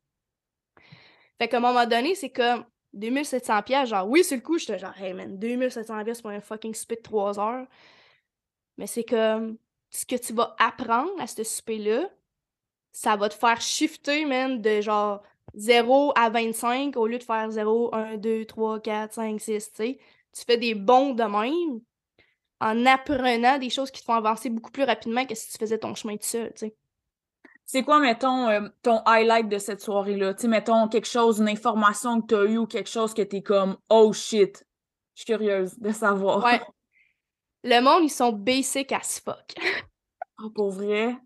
Fait 1.38 1.50
qu'à 1.50 1.58
un 1.58 1.60
moment 1.60 1.86
donné, 1.86 2.16
c'est 2.16 2.30
comme 2.30 2.66
2700 2.98 3.64
pièces 3.64 3.90
genre 3.90 4.08
oui, 4.08 4.24
c'est 4.24 4.36
le 4.36 4.42
coup, 4.42 4.58
j'étais 4.58 4.80
genre 4.80 4.98
hey 5.00 5.14
man, 5.14 5.38
2700 5.38 6.04
pièces 6.04 6.22
pour 6.22 6.32
un 6.32 6.42
fucking 6.42 6.74
souper 6.74 6.96
de 6.98 7.02
3 7.02 7.40
heures. 7.40 7.68
Mais 8.78 8.88
c'est 8.88 9.04
comme 9.04 9.58
ce 9.90 10.06
que 10.06 10.16
tu 10.16 10.34
vas 10.34 10.56
apprendre 10.60 11.12
à 11.20 11.28
ce 11.28 11.44
souper 11.44 11.78
là, 11.80 12.10
ça 12.92 13.16
va 13.16 13.30
te 13.30 13.36
faire 13.36 13.62
shifter, 13.62 14.26
man, 14.26 14.62
de 14.62 14.82
genre 14.82 15.24
0 15.56 16.14
à 16.16 16.30
25 16.30 16.98
au 16.98 17.08
lieu 17.08 17.18
de 17.20 17.24
faire 17.24 17.52
0, 17.52 17.94
1, 17.96 18.18
2, 18.18 18.46
3, 18.46 18.80
4, 18.82 19.14
5, 19.14 19.40
6, 19.42 19.72
tu 19.72 19.76
sais. 19.76 20.00
Tu 20.34 20.44
fais 20.46 20.58
des 20.58 20.76
bons 20.76 21.14
de 21.14 21.24
même 21.24 21.82
en 22.60 22.86
apprenant 22.86 23.60
des 23.60 23.70
choses 23.70 23.92
qui 23.92 24.02
te 24.02 24.06
font 24.06 24.14
avancer 24.14 24.50
beaucoup 24.50 24.72
plus 24.72 24.84
rapidement 24.84 25.26
que 25.26 25.36
si 25.36 25.52
tu 25.52 25.58
faisais 25.58 25.80
ton 25.80 25.96
chemin 25.96 26.18
tout 26.18 26.28
seul, 26.28 26.52
tu 26.54 26.68
sais. 26.68 26.76
C'est 27.68 27.84
quoi, 27.84 28.00
mettons, 28.00 28.48
euh, 28.48 28.70
ton 28.82 29.02
highlight 29.06 29.50
de 29.50 29.58
cette 29.58 29.82
soirée-là? 29.82 30.34
Tu 30.34 30.44
sais, 30.44 30.48
mettons, 30.48 30.88
quelque 30.88 31.08
chose, 31.08 31.40
une 31.40 31.50
information 31.50 32.22
que 32.22 32.28
tu 32.28 32.36
as 32.36 32.44
eue 32.46 32.58
ou 32.60 32.66
quelque 32.66 32.90
chose 32.90 33.14
que 33.14 33.22
t'es 33.22 33.42
comme 33.42 33.78
«Oh 33.90 34.14
shit!» 34.14 34.66
Je 35.16 35.24
suis 35.24 35.26
curieuse 35.26 35.78
de 35.78 35.92
savoir. 35.92 36.46
Ouais. 36.46 36.62
Le 37.66 37.82
monde, 37.82 38.06
ils 38.06 38.10
sont 38.10 38.32
basic 38.32 38.94
as 38.94 39.20
fuck. 39.20 39.54
oh, 40.42 40.50
pour 40.52 40.72
vrai? 40.72 41.18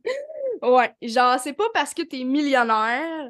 Ouais, 0.63 0.91
genre, 1.03 1.39
c'est 1.39 1.53
pas 1.53 1.69
parce 1.75 1.93
que 1.93 2.01
t'es 2.01 2.23
millionnaire 2.23 3.29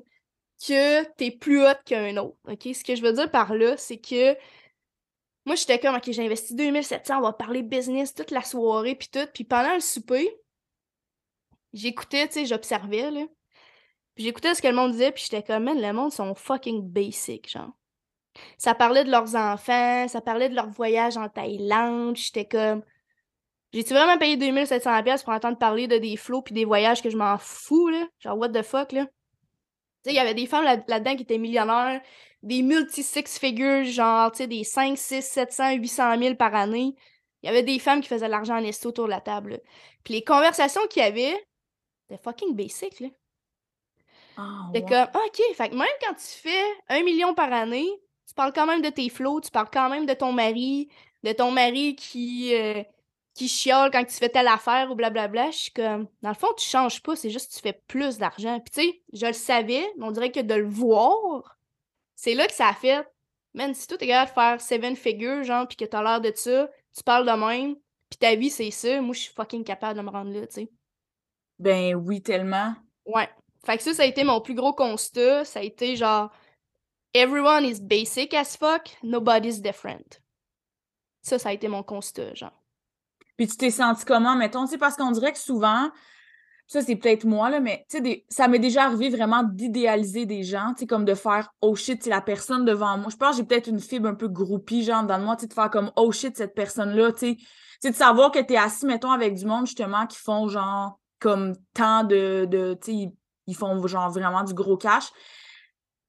que 0.66 1.04
t'es 1.16 1.32
plus 1.32 1.66
hot 1.66 1.76
qu'un 1.84 2.16
autre, 2.16 2.38
OK? 2.48 2.70
Ce 2.74 2.84
que 2.84 2.96
je 2.96 3.02
veux 3.02 3.12
dire 3.12 3.30
par 3.30 3.54
là, 3.54 3.76
c'est 3.76 3.98
que 3.98 4.38
moi, 5.46 5.56
j'étais 5.56 5.80
comme, 5.80 5.96
OK, 5.96 6.12
j'ai 6.12 6.26
investi 6.26 6.56
2700, 6.56 7.18
on 7.18 7.22
va 7.22 7.34
parler 7.34 7.62
business 7.64 8.14
toute 8.14 8.32
la 8.32 8.44
soirée, 8.44 8.96
puis 8.96 9.10
tout. 9.12 9.28
Puis 9.34 9.44
pendant 9.44 9.74
le 9.74 9.82
souper, 9.82 10.30
j'écoutais, 11.74 12.28
tu 12.28 12.34
sais, 12.34 12.46
j'observais, 12.46 13.12
là. 13.12 13.26
Puis 14.16 14.26
j'écoutais 14.26 14.54
ce 14.56 14.62
que 14.62 14.68
le 14.68 14.76
monde 14.76 14.92
disait, 14.92 15.12
puis 15.12 15.24
j'étais 15.24 15.44
comme, 15.44 15.64
man, 15.64 15.82
le 15.82 15.94
monde 15.94 16.12
sont 16.12 16.36
fucking 16.36 16.82
basic, 16.82 17.50
genre. 17.50 17.72
Ça 18.58 18.74
parlait 18.74 19.04
de 19.04 19.12
leurs 19.12 19.36
enfants, 19.36 20.08
ça 20.08 20.22
parlait 20.22 20.50
de 20.50 20.56
leur 20.56 20.70
voyage 20.70 21.18
en 21.18 21.30
Thaïlande, 21.30 22.16
j'étais 22.16 22.46
comme, 22.46 22.84
j'ai-tu 23.74 23.94
vraiment 23.94 24.18
payé 24.18 24.36
2700$ 24.38 25.24
pour 25.24 25.34
entendre 25.34 25.58
parler 25.58 25.88
de 25.88 25.98
des 25.98 26.18
flots 26.18 26.42
puis 26.42 26.54
des 26.54 26.66
voyages 26.66 27.02
que 27.02 27.10
je 27.10 27.18
m'en 27.18 27.38
fous, 27.38 27.88
là? 27.88 28.06
Genre, 28.20 28.38
what 28.38 28.50
the 28.50 28.64
fuck, 28.64 28.92
là? 28.92 29.06
Tu 29.06 30.10
sais, 30.10 30.12
il 30.12 30.16
y 30.16 30.20
avait 30.20 30.34
des 30.34 30.46
femmes 30.48 30.66
là-dedans 30.66 31.16
qui 31.16 31.24
étaient 31.24 31.38
millionnaires, 31.38 32.02
des 32.44 32.64
multi-six 32.64 33.38
figures, 33.40 33.86
genre, 33.86 34.32
tu 34.32 34.40
sais, 34.40 34.48
des 34.48 34.64
5, 34.64 34.98
6, 34.98 35.22
700, 35.22 35.74
800 35.74 36.20
000 36.20 36.36
par 36.36 36.54
année. 36.56 36.96
Il 37.44 37.48
y 37.48 37.50
avait 37.50 37.64
des 37.64 37.80
femmes 37.80 38.02
qui 38.02 38.08
faisaient 38.08 38.26
de 38.26 38.32
l'argent 38.32 38.58
en 38.58 38.64
esto 38.64 38.90
autour 38.90 39.06
de 39.06 39.12
la 39.12 39.22
table. 39.22 39.62
Puis 40.04 40.16
les 40.16 40.24
conversations 40.24 40.86
qu'il 40.90 41.04
y 41.04 41.06
avait, 41.06 41.36
c'était 42.12 42.24
fucking 42.24 42.56
basic, 42.56 43.00
là. 43.00 43.08
C'était 44.74 44.86
comme, 44.88 45.08
ah, 45.14 45.20
OK, 45.28 45.42
fait 45.56 45.70
que 45.70 45.76
même 45.76 45.88
quand 46.04 46.14
tu 46.14 46.28
fais 46.28 46.64
un 46.90 47.04
million 47.04 47.34
par 47.34 47.52
année, 47.54 47.90
tu 48.28 48.34
parles 48.34 48.54
quand 48.54 48.66
même 48.66 48.82
de 48.82 48.90
tes 48.90 49.10
flots, 49.10 49.42
tu 49.42 49.52
parles 49.52 49.70
quand 49.72 49.90
même 49.90 50.06
de 50.06 50.14
ton 50.14 50.32
mari, 50.32 50.90
de 51.24 51.32
ton 51.32 51.52
mari 51.52 51.96
qui, 51.96 52.54
euh, 52.56 52.84
qui 53.34 53.48
chiole 53.48 53.92
quand 53.92 54.04
tu 54.04 54.16
fais 54.16 54.30
telle 54.30 54.48
affaire 54.48 54.90
ou 54.92 54.96
blablabla. 54.96 55.52
Je 55.52 55.58
suis 55.58 55.72
comme, 55.72 56.08
dans 56.22 56.30
le 56.30 56.36
fond, 56.36 56.48
tu 56.58 56.66
changes 56.68 57.02
pas, 57.02 57.16
c'est 57.16 57.30
juste 57.30 57.52
que 57.52 57.56
tu 57.56 57.62
fais 57.62 57.82
plus 57.88 58.18
d'argent. 58.18 58.60
Puis 58.60 58.72
tu 58.72 58.90
sais, 58.90 59.02
je 59.14 59.26
le 59.28 59.34
savais, 59.34 59.86
mais 59.98 60.06
on 60.06 60.12
dirait 60.12 60.32
que 60.32 60.40
de 60.40 60.56
le 60.56 60.68
voir, 60.68 61.58
c'est 62.16 62.34
là 62.34 62.48
que 62.48 62.54
ça 62.54 62.70
a 62.70 62.74
fait. 62.74 63.08
Man, 63.54 63.74
si 63.74 63.88
toi 63.88 63.98
t'es 63.98 64.08
capable 64.08 64.30
de 64.30 64.34
faire 64.34 64.62
seven 64.62 64.96
figures, 64.96 65.44
genre, 65.44 65.68
puis 65.68 65.78
que 65.78 65.86
t'as 65.86 66.02
l'air 66.04 66.22
de 66.22 66.32
ça, 66.36 66.70
tu 66.96 67.04
parles 67.04 67.26
de 67.26 67.32
même, 67.46 67.76
puis 68.10 68.18
ta 68.18 68.36
vie 68.36 68.50
c'est 68.50 68.72
ça, 68.72 69.02
moi 69.02 69.14
je 69.14 69.22
suis 69.22 69.34
fucking 69.34 69.64
capable 69.64 69.98
de 69.98 70.04
me 70.04 70.10
rendre 70.10 70.32
là, 70.32 70.48
tu 70.48 70.54
sais. 70.54 70.70
Ben 71.62 71.94
oui, 71.94 72.24
tellement. 72.24 72.74
Ouais. 73.06 73.30
Fait 73.64 73.78
que 73.78 73.84
ça, 73.84 73.94
ça 73.94 74.02
a 74.02 74.06
été 74.08 74.24
mon 74.24 74.42
plus 74.42 74.56
gros 74.56 74.74
constat. 74.74 75.46
Ça 75.46 75.60
a 75.60 75.64
été 75.64 75.96
genre, 75.96 76.32
everyone 77.14 77.66
is 77.66 77.80
basic 77.80 78.34
as 78.34 78.58
fuck, 78.58 78.98
nobody's 79.04 79.62
different. 79.62 80.20
Ça, 81.22 81.38
ça 81.38 81.50
a 81.50 81.54
été 81.54 81.68
mon 81.68 81.84
constat, 81.84 82.34
genre. 82.34 82.60
Puis 83.38 83.48
tu 83.48 83.58
t'es 83.58 83.70
senti 83.70 84.06
comment, 84.06 84.36
mettons, 84.36 84.66
tu 84.66 84.72
sais, 84.72 84.78
parce 84.80 84.96
qu'on 84.96 85.12
dirait 85.12 85.34
que 85.34 85.38
souvent, 85.38 85.92
ça 86.66 86.82
c'est 86.82 86.96
peut-être 86.96 87.26
moi, 87.26 87.52
là, 87.52 87.60
mais 87.60 87.86
tu 87.90 88.04
sais, 88.04 88.26
ça 88.30 88.48
m'est 88.48 88.58
déjà 88.58 88.86
arrivé 88.86 89.10
vraiment 89.10 89.44
d'idéaliser 89.44 90.26
des 90.26 90.42
gens, 90.42 90.74
tu 90.74 90.80
sais, 90.80 90.88
comme 90.88 91.06
de 91.06 91.14
faire 91.14 91.54
oh 91.62 91.76
shit, 91.76 92.02
c'est 92.02 92.10
la 92.10 92.22
personne 92.22 92.66
devant 92.66 92.98
moi. 92.98 93.10
Je 93.12 93.18
pense 93.18 93.32
que 93.32 93.38
j'ai 93.38 93.44
peut-être 93.44 93.68
une 93.68 93.80
fibre 93.80 94.08
un 94.08 94.16
peu 94.16 94.30
groupie, 94.30 94.84
genre, 94.84 95.04
dans 95.04 95.20
moi, 95.20 95.36
tu 95.36 95.42
sais, 95.42 95.48
de 95.48 95.54
faire 95.54 95.70
comme 95.70 95.92
oh 95.96 96.12
shit, 96.12 96.36
cette 96.36 96.56
personne-là, 96.56 97.12
tu 97.12 97.38
sais. 97.82 97.90
de 97.92 97.96
savoir 97.96 98.32
que 98.32 98.40
tu 98.40 98.54
es 98.54 98.58
assis, 98.58 98.88
mettons, 98.88 99.12
avec 99.12 99.36
du 99.36 99.46
monde, 99.46 99.68
justement, 99.68 100.08
qui 100.08 100.18
font 100.18 100.48
genre 100.48 101.01
comme 101.22 101.56
tant 101.74 102.04
de. 102.04 102.46
de 102.46 102.78
tu 102.84 102.92
sais, 102.92 103.14
ils 103.48 103.56
font 103.56 103.88
genre 103.88 104.12
vraiment 104.12 104.44
du 104.44 104.54
gros 104.54 104.76
cash. 104.76 105.06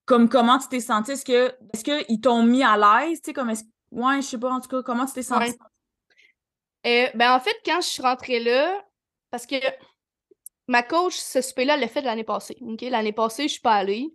Comme 0.04 0.28
comment 0.28 0.58
tu 0.58 0.66
t'es 0.68 0.80
senti? 0.80 1.12
Est-ce 1.12 1.24
que 1.24 1.54
est-ce 1.72 1.84
qu'ils 1.84 2.20
t'ont 2.20 2.42
mis 2.42 2.64
à 2.64 2.76
l'aise? 2.76 3.22
Tu 3.22 3.26
sais, 3.26 3.32
comme 3.32 3.50
est-ce 3.50 3.62
Ouais, 3.92 4.16
je 4.16 4.26
sais 4.26 4.38
pas, 4.38 4.50
en 4.50 4.60
tout 4.60 4.68
cas, 4.68 4.82
comment 4.82 5.04
tu 5.04 5.12
t'es 5.12 5.22
senti? 5.22 5.54
Euh, 6.86 7.06
ben, 7.14 7.34
en 7.34 7.40
fait, 7.40 7.54
quand 7.64 7.80
je 7.80 7.86
suis 7.86 8.02
rentrée 8.02 8.40
là, 8.40 8.82
parce 9.30 9.46
que 9.46 9.56
ma 10.66 10.82
coach, 10.82 11.14
ce 11.14 11.42
souper-là, 11.42 11.74
elle 11.74 11.80
l'a 11.80 11.88
fait 11.88 12.00
l'année 12.00 12.24
passée. 12.24 12.56
L'année 12.80 13.12
passée, 13.12 13.44
je 13.44 13.52
suis 13.52 13.60
pas 13.60 13.74
allée. 13.74 14.08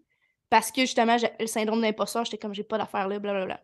parce 0.49 0.71
que 0.71 0.81
justement, 0.81 1.17
j'ai 1.17 1.29
le 1.39 1.47
syndrome 1.47 1.81
d'imposteur, 1.81 2.25
j'étais 2.25 2.37
comme 2.37 2.53
j'ai 2.53 2.63
pas 2.63 2.77
d'affaires 2.77 3.07
là, 3.07 3.19
blablabla. 3.19 3.61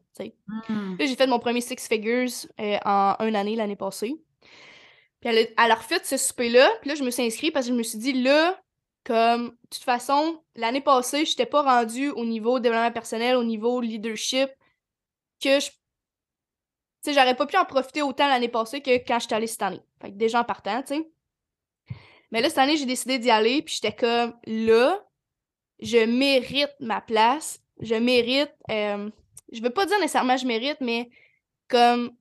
Hmm. 0.69 0.95
Là, 0.99 1.05
j'ai 1.05 1.15
fait 1.15 1.27
mon 1.27 1.39
premier 1.39 1.61
six 1.61 1.87
figures 1.87 2.29
euh, 2.59 2.77
en 2.85 3.15
une 3.21 3.35
année 3.35 3.55
l'année 3.55 3.75
passée. 3.75 4.13
Puis 5.23 5.29
elle 5.29 5.37
a, 5.37 5.65
elle 5.65 5.71
a 5.71 5.75
refait 5.75 6.01
ce 6.03 6.17
souper-là. 6.17 6.69
Puis 6.81 6.89
là, 6.89 6.95
je 6.95 7.03
me 7.03 7.09
suis 7.09 7.23
inscrite 7.23 7.53
parce 7.53 7.65
que 7.65 7.71
je 7.71 7.77
me 7.77 7.83
suis 7.83 7.97
dit, 7.97 8.11
là, 8.11 8.61
comme, 9.05 9.51
de 9.51 9.69
toute 9.69 9.83
façon, 9.83 10.43
l'année 10.55 10.81
passée, 10.81 11.25
je 11.25 11.43
pas 11.45 11.61
rendue 11.61 12.09
au 12.09 12.25
niveau 12.25 12.59
développement 12.59 12.91
personnel, 12.91 13.37
au 13.37 13.43
niveau 13.45 13.79
leadership, 13.79 14.49
que 15.41 15.61
je. 15.61 15.67
Tu 15.67 15.73
sais, 17.03 17.13
j'aurais 17.13 17.35
pas 17.35 17.45
pu 17.45 17.55
en 17.55 17.63
profiter 17.63 18.01
autant 18.01 18.27
l'année 18.27 18.49
passée 18.49 18.81
que 18.81 18.91
quand 18.91 19.19
j'étais 19.19 19.35
allée 19.35 19.47
cette 19.47 19.61
année. 19.61 19.81
Fait 20.01 20.09
que 20.11 20.17
déjà 20.17 20.41
en 20.41 20.43
partant, 20.43 20.81
tu 20.81 20.95
sais. 20.95 21.09
Mais 22.31 22.41
là, 22.41 22.49
cette 22.49 22.57
année, 22.57 22.75
j'ai 22.75 22.85
décidé 22.85 23.17
d'y 23.17 23.31
aller, 23.31 23.61
puis 23.61 23.75
j'étais 23.75 23.95
comme, 23.95 24.37
là, 24.45 25.05
je 25.79 26.05
mérite 26.05 26.75
ma 26.81 26.99
place. 26.99 27.61
Je 27.79 27.95
mérite. 27.95 28.51
Euh, 28.69 29.09
je 29.53 29.61
veux 29.61 29.69
pas 29.69 29.85
dire 29.85 29.99
nécessairement 29.99 30.35
je 30.35 30.47
mérite, 30.47 30.81
mais 30.81 31.09
comme. 31.69 32.11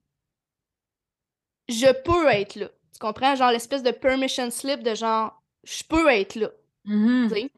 Je 1.67 1.91
peux 2.03 2.27
être 2.29 2.55
là. 2.55 2.69
Tu 2.93 2.99
comprends? 2.99 3.35
Genre 3.35 3.51
l'espèce 3.51 3.83
de 3.83 3.91
permission 3.91 4.49
slip 4.51 4.83
de 4.83 4.95
genre, 4.95 5.41
je 5.63 5.83
peux 5.83 6.09
être 6.09 6.35
là. 6.35 6.49
Mm-hmm. 6.85 7.49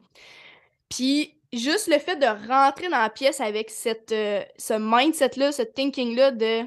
Puis 0.89 1.34
juste 1.52 1.88
le 1.88 2.00
fait 2.00 2.15
de 2.15 2.48
rentrer 2.48 2.89
dans 2.89 3.00
la 3.00 3.10
pièce 3.10 3.41
avec 3.41 3.69
cette, 3.69 4.12
euh, 4.12 4.43
ce 4.58 4.74
mindset-là, 4.74 5.52
ce 5.52 5.62
thinking-là 5.62 6.32
de. 6.32 6.63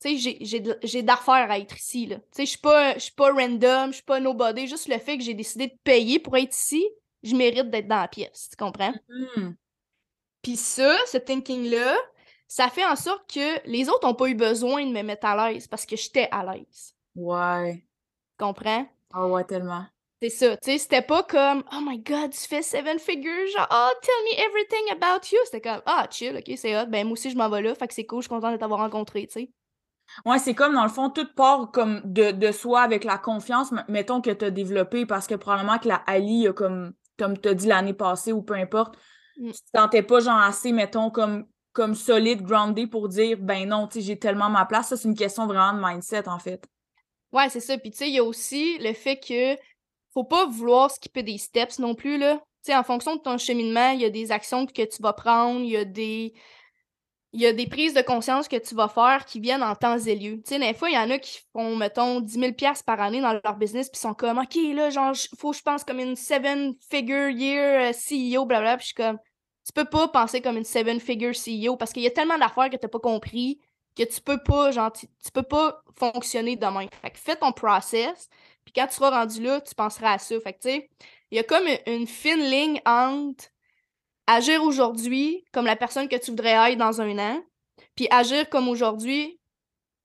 Tu 0.00 0.16
sais, 0.16 0.38
j'ai 0.84 1.02
d'affaires 1.02 1.50
à 1.50 1.58
être 1.58 1.76
ici, 1.76 2.06
là. 2.06 2.16
Tu 2.16 2.22
sais, 2.30 2.44
je 2.44 2.50
suis 2.50 2.58
pas, 2.60 2.94
pas 3.16 3.32
random, 3.32 3.88
je 3.88 3.96
suis 3.96 4.04
pas 4.04 4.20
nobody. 4.20 4.68
Juste 4.68 4.86
le 4.86 4.98
fait 4.98 5.18
que 5.18 5.24
j'ai 5.24 5.34
décidé 5.34 5.66
de 5.66 5.76
payer 5.82 6.20
pour 6.20 6.36
être 6.36 6.56
ici, 6.56 6.88
je 7.24 7.34
mérite 7.34 7.68
d'être 7.68 7.88
dans 7.88 8.00
la 8.00 8.06
pièce. 8.06 8.48
Tu 8.50 8.56
comprends? 8.56 8.94
Mm-hmm. 9.08 9.54
Puis 10.42 10.56
ça, 10.56 10.96
ce 11.10 11.18
thinking-là, 11.18 11.96
ça 12.46 12.68
fait 12.68 12.86
en 12.86 12.94
sorte 12.94 13.28
que 13.32 13.68
les 13.68 13.88
autres 13.88 14.06
n'ont 14.06 14.14
pas 14.14 14.28
eu 14.28 14.34
besoin 14.34 14.86
de 14.86 14.92
me 14.92 15.02
mettre 15.02 15.26
à 15.26 15.50
l'aise 15.50 15.66
parce 15.66 15.84
que 15.84 15.96
j'étais 15.96 16.28
à 16.30 16.44
l'aise. 16.44 16.94
Ouais. 17.16 17.84
Tu 18.38 18.44
comprends? 18.44 18.86
Ah 19.12 19.26
ouais, 19.26 19.44
tellement. 19.44 19.84
C'est 20.20 20.30
ça, 20.30 20.56
tu 20.56 20.72
sais, 20.72 20.78
c'était 20.78 21.02
pas 21.02 21.22
comme 21.22 21.62
Oh 21.72 21.80
my 21.80 21.98
god, 21.98 22.32
tu 22.32 22.48
fais 22.48 22.62
seven 22.62 22.98
figures, 22.98 23.46
genre 23.56 23.68
Oh, 23.70 23.90
tell 24.02 24.24
me 24.24 24.46
everything 24.46 24.90
about 24.90 25.28
you. 25.30 25.38
C'était 25.44 25.60
comme 25.60 25.80
Ah, 25.86 26.06
chill, 26.10 26.36
ok, 26.36 26.56
c'est 26.56 26.76
hot, 26.76 26.86
ben 26.86 27.04
moi 27.06 27.12
aussi 27.12 27.30
je 27.30 27.36
m'en 27.36 27.48
vais 27.48 27.62
là, 27.62 27.74
fait 27.74 27.86
que 27.86 27.94
c'est 27.94 28.04
cool, 28.04 28.18
je 28.18 28.22
suis 28.22 28.28
contente 28.28 28.52
de 28.52 28.56
t'avoir 28.56 28.80
rencontré, 28.80 29.26
tu 29.26 29.32
sais. 29.32 29.50
Ouais, 30.24 30.38
c'est 30.38 30.54
comme 30.54 30.74
dans 30.74 30.82
le 30.82 30.88
fond, 30.88 31.10
toute 31.10 31.34
part 31.34 31.70
comme 31.70 32.00
de, 32.04 32.32
de 32.32 32.50
soi 32.50 32.82
avec 32.82 33.04
la 33.04 33.18
confiance, 33.18 33.72
mettons 33.88 34.20
que 34.20 34.30
tu 34.30 34.44
as 34.44 34.50
développé 34.50 35.06
parce 35.06 35.26
que 35.26 35.34
probablement 35.34 35.78
que 35.78 35.86
la 35.86 35.96
Ali 36.06 36.48
a 36.48 36.52
comme, 36.52 36.94
comme 37.18 37.38
tu 37.38 37.48
as 37.48 37.54
dit 37.54 37.66
l'année 37.66 37.94
passée 37.94 38.32
ou 38.32 38.42
peu 38.42 38.54
importe, 38.54 38.96
mm. 39.38 39.52
tu 39.52 39.60
te 39.60 39.78
sentais 39.78 40.02
pas 40.02 40.18
genre 40.20 40.40
assez, 40.40 40.72
mettons, 40.72 41.10
comme, 41.10 41.46
comme 41.72 41.94
solide, 41.94 42.42
grounded 42.42 42.90
pour 42.90 43.08
dire 43.08 43.38
ben 43.40 43.68
non, 43.68 43.86
tu 43.86 44.00
sais, 44.00 44.06
j'ai 44.06 44.18
tellement 44.18 44.48
ma 44.48 44.64
place. 44.64 44.88
Ça, 44.88 44.96
c'est 44.96 45.08
une 45.08 45.14
question 45.14 45.46
vraiment 45.46 45.74
de 45.74 45.84
mindset 45.84 46.28
en 46.28 46.38
fait. 46.38 46.66
Ouais, 47.32 47.48
c'est 47.50 47.60
ça. 47.60 47.76
Puis 47.78 47.90
tu 47.90 47.98
sais, 47.98 48.08
il 48.08 48.14
y 48.14 48.18
a 48.18 48.24
aussi 48.24 48.78
le 48.78 48.92
fait 48.92 49.16
que 49.16 49.56
faut 50.12 50.24
pas 50.24 50.46
vouloir 50.46 50.90
skipper 50.90 51.22
des 51.22 51.38
steps 51.38 51.78
non 51.78 51.94
plus, 51.94 52.18
là. 52.18 52.36
Tu 52.64 52.72
sais, 52.72 52.76
en 52.76 52.82
fonction 52.82 53.16
de 53.16 53.20
ton 53.20 53.38
cheminement, 53.38 53.90
il 53.90 54.00
y 54.00 54.04
a 54.04 54.10
des 54.10 54.32
actions 54.32 54.66
que 54.66 54.82
tu 54.82 55.02
vas 55.02 55.12
prendre, 55.12 55.60
il 55.60 55.70
y 55.70 55.76
a 55.76 55.84
des... 55.84 56.32
Il 57.34 57.42
y 57.42 57.46
a 57.46 57.52
des 57.52 57.66
prises 57.66 57.92
de 57.92 58.00
conscience 58.00 58.48
que 58.48 58.56
tu 58.56 58.74
vas 58.74 58.88
faire 58.88 59.26
qui 59.26 59.38
viennent 59.38 59.62
en 59.62 59.74
temps 59.74 59.98
et 59.98 60.16
lieu. 60.16 60.36
Tu 60.36 60.44
sais, 60.46 60.58
des 60.58 60.72
fois, 60.72 60.88
il 60.88 60.94
y 60.94 60.98
en 60.98 61.10
a 61.10 61.18
qui 61.18 61.40
font, 61.52 61.76
mettons, 61.76 62.20
10 62.20 62.32
000 62.32 62.52
par 62.86 63.02
année 63.02 63.20
dans 63.20 63.34
leur 63.44 63.56
business, 63.56 63.90
puis 63.90 64.00
sont 64.00 64.14
comme, 64.14 64.38
OK, 64.38 64.54
là, 64.74 64.88
genre, 64.88 65.12
faut 65.38 65.50
que 65.50 65.58
je 65.58 65.62
pense 65.62 65.84
comme 65.84 66.00
une 66.00 66.16
seven-figure 66.16 67.28
year 67.28 67.90
euh, 67.90 67.92
CEO, 67.92 68.46
blablabla. 68.46 68.78
Puis 68.78 68.84
je 68.84 68.86
suis 68.86 68.94
comme, 68.94 69.18
tu 69.66 69.72
peux 69.74 69.84
pas 69.84 70.08
penser 70.08 70.40
comme 70.40 70.56
une 70.56 70.64
seven-figure 70.64 71.34
CEO 71.34 71.76
parce 71.76 71.92
qu'il 71.92 72.02
y 72.02 72.06
a 72.06 72.10
tellement 72.10 72.38
d'affaires 72.38 72.70
que 72.70 72.76
tu 72.76 72.84
n'as 72.86 72.88
pas 72.88 72.98
compris 72.98 73.60
que 73.98 74.12
tu 74.12 74.20
peux 74.20 74.38
pas, 74.38 74.70
genre, 74.70 74.92
tu, 74.92 75.06
peux 75.32 75.42
pas 75.42 75.82
fonctionner 75.94 76.56
demain. 76.56 76.86
Fait 77.02 77.10
que 77.10 77.18
fais 77.18 77.36
ton 77.36 77.52
process, 77.52 78.28
puis 78.64 78.72
quand 78.72 78.86
tu 78.86 78.94
seras 78.94 79.10
rendu 79.10 79.42
là, 79.42 79.60
tu 79.60 79.74
penseras 79.74 80.14
à 80.14 80.18
ça. 80.18 80.40
Fait 80.40 80.52
que, 80.52 80.58
tu 80.60 80.68
sais, 80.68 80.90
il 81.30 81.36
y 81.36 81.38
a 81.38 81.42
comme 81.42 81.66
une 81.86 82.06
fine 82.06 82.40
ligne 82.40 82.80
entre 82.86 83.46
agir 84.26 84.62
aujourd'hui 84.62 85.44
comme 85.52 85.64
la 85.66 85.76
personne 85.76 86.08
que 86.08 86.16
tu 86.16 86.30
voudrais 86.30 86.72
être 86.72 86.78
dans 86.78 87.00
un 87.00 87.18
an, 87.18 87.42
puis 87.96 88.06
agir 88.10 88.48
comme 88.48 88.68
aujourd'hui, 88.68 89.40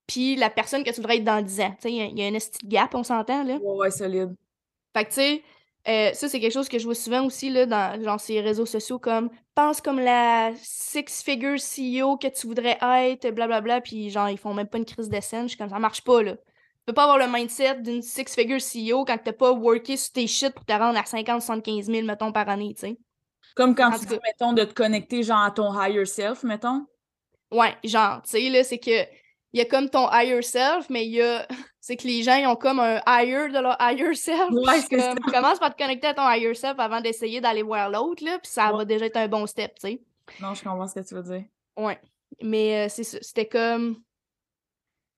puis 0.08 0.36
la 0.36 0.50
personne 0.50 0.84
que 0.84 0.90
tu 0.90 0.98
voudrais 0.98 1.18
être 1.18 1.24
dans 1.24 1.42
dix 1.42 1.62
ans. 1.62 1.72
Tu 1.82 1.90
sais, 1.90 1.94
il 1.94 2.20
y, 2.20 2.24
a 2.24 2.28
un 2.28 2.32
petit 2.34 2.68
gap, 2.68 2.94
on 2.96 3.04
s'entend, 3.04 3.44
là? 3.44 3.56
Ouais, 3.56 3.78
ouais, 3.78 3.92
solide. 3.92 4.36
Fait 4.96 5.06
que, 5.06 5.10
tu 5.10 5.16
sais, 5.16 5.44
euh, 5.88 6.14
ça, 6.14 6.30
c'est 6.30 6.40
quelque 6.40 6.54
chose 6.54 6.70
que 6.70 6.80
je 6.80 6.86
vois 6.86 6.96
souvent 6.96 7.26
aussi 7.26 7.50
là, 7.50 7.66
dans 7.66 8.02
genre, 8.02 8.20
ces 8.20 8.40
réseaux 8.40 8.66
sociaux 8.66 9.00
comme 9.00 9.30
pense 9.54 9.82
comme 9.82 10.00
la 10.00 10.52
six-figure 10.56 11.58
CEO 11.60 12.18
que 12.18 12.28
tu 12.28 12.48
voudrais 12.48 12.78
être, 12.82 13.30
blablabla, 13.32 13.82
puis 13.82 14.10
genre, 14.10 14.30
ils 14.30 14.38
font 14.38 14.54
même 14.54 14.68
pas 14.68 14.78
une 14.78 14.86
crise 14.86 15.10
de 15.10 15.20
scène. 15.20 15.44
Je 15.44 15.50
suis 15.50 15.58
comme 15.58 15.70
ça 15.70 15.80
marche 15.80 16.02
pas, 16.02 16.24
là. 16.24 16.34
Tu 16.36 16.88
peux 16.88 16.94
pas 16.94 17.04
avoir 17.04 17.18
le 17.18 17.28
mindset 17.28 17.82
d'une 17.82 18.02
six-figure 18.02 18.60
CEO 18.60 19.06
quand 19.06 19.18
t'as 19.18 19.34
pas 19.34 19.52
worké 19.52 19.98
sur 19.98 20.12
tes 20.14 20.28
shit 20.28 20.54
pour 20.54 20.66
te 20.66 20.74
rendre 20.74 20.98
à 20.98 21.04
50-75 21.04 21.84
000, 21.84 22.06
mettons, 22.06 22.32
par 22.32 22.50
année, 22.50 22.74
tu 22.74 22.82
sais. 22.82 22.98
Comme 23.56 23.76
quand 23.76 23.92
tu 23.92 24.06
dis, 24.06 24.20
mettons, 24.24 24.54
de 24.54 24.64
te 24.64 24.74
connecter, 24.74 25.24
genre, 25.24 25.44
à 25.44 25.52
ton 25.52 25.72
higher 25.80 26.06
self, 26.06 26.44
mettons? 26.44 26.86
Ouais, 27.52 27.76
genre, 27.84 28.22
tu 28.24 28.32
sais, 28.32 28.50
là, 28.50 28.64
c'est 28.64 28.80
que 28.80 29.06
il 29.54 29.60
y 29.60 29.62
a 29.62 29.66
comme 29.66 29.90
ton 29.90 30.10
higher 30.12 30.42
self, 30.42 30.90
mais 30.90 31.06
il 31.06 31.14
y 31.14 31.22
a. 31.22 31.48
C'est 31.80 31.98
que 31.98 32.08
les 32.08 32.24
gens, 32.24 32.36
ils 32.36 32.48
ont 32.48 32.56
comme 32.56 32.80
un 32.80 33.02
higher 33.06 33.50
de 33.50 33.60
leur 33.60 33.76
higher 33.80 34.16
self. 34.16 34.50
Ouais, 34.52 34.80
c'est 34.90 34.98
ça. 34.98 35.16
Commence 35.16 35.60
par 35.60 35.76
te 35.76 35.84
connecter 35.84 36.08
à 36.08 36.14
ton 36.14 36.30
higher 36.30 36.54
self 36.54 36.80
avant 36.80 37.02
d'essayer 37.02 37.42
d'aller 37.42 37.62
voir 37.62 37.90
l'autre, 37.90 38.24
là, 38.24 38.40
puis 38.40 38.50
ça 38.50 38.72
va 38.72 38.86
déjà 38.86 39.08
être 39.08 39.18
un 39.18 39.28
bon 39.28 39.46
step, 39.46 39.76
tu 39.76 39.90
sais. 39.90 40.02
Non, 40.40 40.54
je 40.54 40.64
comprends 40.64 40.88
ce 40.88 40.94
que 40.94 41.06
tu 41.06 41.14
veux 41.14 41.24
dire. 41.24 41.44
Ouais. 41.76 42.00
Mais 42.42 42.86
euh, 42.86 42.90
c'était 42.90 43.50
comme 43.50 44.02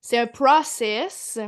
c'est 0.02 0.18
un 0.18 0.28
process. 0.28 1.40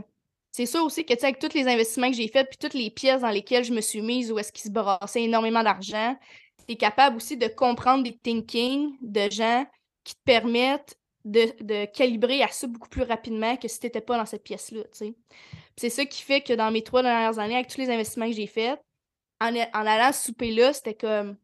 C'est 0.51 0.65
sûr 0.65 0.83
aussi 0.83 1.05
que, 1.05 1.13
tu 1.13 1.19
sais, 1.19 1.27
avec 1.27 1.39
tous 1.39 1.53
les 1.53 1.67
investissements 1.67 2.09
que 2.09 2.15
j'ai 2.15 2.27
faits, 2.27 2.49
puis 2.49 2.57
toutes 2.57 2.73
les 2.73 2.89
pièces 2.89 3.21
dans 3.21 3.29
lesquelles 3.29 3.63
je 3.63 3.73
me 3.73 3.81
suis 3.81 4.01
mise, 4.01 4.31
où 4.31 4.39
est-ce 4.39 4.51
qu'il 4.51 4.63
se 4.63 4.71
brassait 4.71 5.21
énormément 5.21 5.61
d'argent, 5.61 6.15
tu 6.67 6.73
es 6.73 6.75
capable 6.75 7.17
aussi 7.17 7.37
de 7.37 7.47
comprendre 7.47 8.03
des 8.03 8.17
thinking 8.17 8.97
de 9.01 9.29
gens 9.29 9.65
qui 10.03 10.15
te 10.15 10.21
permettent 10.25 10.97
de, 11.31 11.85
calibrer 11.85 12.43
à 12.43 12.47
ça 12.47 12.67
beaucoup 12.67 12.89
plus 12.89 13.03
rapidement 13.03 13.55
que 13.57 13.67
si 13.67 13.79
tu 13.79 13.85
n'étais 13.85 14.01
pas 14.01 14.17
dans 14.17 14.25
cette 14.25 14.43
pièce-là, 14.43 14.83
tu 14.83 14.89
sais. 14.93 15.15
C'est 15.75 15.89
ça 15.89 16.05
qui 16.05 16.21
fait 16.21 16.41
que 16.41 16.53
dans 16.53 16.71
mes 16.71 16.83
trois 16.83 17.03
dernières 17.03 17.39
années, 17.39 17.55
avec 17.55 17.67
tous 17.67 17.79
les 17.79 17.89
investissements 17.89 18.27
que 18.27 18.35
j'ai 18.35 18.47
faits, 18.47 18.79
en, 19.39 19.53
en 19.55 19.85
allant 19.85 20.11
souper 20.11 20.51
là, 20.51 20.73
c'était 20.73 20.95
comme... 20.95 21.37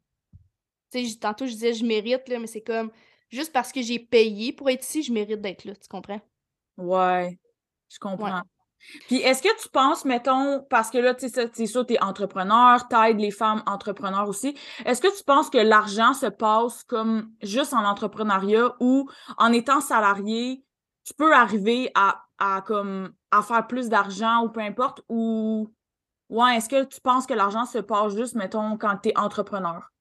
Tantôt, 1.19 1.47
je 1.47 1.51
disais 1.51 1.73
je 1.73 1.85
mérite, 1.85 2.27
là, 2.27 2.39
mais 2.39 2.47
c'est 2.47 2.61
comme... 2.61 2.91
Juste 3.29 3.51
parce 3.51 3.71
que 3.71 3.81
j'ai 3.81 3.99
payé 3.99 4.53
pour 4.53 4.69
être 4.69 4.83
ici, 4.83 5.01
je 5.01 5.11
mérite 5.11 5.41
d'être 5.41 5.65
là, 5.65 5.75
tu 5.75 5.87
comprends? 5.87 6.21
Ouais, 6.77 7.37
je 7.89 7.97
comprends. 7.99 8.41
Puis 9.07 9.17
est-ce 9.17 9.41
que 9.41 9.61
tu 9.61 9.69
penses, 9.69 10.05
mettons, 10.05 10.63
parce 10.69 10.89
que 10.89 10.97
là, 10.97 11.13
tu 11.13 11.29
sais, 11.29 11.65
sûr, 11.65 11.85
tu 11.85 11.93
es 11.93 12.01
entrepreneur, 12.01 12.87
t'aides 12.87 13.19
les 13.19 13.31
femmes 13.31 13.63
entrepreneurs 13.65 14.27
aussi. 14.27 14.57
Est-ce 14.85 15.01
que 15.01 15.15
tu 15.15 15.23
penses 15.23 15.49
que 15.49 15.57
l'argent 15.57 16.13
se 16.13 16.27
passe 16.27 16.83
comme 16.83 17.31
juste 17.41 17.73
en 17.73 17.83
entrepreneuriat 17.85 18.75
ou 18.79 19.09
en 19.37 19.51
étant 19.51 19.81
salarié, 19.81 20.63
tu 21.05 21.13
peux 21.13 21.33
arriver 21.33 21.91
à, 21.95 22.23
à 22.37 22.61
comme 22.61 23.13
à 23.31 23.41
faire 23.41 23.67
plus 23.67 23.89
d'argent 23.89 24.43
ou 24.43 24.49
peu 24.49 24.61
importe 24.61 25.01
ou 25.09 25.73
ouais, 26.29 26.57
est-ce 26.57 26.69
que 26.69 26.83
tu 26.83 27.01
penses 27.01 27.25
que 27.25 27.33
l'argent 27.33 27.65
se 27.65 27.79
passe 27.79 28.15
juste, 28.15 28.35
mettons, 28.35 28.77
quand 28.77 28.97
tu 28.97 29.09
es 29.09 29.17
entrepreneur? 29.17 29.92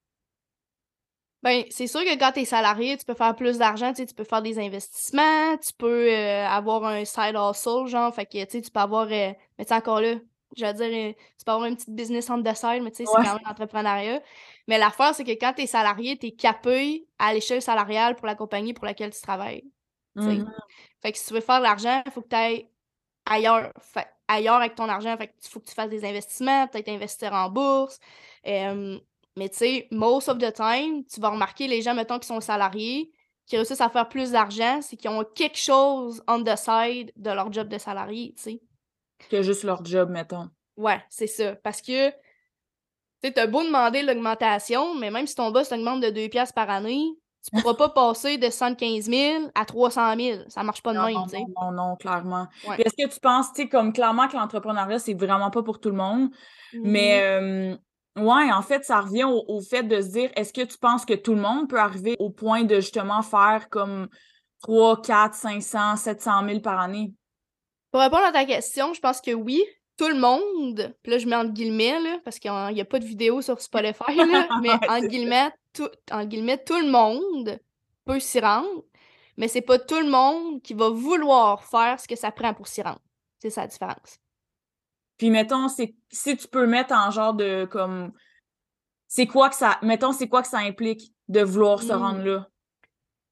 Ben, 1.43 1.65
c'est 1.69 1.87
sûr 1.87 2.05
que 2.05 2.17
quand 2.17 2.31
tu 2.31 2.39
es 2.39 2.45
salarié, 2.45 2.97
tu 2.97 3.03
peux 3.03 3.15
faire 3.15 3.35
plus 3.35 3.57
d'argent, 3.57 3.91
tu 3.91 4.05
peux 4.05 4.23
faire 4.23 4.41
des 4.41 4.57
investissements, 4.59 5.57
tu 5.57 5.73
peux 5.77 6.09
euh, 6.09 6.47
avoir 6.47 6.85
un 6.85 7.03
side 7.03 7.35
hustle, 7.35 7.87
genre, 7.87 8.15
fait 8.15 8.25
que, 8.25 8.45
tu 8.45 8.71
peux 8.71 8.79
avoir, 8.79 9.07
euh, 9.11 9.33
mais 9.57 9.65
tu 9.65 9.73
encore 9.73 9.99
là, 9.99 10.15
je 10.55 10.65
veux 10.65 10.73
dire, 10.73 10.85
euh, 10.85 11.11
tu 11.11 11.45
peux 11.45 11.51
avoir 11.51 11.67
une 11.67 11.75
petite 11.75 11.93
business 11.93 12.27
the 12.27 12.55
side, 12.55 12.81
mais 12.81 12.91
tu 12.91 13.03
sais, 13.03 13.05
c'est 13.05 13.23
quand 13.23 13.33
même 13.33 13.39
l'entrepreneuriat. 13.45 14.21
Mais 14.69 14.77
l'affaire, 14.77 15.13
c'est 15.13 15.25
que 15.25 15.31
quand 15.31 15.51
tu 15.53 15.63
es 15.63 15.67
salarié, 15.67 16.17
tu 16.17 16.27
es 16.27 16.31
capé 16.31 17.05
à 17.19 17.33
l'échelle 17.33 17.61
salariale 17.61 18.15
pour 18.15 18.25
la 18.25 18.35
compagnie 18.35 18.73
pour 18.73 18.85
laquelle 18.85 19.11
tu 19.11 19.21
travailles. 19.21 19.65
Mmh 20.15 20.45
fait 21.01 21.11
que 21.11 21.17
si 21.17 21.25
tu 21.25 21.33
veux 21.33 21.41
faire 21.41 21.57
de 21.57 21.63
l'argent, 21.63 22.01
il 22.05 22.11
faut 22.13 22.21
que 22.21 22.29
tu 22.29 22.35
ailles 22.35 22.69
ailleurs, 23.25 23.73
ailleurs 24.29 24.55
avec 24.55 24.75
ton 24.75 24.87
argent, 24.87 25.17
fait 25.17 25.33
il 25.43 25.49
faut 25.49 25.59
que 25.59 25.65
tu 25.65 25.73
fasses 25.73 25.89
des 25.89 26.05
investissements, 26.05 26.67
peut-être 26.67 26.87
investir 26.87 27.33
en 27.33 27.49
bourse. 27.49 27.99
Mais 29.35 29.49
tu 29.49 29.57
sais, 29.57 29.87
most 29.91 30.29
of 30.29 30.37
the 30.37 30.53
time, 30.53 31.03
tu 31.05 31.19
vas 31.19 31.29
remarquer 31.29 31.67
les 31.67 31.81
gens, 31.81 31.95
mettons, 31.95 32.19
qui 32.19 32.27
sont 32.27 32.39
salariés, 32.39 33.11
qui 33.45 33.57
réussissent 33.57 33.81
à 33.81 33.89
faire 33.89 34.07
plus 34.07 34.31
d'argent, 34.31 34.79
c'est 34.81 34.95
qu'ils 34.95 35.09
ont 35.09 35.23
quelque 35.35 35.57
chose 35.57 36.23
on 36.27 36.43
the 36.43 36.55
side 36.55 37.11
de 37.15 37.31
leur 37.31 37.51
job 37.51 37.67
de 37.67 37.77
salarié, 37.77 38.33
tu 38.37 38.43
sais. 38.43 38.61
Que 39.29 39.41
juste 39.41 39.63
leur 39.63 39.83
job, 39.83 40.09
mettons. 40.09 40.49
Ouais, 40.77 41.03
c'est 41.09 41.27
ça. 41.27 41.55
Parce 41.55 41.81
que, 41.81 42.09
tu 42.09 42.15
sais, 43.23 43.31
t'as 43.31 43.47
beau 43.47 43.63
demander 43.63 44.03
l'augmentation, 44.03 44.95
mais 44.95 45.11
même 45.11 45.27
si 45.27 45.35
ton 45.35 45.51
boss 45.51 45.69
t'augmente 45.69 46.01
de 46.01 46.09
2 46.09 46.29
piastres 46.29 46.53
par 46.53 46.69
année, 46.69 47.03
tu 47.43 47.51
pourras 47.61 47.73
pas 47.73 47.89
passer 47.89 48.37
de 48.37 48.49
115 48.49 49.05
000 49.05 49.51
à 49.55 49.65
300 49.65 50.15
000. 50.15 50.39
Ça 50.47 50.63
marche 50.63 50.81
pas 50.81 50.93
de 50.93 50.99
même, 50.99 51.23
tu 51.23 51.29
sais. 51.29 51.39
Non, 51.39 51.71
non, 51.71 51.89
non, 51.89 51.95
clairement. 51.95 52.47
Est-ce 52.77 52.95
que 52.95 53.11
tu 53.11 53.19
penses, 53.19 53.51
tu 53.53 53.63
sais, 53.63 53.69
comme 53.69 53.93
clairement 53.93 54.27
que 54.27 54.37
l'entrepreneuriat, 54.37 54.99
c'est 54.99 55.15
vraiment 55.15 55.49
pas 55.49 55.63
pour 55.63 55.79
tout 55.79 55.89
le 55.89 55.97
monde, 55.97 56.29
mais 56.73 57.77
Ouais, 58.15 58.51
en 58.51 58.61
fait, 58.61 58.85
ça 58.85 59.01
revient 59.01 59.23
au, 59.23 59.59
fait 59.61 59.83
de 59.83 59.99
se 59.99 60.09
dire, 60.09 60.31
est-ce 60.35 60.53
que 60.53 60.61
tu 60.61 60.77
penses 60.77 61.03
que 61.03 61.15
tout 61.15 61.33
le 61.33 61.41
monde 61.41 61.67
peut 61.67 61.79
arriver 61.79 62.15
au 62.19 62.29
point 62.29 62.63
de 62.63 62.75
justement 62.75 63.23
faire 63.23 63.69
comme 63.69 64.07
3, 64.61 65.01
4, 65.01 65.33
500, 65.33 65.95
700 65.95 66.47
000 66.47 66.59
par 66.59 66.79
année? 66.79 67.11
Pour 67.91 68.01
répondre 68.01 68.23
à 68.23 68.31
ta 68.31 68.45
question, 68.45 68.93
je 68.93 68.99
pense 68.99 69.19
que 69.21 69.31
oui. 69.31 69.63
Tout 69.95 70.07
le 70.07 70.19
monde, 70.19 70.95
puis 71.03 71.11
là 71.11 71.19
je 71.19 71.27
mets 71.27 71.35
entre 71.35 71.51
guillemets, 71.51 71.99
là, 71.99 72.17
parce 72.25 72.39
qu'il 72.39 72.51
n'y 72.51 72.81
a 72.81 72.85
pas 72.85 72.97
de 72.97 73.05
vidéo 73.05 73.43
sur 73.43 73.61
Spotify, 73.61 74.15
là, 74.15 74.47
mais 74.63 74.71
entre 74.71 75.05
guillemets, 75.05 75.51
tout, 75.71 75.89
en 76.11 76.25
guillemets, 76.25 76.63
tout 76.63 76.79
le 76.79 76.89
monde 76.89 77.59
peut 78.03 78.19
s'y 78.19 78.39
rendre, 78.39 78.83
mais 79.37 79.47
c'est 79.47 79.61
pas 79.61 79.77
tout 79.77 79.99
le 79.99 80.09
monde 80.09 80.63
qui 80.63 80.73
va 80.73 80.89
vouloir 80.89 81.63
faire 81.63 81.99
ce 81.99 82.07
que 82.07 82.15
ça 82.15 82.31
prend 82.31 82.55
pour 82.55 82.67
s'y 82.67 82.81
rendre. 82.81 83.01
C'est 83.37 83.51
ça 83.51 83.61
la 83.61 83.67
différence. 83.67 84.17
Puis 85.23 85.29
mettons, 85.29 85.69
si 85.69 85.95
tu 86.11 86.47
peux 86.49 86.67
mettre 86.67 86.93
en 86.93 87.09
genre 87.09 87.33
de 87.33 87.63
comme 87.63 88.11
c'est 89.07 89.25
quoi 89.25 89.47
que 89.47 89.55
ça. 89.55 89.79
Mettons, 89.81 90.11
c'est 90.11 90.27
quoi 90.27 90.41
que 90.41 90.49
ça 90.49 90.57
implique 90.57 91.13
de 91.29 91.39
vouloir 91.39 91.81
se 91.81 91.93
rendre 91.93 92.19
mmh. 92.19 92.25
là? 92.25 92.47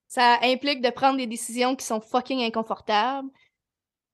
Ça 0.07 0.37
implique 0.41 0.79
de 0.81 0.89
prendre 0.89 1.17
des 1.17 1.27
décisions 1.27 1.75
qui 1.75 1.85
sont 1.85 1.99
fucking 1.99 2.43
inconfortables. 2.43 3.27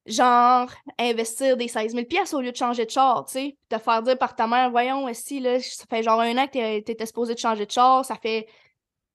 Genre, 0.07 0.71
investir 0.97 1.55
des 1.55 1.67
16 1.67 1.91
000 1.91 2.05
pièces 2.07 2.33
au 2.33 2.41
lieu 2.41 2.51
de 2.51 2.57
changer 2.57 2.83
de 2.83 2.89
char, 2.89 3.25
tu 3.25 3.33
sais. 3.33 3.57
Te 3.69 3.77
faire 3.77 4.01
dire 4.01 4.17
par 4.17 4.35
ta 4.35 4.47
mère, 4.47 4.71
voyons, 4.71 5.07
si, 5.13 5.39
là, 5.39 5.59
ça 5.59 5.83
fait 5.87 6.01
genre 6.01 6.19
un 6.19 6.35
an 6.35 6.47
que 6.47 6.79
t'étais 6.79 7.05
supposé 7.05 7.35
de 7.35 7.39
changer 7.39 7.67
de 7.67 7.71
char, 7.71 8.03
ça 8.03 8.15
fait 8.15 8.47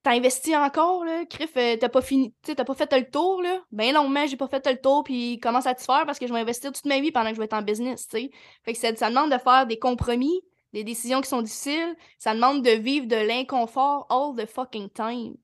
t'as 0.03 0.11
investi 0.11 0.55
encore, 0.55 1.05
là, 1.05 1.25
Criff, 1.25 1.55
euh, 1.57 1.77
t'as 1.79 1.89
pas 1.89 2.01
fini, 2.01 2.33
t'as 2.43 2.65
pas 2.65 2.75
fait 2.75 2.91
le 2.93 3.09
tour, 3.09 3.41
là? 3.41 3.61
Ben 3.71 3.95
mais 4.09 4.27
j'ai 4.27 4.37
pas 4.37 4.47
fait 4.47 4.65
le 4.67 4.79
tour, 4.79 5.03
puis 5.03 5.39
comment 5.41 5.61
ça 5.61 5.73
te 5.73 5.81
faire 5.81 6.05
parce 6.05 6.19
que 6.19 6.27
je 6.27 6.33
vais 6.33 6.39
investir 6.39 6.71
toute 6.71 6.85
ma 6.85 6.99
vie 6.99 7.11
pendant 7.11 7.29
que 7.29 7.35
je 7.35 7.39
vais 7.39 7.45
être 7.45 7.53
en 7.53 7.61
business, 7.61 8.07
tu 8.07 8.17
sais. 8.17 8.31
Fait 8.65 8.73
que 8.73 8.79
ça, 8.79 8.93
ça, 8.95 9.09
demande 9.09 9.31
de 9.31 9.37
faire 9.37 9.65
des 9.65 9.79
compromis, 9.79 10.41
des 10.73 10.83
décisions 10.83 11.21
qui 11.21 11.29
sont 11.29 11.41
difficiles, 11.41 11.95
ça 12.19 12.33
demande 12.33 12.63
de 12.63 12.71
vivre 12.71 13.07
de 13.07 13.15
l'inconfort 13.15 14.05
all 14.09 14.35
the 14.35 14.47
fucking 14.49 14.89
time. 14.89 15.35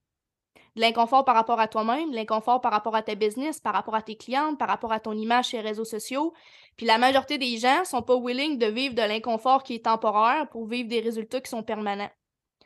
De 0.76 0.82
l'inconfort 0.82 1.24
par 1.24 1.34
rapport 1.34 1.58
à 1.58 1.66
toi-même, 1.66 2.10
de 2.10 2.16
l'inconfort 2.16 2.60
par 2.60 2.70
rapport 2.70 2.94
à 2.94 3.02
ta 3.02 3.14
business, 3.14 3.60
par 3.60 3.72
rapport 3.72 3.94
à 3.94 4.02
tes 4.02 4.16
clientes, 4.16 4.58
par 4.58 4.68
rapport 4.68 4.92
à 4.92 5.00
ton 5.00 5.14
image 5.14 5.46
sur 5.46 5.58
les 5.58 5.68
réseaux 5.68 5.84
sociaux. 5.84 6.32
Puis 6.76 6.86
la 6.86 6.98
majorité 6.98 7.38
des 7.38 7.56
gens 7.58 7.84
sont 7.84 8.02
pas 8.02 8.16
willing 8.16 8.56
de 8.58 8.66
vivre 8.66 8.94
de 8.94 9.02
l'inconfort 9.02 9.64
qui 9.64 9.74
est 9.74 9.84
temporaire 9.86 10.48
pour 10.50 10.66
vivre 10.66 10.88
des 10.88 11.00
résultats 11.00 11.40
qui 11.40 11.50
sont 11.50 11.64
permanents. 11.64 12.10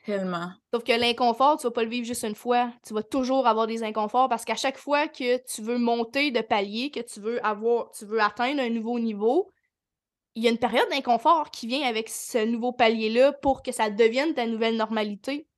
Tellement. 0.05 0.51
Sauf 0.73 0.85
que 0.85 0.93
l'inconfort, 0.93 1.57
tu 1.57 1.67
vas 1.67 1.71
pas 1.71 1.83
le 1.83 1.89
vivre 1.89 2.07
juste 2.07 2.25
une 2.25 2.35
fois. 2.35 2.71
Tu 2.87 2.93
vas 2.93 3.03
toujours 3.03 3.47
avoir 3.47 3.67
des 3.67 3.83
inconforts 3.83 4.29
parce 4.29 4.45
qu'à 4.45 4.55
chaque 4.55 4.77
fois 4.77 5.09
que 5.09 5.43
tu 5.47 5.63
veux 5.63 5.79
monter 5.79 6.31
de 6.31 6.43
palier, 6.43 6.91
que 6.91 7.01
tu 7.01 7.21
veux 7.21 7.45
avoir, 7.45 7.91
tu 7.91 8.05
veux 8.05 8.21
atteindre 8.21 8.61
un 8.61 8.69
nouveau 8.69 8.99
niveau, 8.99 9.51
il 10.35 10.43
y 10.43 10.47
a 10.47 10.51
une 10.51 10.59
période 10.59 10.89
d'inconfort 10.91 11.51
qui 11.51 11.67
vient 11.67 11.89
avec 11.89 12.11
ce 12.11 12.45
nouveau 12.45 12.73
palier-là 12.73 13.33
pour 13.33 13.63
que 13.63 13.73
ça 13.73 13.89
devienne 13.89 14.35
ta 14.35 14.47
nouvelle 14.47 14.77
normalité. 14.77 15.49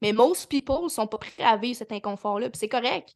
Mais 0.00 0.12
most 0.12 0.48
people 0.48 0.88
sont 0.88 1.06
pas 1.06 1.18
prêts 1.18 1.44
à 1.44 1.58
vivre 1.58 1.76
cet 1.76 1.92
inconfort-là, 1.92 2.48
puis 2.48 2.58
c'est 2.58 2.68
correct. 2.68 3.14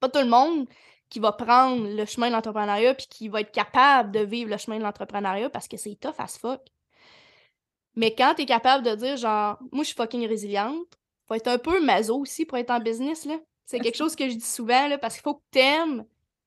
Pas 0.00 0.08
tout 0.08 0.18
le 0.18 0.28
monde 0.28 0.66
qui 1.08 1.20
va 1.20 1.30
prendre 1.30 1.86
le 1.86 2.04
chemin 2.04 2.28
de 2.28 2.32
l'entrepreneuriat 2.32 2.94
puis 2.94 3.06
qui 3.08 3.28
va 3.28 3.42
être 3.42 3.52
capable 3.52 4.10
de 4.10 4.20
vivre 4.20 4.50
le 4.50 4.56
chemin 4.56 4.78
de 4.78 4.82
l'entrepreneuriat 4.82 5.50
parce 5.50 5.68
que 5.68 5.76
c'est 5.76 5.94
tough 5.94 6.18
as 6.18 6.36
fuck. 6.36 6.60
Mais 7.96 8.14
quand 8.14 8.34
t'es 8.34 8.46
capable 8.46 8.84
de 8.84 8.94
dire, 8.94 9.16
genre, 9.16 9.58
moi, 9.72 9.82
je 9.82 9.88
suis 9.88 9.96
fucking 9.96 10.26
résiliente, 10.26 10.86
faut 11.26 11.34
être 11.34 11.48
un 11.48 11.58
peu 11.58 11.84
maso 11.84 12.18
aussi 12.18 12.44
pour 12.44 12.58
être 12.58 12.70
en 12.70 12.80
business, 12.80 13.24
là. 13.24 13.36
C'est 13.66 13.80
quelque 13.80 13.96
chose 13.96 14.14
que 14.14 14.28
je 14.28 14.34
dis 14.34 14.44
souvent, 14.44 14.88
là, 14.88 14.98
parce 14.98 15.14
qu'il 15.14 15.22
faut 15.22 15.36
que 15.36 15.42
t'aimes 15.50 16.04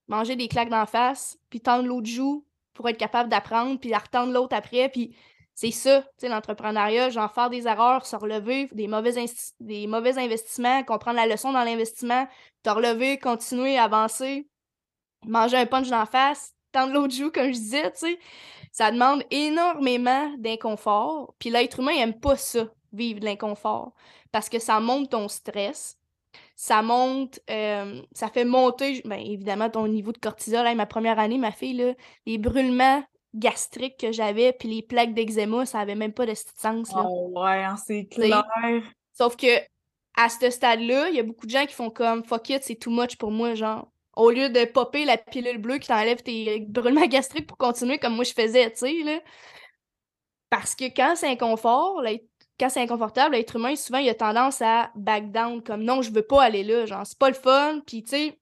manger 0.07 0.35
des 0.35 0.47
claques 0.47 0.69
d'en 0.69 0.85
face, 0.85 1.37
puis 1.49 1.61
tendre 1.61 1.87
l'autre 1.87 2.07
joue 2.07 2.45
pour 2.73 2.87
être 2.89 2.97
capable 2.97 3.29
d'apprendre, 3.29 3.79
puis 3.79 3.89
la 3.89 3.97
retendre 3.97 4.31
l'autre 4.31 4.55
après, 4.55 4.89
puis 4.89 5.15
c'est 5.55 5.71
ça, 5.71 6.01
tu 6.01 6.07
sais, 6.19 6.29
l'entrepreneuriat, 6.29 7.09
genre 7.09 7.33
faire 7.33 7.49
des 7.49 7.65
erreurs, 7.65 8.05
se 8.05 8.15
relever, 8.15 8.69
des 8.73 8.87
mauvais, 8.87 9.25
des 9.59 9.87
mauvais 9.87 10.19
investissements, 10.19 10.83
comprendre 10.83 11.17
la 11.17 11.25
leçon 11.25 11.51
dans 11.51 11.63
l'investissement, 11.63 12.27
te 12.61 12.69
relever, 12.69 13.17
continuer, 13.17 13.79
avancer, 13.79 14.47
manger 15.25 15.57
un 15.57 15.65
punch 15.65 15.89
d'en 15.89 16.05
face, 16.05 16.53
tendre 16.71 16.93
l'autre 16.93 17.15
joue, 17.15 17.31
comme 17.31 17.47
je 17.47 17.59
disais, 17.59 17.91
tu 17.93 17.97
sais. 17.97 18.19
Ça 18.77 18.91
demande 18.91 19.23
énormément 19.31 20.31
d'inconfort. 20.37 21.33
Puis 21.39 21.49
l'être 21.49 21.79
humain 21.79 21.95
n'aime 21.95 22.13
pas 22.13 22.37
ça, 22.37 22.67
vivre 22.93 23.19
de 23.19 23.25
l'inconfort, 23.25 23.93
parce 24.31 24.49
que 24.49 24.59
ça 24.59 24.79
monte 24.79 25.09
ton 25.09 25.27
stress. 25.29 25.97
Ça 26.55 26.83
monte, 26.83 27.39
euh, 27.49 27.99
ça 28.11 28.27
fait 28.27 28.45
monter, 28.45 29.01
bien 29.03 29.17
évidemment, 29.17 29.71
ton 29.71 29.87
niveau 29.87 30.11
de 30.11 30.19
cortisol. 30.19 30.75
ma 30.75 30.85
première 30.85 31.17
année, 31.17 31.39
ma 31.39 31.51
fille, 31.51 31.73
là, 31.73 31.93
les 32.27 32.37
brûlements 32.37 33.03
gastriques 33.33 33.97
que 33.97 34.11
j'avais, 34.11 34.53
puis 34.53 34.69
les 34.69 34.83
plaques 34.83 35.15
d'eczéma, 35.15 35.65
ça 35.65 35.79
avait 35.79 35.95
même 35.95 36.13
pas 36.13 36.27
de 36.27 36.35
sens. 36.35 36.91
Là. 36.93 37.03
Oh 37.09 37.31
ouais, 37.35 37.63
hein, 37.63 37.77
c'est 37.83 38.05
clair. 38.05 38.43
Sauf 39.11 39.35
que 39.35 39.57
à 40.15 40.29
ce 40.29 40.51
stade-là, 40.51 41.09
il 41.09 41.15
y 41.15 41.19
a 41.19 41.23
beaucoup 41.23 41.47
de 41.47 41.51
gens 41.51 41.65
qui 41.65 41.73
font 41.73 41.89
comme 41.89 42.23
fuck 42.23 42.47
it, 42.51 42.61
c'est 42.61 42.75
too 42.75 42.91
much 42.91 43.15
pour 43.17 43.31
moi, 43.31 43.55
genre 43.55 43.87
au 44.17 44.31
lieu 44.31 44.49
de 44.49 44.65
popper 44.65 45.05
la 45.05 45.17
pilule 45.17 45.59
bleue 45.59 45.77
qui 45.77 45.87
t'enlève 45.87 46.21
tes 46.23 46.59
brûlements 46.61 47.05
gastriques 47.05 47.47
pour 47.47 47.57
continuer 47.57 47.99
comme 47.99 48.15
moi 48.15 48.23
je 48.23 48.33
faisais, 48.33 48.69
tu 48.71 48.77
sais, 48.79 49.03
là. 49.03 49.19
Parce 50.49 50.75
que 50.75 50.85
quand 50.85 51.15
c'est 51.15 51.29
inconfort, 51.29 52.01
quand 52.59 52.69
c'est 52.69 52.81
inconfortable, 52.81 53.35
l'être 53.35 53.55
humain, 53.55 53.75
souvent, 53.75 53.99
il 53.99 54.09
a 54.09 54.15
tendance 54.15 54.61
à 54.61 54.91
back 54.95 55.31
down, 55.31 55.61
comme 55.61 55.83
non, 55.83 56.01
je 56.01 56.11
veux 56.11 56.23
pas 56.23 56.43
aller 56.43 56.63
là, 56.63 56.85
genre, 56.85 57.05
c'est 57.05 57.17
pas 57.17 57.29
le 57.29 57.35
fun, 57.35 57.81
puis 57.85 58.03
tu 58.03 58.09
sais, 58.09 58.39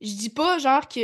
je 0.00 0.14
dis 0.14 0.30
pas, 0.30 0.58
genre, 0.58 0.86
que 0.88 1.00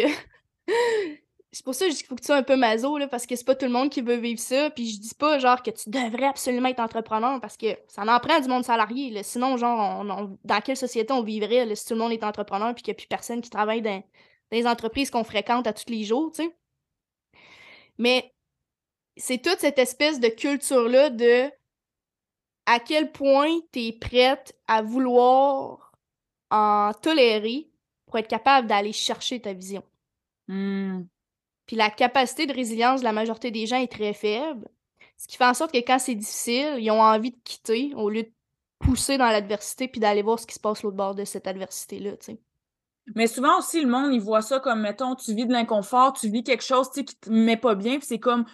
c'est 1.54 1.64
pour 1.64 1.74
ça 1.74 1.86
que 1.86 1.92
je 1.92 1.96
dis 1.96 2.02
qu'il 2.02 2.16
que 2.16 2.20
tu 2.20 2.26
sois 2.26 2.36
un 2.36 2.42
peu 2.42 2.56
maso, 2.56 2.98
là, 2.98 3.06
parce 3.06 3.26
que 3.26 3.36
c'est 3.36 3.44
pas 3.44 3.54
tout 3.54 3.66
le 3.66 3.70
monde 3.70 3.88
qui 3.88 4.00
veut 4.00 4.16
vivre 4.16 4.40
ça. 4.40 4.70
Puis 4.70 4.90
je 4.90 5.00
dis 5.00 5.14
pas, 5.14 5.38
genre, 5.38 5.62
que 5.62 5.70
tu 5.70 5.88
devrais 5.88 6.26
absolument 6.26 6.68
être 6.68 6.80
entrepreneur, 6.80 7.40
parce 7.40 7.56
que 7.56 7.78
ça 7.86 8.02
en 8.02 8.18
prend 8.18 8.40
du 8.40 8.48
monde 8.48 8.64
salarié. 8.64 9.22
Sinon, 9.22 9.56
genre, 9.56 10.04
dans 10.04 10.60
quelle 10.60 10.76
société 10.76 11.12
on 11.12 11.22
vivrait 11.22 11.72
si 11.76 11.86
tout 11.86 11.94
le 11.94 12.00
monde 12.00 12.12
est 12.12 12.24
entrepreneur 12.24 12.74
puis 12.74 12.82
qu'il 12.82 12.90
n'y 12.90 12.96
a 12.96 12.98
plus 12.98 13.06
personne 13.06 13.40
qui 13.40 13.50
travaille 13.50 13.82
dans, 13.82 14.02
les 14.50 14.66
entreprises 14.66 15.10
qu'on 15.10 15.24
fréquente 15.24 15.66
à 15.66 15.72
tous 15.72 15.88
les 15.88 16.04
jours, 16.04 16.32
tu 16.32 16.42
sais. 16.42 16.56
Mais 17.98 18.34
c'est 19.16 19.38
toute 19.38 19.60
cette 19.60 19.78
espèce 19.78 20.18
de 20.18 20.28
culture-là 20.28 21.10
de 21.10 21.50
à 22.66 22.80
quel 22.80 23.12
point 23.12 23.60
tu 23.72 23.80
es 23.80 23.92
prête 23.92 24.58
à 24.66 24.82
vouloir 24.82 25.92
en 26.50 26.92
tolérer 27.00 27.68
pour 28.06 28.18
être 28.18 28.28
capable 28.28 28.66
d'aller 28.66 28.92
chercher 28.92 29.40
ta 29.40 29.52
vision. 29.52 29.84
Mmh. 30.48 31.02
Puis 31.66 31.76
la 31.76 31.90
capacité 31.90 32.46
de 32.46 32.52
résilience 32.52 33.00
de 33.00 33.04
la 33.04 33.12
majorité 33.12 33.50
des 33.50 33.66
gens 33.66 33.78
est 33.78 33.90
très 33.90 34.12
faible. 34.12 34.68
Ce 35.16 35.26
qui 35.26 35.36
fait 35.36 35.46
en 35.46 35.54
sorte 35.54 35.72
que 35.72 35.78
quand 35.78 35.98
c'est 35.98 36.14
difficile, 36.14 36.76
ils 36.78 36.90
ont 36.90 37.00
envie 37.00 37.30
de 37.30 37.38
quitter 37.44 37.92
au 37.94 38.10
lieu 38.10 38.24
de 38.24 38.32
pousser 38.80 39.16
dans 39.16 39.28
l'adversité 39.28 39.88
puis 39.88 40.00
d'aller 40.00 40.22
voir 40.22 40.38
ce 40.38 40.46
qui 40.46 40.54
se 40.54 40.60
passe 40.60 40.82
l'autre 40.82 40.96
bord 40.96 41.14
de 41.14 41.24
cette 41.24 41.46
adversité-là, 41.46 42.12
tu 42.16 42.26
sais. 42.26 42.40
Mais 43.14 43.26
souvent 43.26 43.58
aussi, 43.58 43.82
le 43.82 43.88
monde, 43.88 44.14
il 44.14 44.20
voit 44.20 44.40
ça 44.40 44.60
comme, 44.60 44.80
mettons, 44.80 45.14
tu 45.14 45.34
vis 45.34 45.46
de 45.46 45.52
l'inconfort, 45.52 46.14
tu 46.14 46.30
vis 46.30 46.42
quelque 46.42 46.64
chose 46.64 46.90
qui 46.90 47.04
te 47.04 47.30
met 47.30 47.58
pas 47.58 47.74
bien, 47.74 47.98
puis 47.98 48.06
c'est 48.06 48.18
comme, 48.18 48.46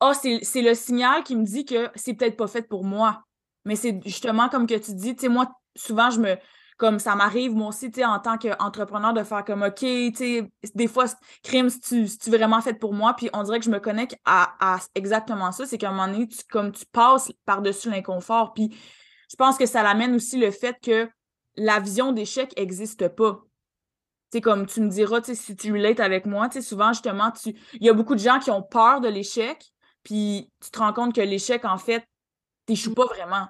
ah, 0.00 0.12
oh, 0.14 0.38
c'est 0.42 0.62
le 0.62 0.74
signal 0.74 1.24
qui 1.24 1.34
me 1.34 1.44
dit 1.44 1.64
que 1.64 1.90
c'est 1.96 2.14
peut-être 2.14 2.36
pas 2.36 2.46
fait 2.46 2.62
pour 2.62 2.84
moi. 2.84 3.24
Mais 3.64 3.74
c'est 3.74 4.00
justement 4.04 4.48
comme 4.48 4.68
que 4.68 4.76
tu 4.76 4.94
dis, 4.94 5.16
tu 5.16 5.22
sais, 5.22 5.28
moi, 5.28 5.50
souvent, 5.74 6.10
je 6.10 6.20
me, 6.20 6.36
comme 6.78 7.00
ça 7.00 7.16
m'arrive, 7.16 7.54
moi 7.54 7.68
aussi, 7.68 7.90
tu 7.90 8.00
sais, 8.00 8.06
en 8.06 8.20
tant 8.20 8.38
qu'entrepreneur, 8.38 9.12
de 9.12 9.24
faire 9.24 9.44
comme, 9.44 9.62
OK, 9.62 9.80
tu 9.80 10.14
sais, 10.14 10.48
des 10.76 10.86
fois, 10.86 11.06
crime, 11.42 11.68
si 11.68 11.80
tu, 11.80 12.06
si 12.06 12.18
tu 12.18 12.30
vraiment 12.30 12.60
fait 12.62 12.74
pour 12.74 12.94
moi, 12.94 13.14
puis 13.14 13.28
on 13.32 13.42
dirait 13.42 13.58
que 13.58 13.64
je 13.64 13.70
me 13.70 13.80
connecte 13.80 14.16
à, 14.24 14.78
exactement 14.94 15.50
ça, 15.50 15.66
c'est 15.66 15.76
qu'à 15.76 15.88
un 15.88 15.92
moment 15.92 16.06
donné, 16.06 16.28
tu, 16.28 16.38
comme 16.48 16.70
tu 16.70 16.86
passes 16.86 17.32
par-dessus 17.44 17.90
l'inconfort, 17.90 18.54
puis 18.54 18.78
je 19.28 19.34
pense 19.36 19.58
que 19.58 19.66
ça 19.66 19.82
l'amène 19.82 20.14
aussi 20.14 20.38
le 20.38 20.52
fait 20.52 20.76
que 20.80 21.10
la 21.56 21.80
vision 21.80 22.12
d'échec 22.12 22.56
n'existe 22.56 23.08
pas. 23.08 23.42
Tu 24.30 24.38
sais, 24.38 24.40
comme 24.40 24.66
tu 24.66 24.80
me 24.80 24.88
diras, 24.88 25.20
si 25.24 25.56
tu 25.56 25.72
relates 25.72 26.00
avec 26.00 26.26
moi, 26.26 26.48
souvent, 26.62 26.92
justement, 26.92 27.32
tu... 27.32 27.56
il 27.74 27.84
y 27.84 27.88
a 27.88 27.92
beaucoup 27.92 28.14
de 28.14 28.20
gens 28.20 28.38
qui 28.38 28.52
ont 28.52 28.62
peur 28.62 29.00
de 29.00 29.08
l'échec, 29.08 29.64
puis 30.04 30.48
tu 30.62 30.70
te 30.70 30.78
rends 30.78 30.92
compte 30.92 31.12
que 31.12 31.20
l'échec, 31.20 31.64
en 31.64 31.76
fait, 31.76 32.04
t'échoues 32.66 32.94
pas 32.94 33.06
vraiment. 33.06 33.48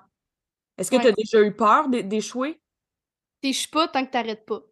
Est-ce 0.79 0.91
que 0.91 0.97
tu 0.97 1.09
as 1.09 1.13
déjà 1.13 1.43
eu 1.43 1.55
peur 1.55 1.89
d'échouer? 1.89 2.59
T'échoues 3.41 3.71
pas 3.71 3.89
tant 3.89 4.05
que 4.05 4.11
t'arrêtes 4.11 4.47
pas. 4.47 4.63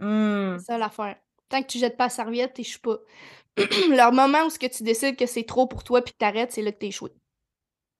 Mmh. 0.00 0.58
C'est 0.58 0.64
ça 0.64 0.78
l'affaire. 0.78 1.16
Tant 1.48 1.62
que 1.62 1.66
tu 1.66 1.78
jettes 1.78 1.96
pas 1.96 2.04
la 2.04 2.10
serviette, 2.10 2.54
t'échoues 2.54 2.80
pas. 2.80 2.98
Le 3.56 4.10
moment 4.12 4.44
où 4.46 4.50
ce 4.50 4.58
que 4.58 4.66
tu 4.66 4.82
décides 4.82 5.16
que 5.16 5.26
c'est 5.26 5.44
trop 5.44 5.66
pour 5.66 5.84
toi 5.84 6.02
puis 6.02 6.12
que 6.12 6.18
t'arrêtes, 6.18 6.52
c'est 6.52 6.62
là 6.62 6.72
que 6.72 6.78
t'es 6.78 6.88
échoué. 6.88 7.12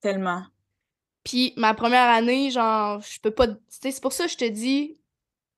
Tellement. 0.01 0.45
Puis 1.25 1.53
ma 1.57 1.75
première 1.75 2.09
année, 2.09 2.51
genre, 2.51 3.01
je 3.01 3.21
peux 3.21 3.31
pas. 3.31 3.47
c'est 3.69 4.01
pour 4.01 4.13
ça 4.13 4.25
que 4.25 4.33
je 4.33 4.39
te 4.39 4.49
dis, 4.49 5.01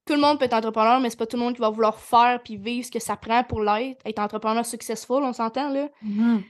tout 0.04 0.14
le 0.14 0.20
monde 0.20 0.38
peut 0.38 0.46
être 0.46 0.54
entrepreneur, 0.54 1.00
mais 1.00 1.10
c'est 1.10 1.18
pas 1.18 1.26
tout 1.26 1.36
le 1.36 1.42
monde 1.42 1.54
qui 1.54 1.60
va 1.60 1.70
vouloir 1.70 2.00
faire 2.00 2.42
puis 2.42 2.56
vivre 2.56 2.84
ce 2.84 2.90
que 2.90 2.98
ça 2.98 3.16
prend 3.16 3.44
pour 3.44 3.62
l'être. 3.62 4.04
Être 4.04 4.18
entrepreneur 4.18 4.66
successful, 4.66 5.22
on 5.22 5.32
s'entend, 5.32 5.70
là. 5.70 5.88
Mmh 6.02 6.40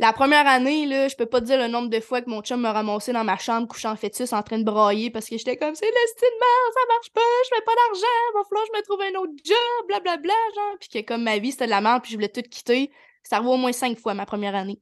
la 0.00 0.12
première 0.12 0.46
année, 0.46 0.86
là, 0.86 1.08
je 1.08 1.16
peux 1.16 1.26
pas 1.26 1.40
te 1.40 1.46
dire 1.46 1.58
le 1.58 1.66
nombre 1.66 1.88
de 1.88 1.98
fois 2.00 2.22
que 2.22 2.30
mon 2.30 2.40
chum 2.40 2.60
m'a 2.60 2.72
ramassé 2.72 3.12
dans 3.12 3.24
ma 3.24 3.36
chambre 3.36 3.66
couchant 3.66 3.90
en 3.92 3.96
fœtus 3.96 4.32
en 4.32 4.42
train 4.44 4.58
de 4.58 4.64
brailler 4.64 5.10
parce 5.10 5.28
que 5.28 5.36
j'étais 5.36 5.56
comme 5.56 5.74
c'est 5.74 5.90
l'estimement, 5.90 6.72
ça 6.72 6.80
marche 6.88 7.10
pas, 7.10 7.20
je 7.44 7.56
fais 7.56 7.62
pas 7.64 7.72
d'argent, 7.74 8.06
va 8.34 8.44
falloir 8.48 8.64
que 8.64 8.70
je 8.74 8.78
me 8.78 8.84
trouve 8.84 9.00
un 9.02 9.20
autre 9.20 9.32
job, 9.44 9.86
blablabla, 9.88 10.16
bla, 10.16 10.32
bla, 10.54 10.54
genre. 10.54 10.76
Puis 10.78 10.88
que 10.88 11.00
comme 11.00 11.24
ma 11.24 11.38
vie 11.38 11.50
c'était 11.50 11.64
de 11.66 11.70
la 11.70 11.80
merde 11.80 12.02
puis 12.02 12.12
je 12.12 12.16
voulais 12.16 12.28
tout 12.28 12.42
quitter. 12.42 12.92
Ça 13.24 13.36
arrivé 13.36 13.50
au 13.50 13.56
moins 13.56 13.72
cinq 13.72 13.98
fois 13.98 14.14
ma 14.14 14.24
première 14.24 14.54
année. 14.54 14.80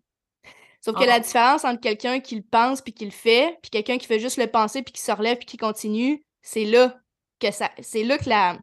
Sauf 0.84 0.94
que 0.94 1.02
Ah. 1.02 1.06
la 1.06 1.20
différence 1.20 1.64
entre 1.64 1.80
quelqu'un 1.80 2.20
qui 2.20 2.36
le 2.36 2.42
pense 2.42 2.82
puis 2.82 2.92
qui 2.92 3.06
le 3.06 3.10
fait, 3.10 3.58
puis 3.62 3.70
quelqu'un 3.70 3.96
qui 3.98 4.06
fait 4.06 4.20
juste 4.20 4.36
le 4.36 4.46
penser 4.46 4.82
puis 4.82 4.92
qui 4.92 5.00
se 5.00 5.10
relève 5.12 5.38
puis 5.38 5.46
qui 5.46 5.56
continue, 5.56 6.24
c'est 6.42 6.64
là 6.64 6.94
que 7.40 7.50
ça 7.50 7.70
c'est 7.80 8.04
là 8.04 8.18
que 8.18 8.28
la 8.28 8.58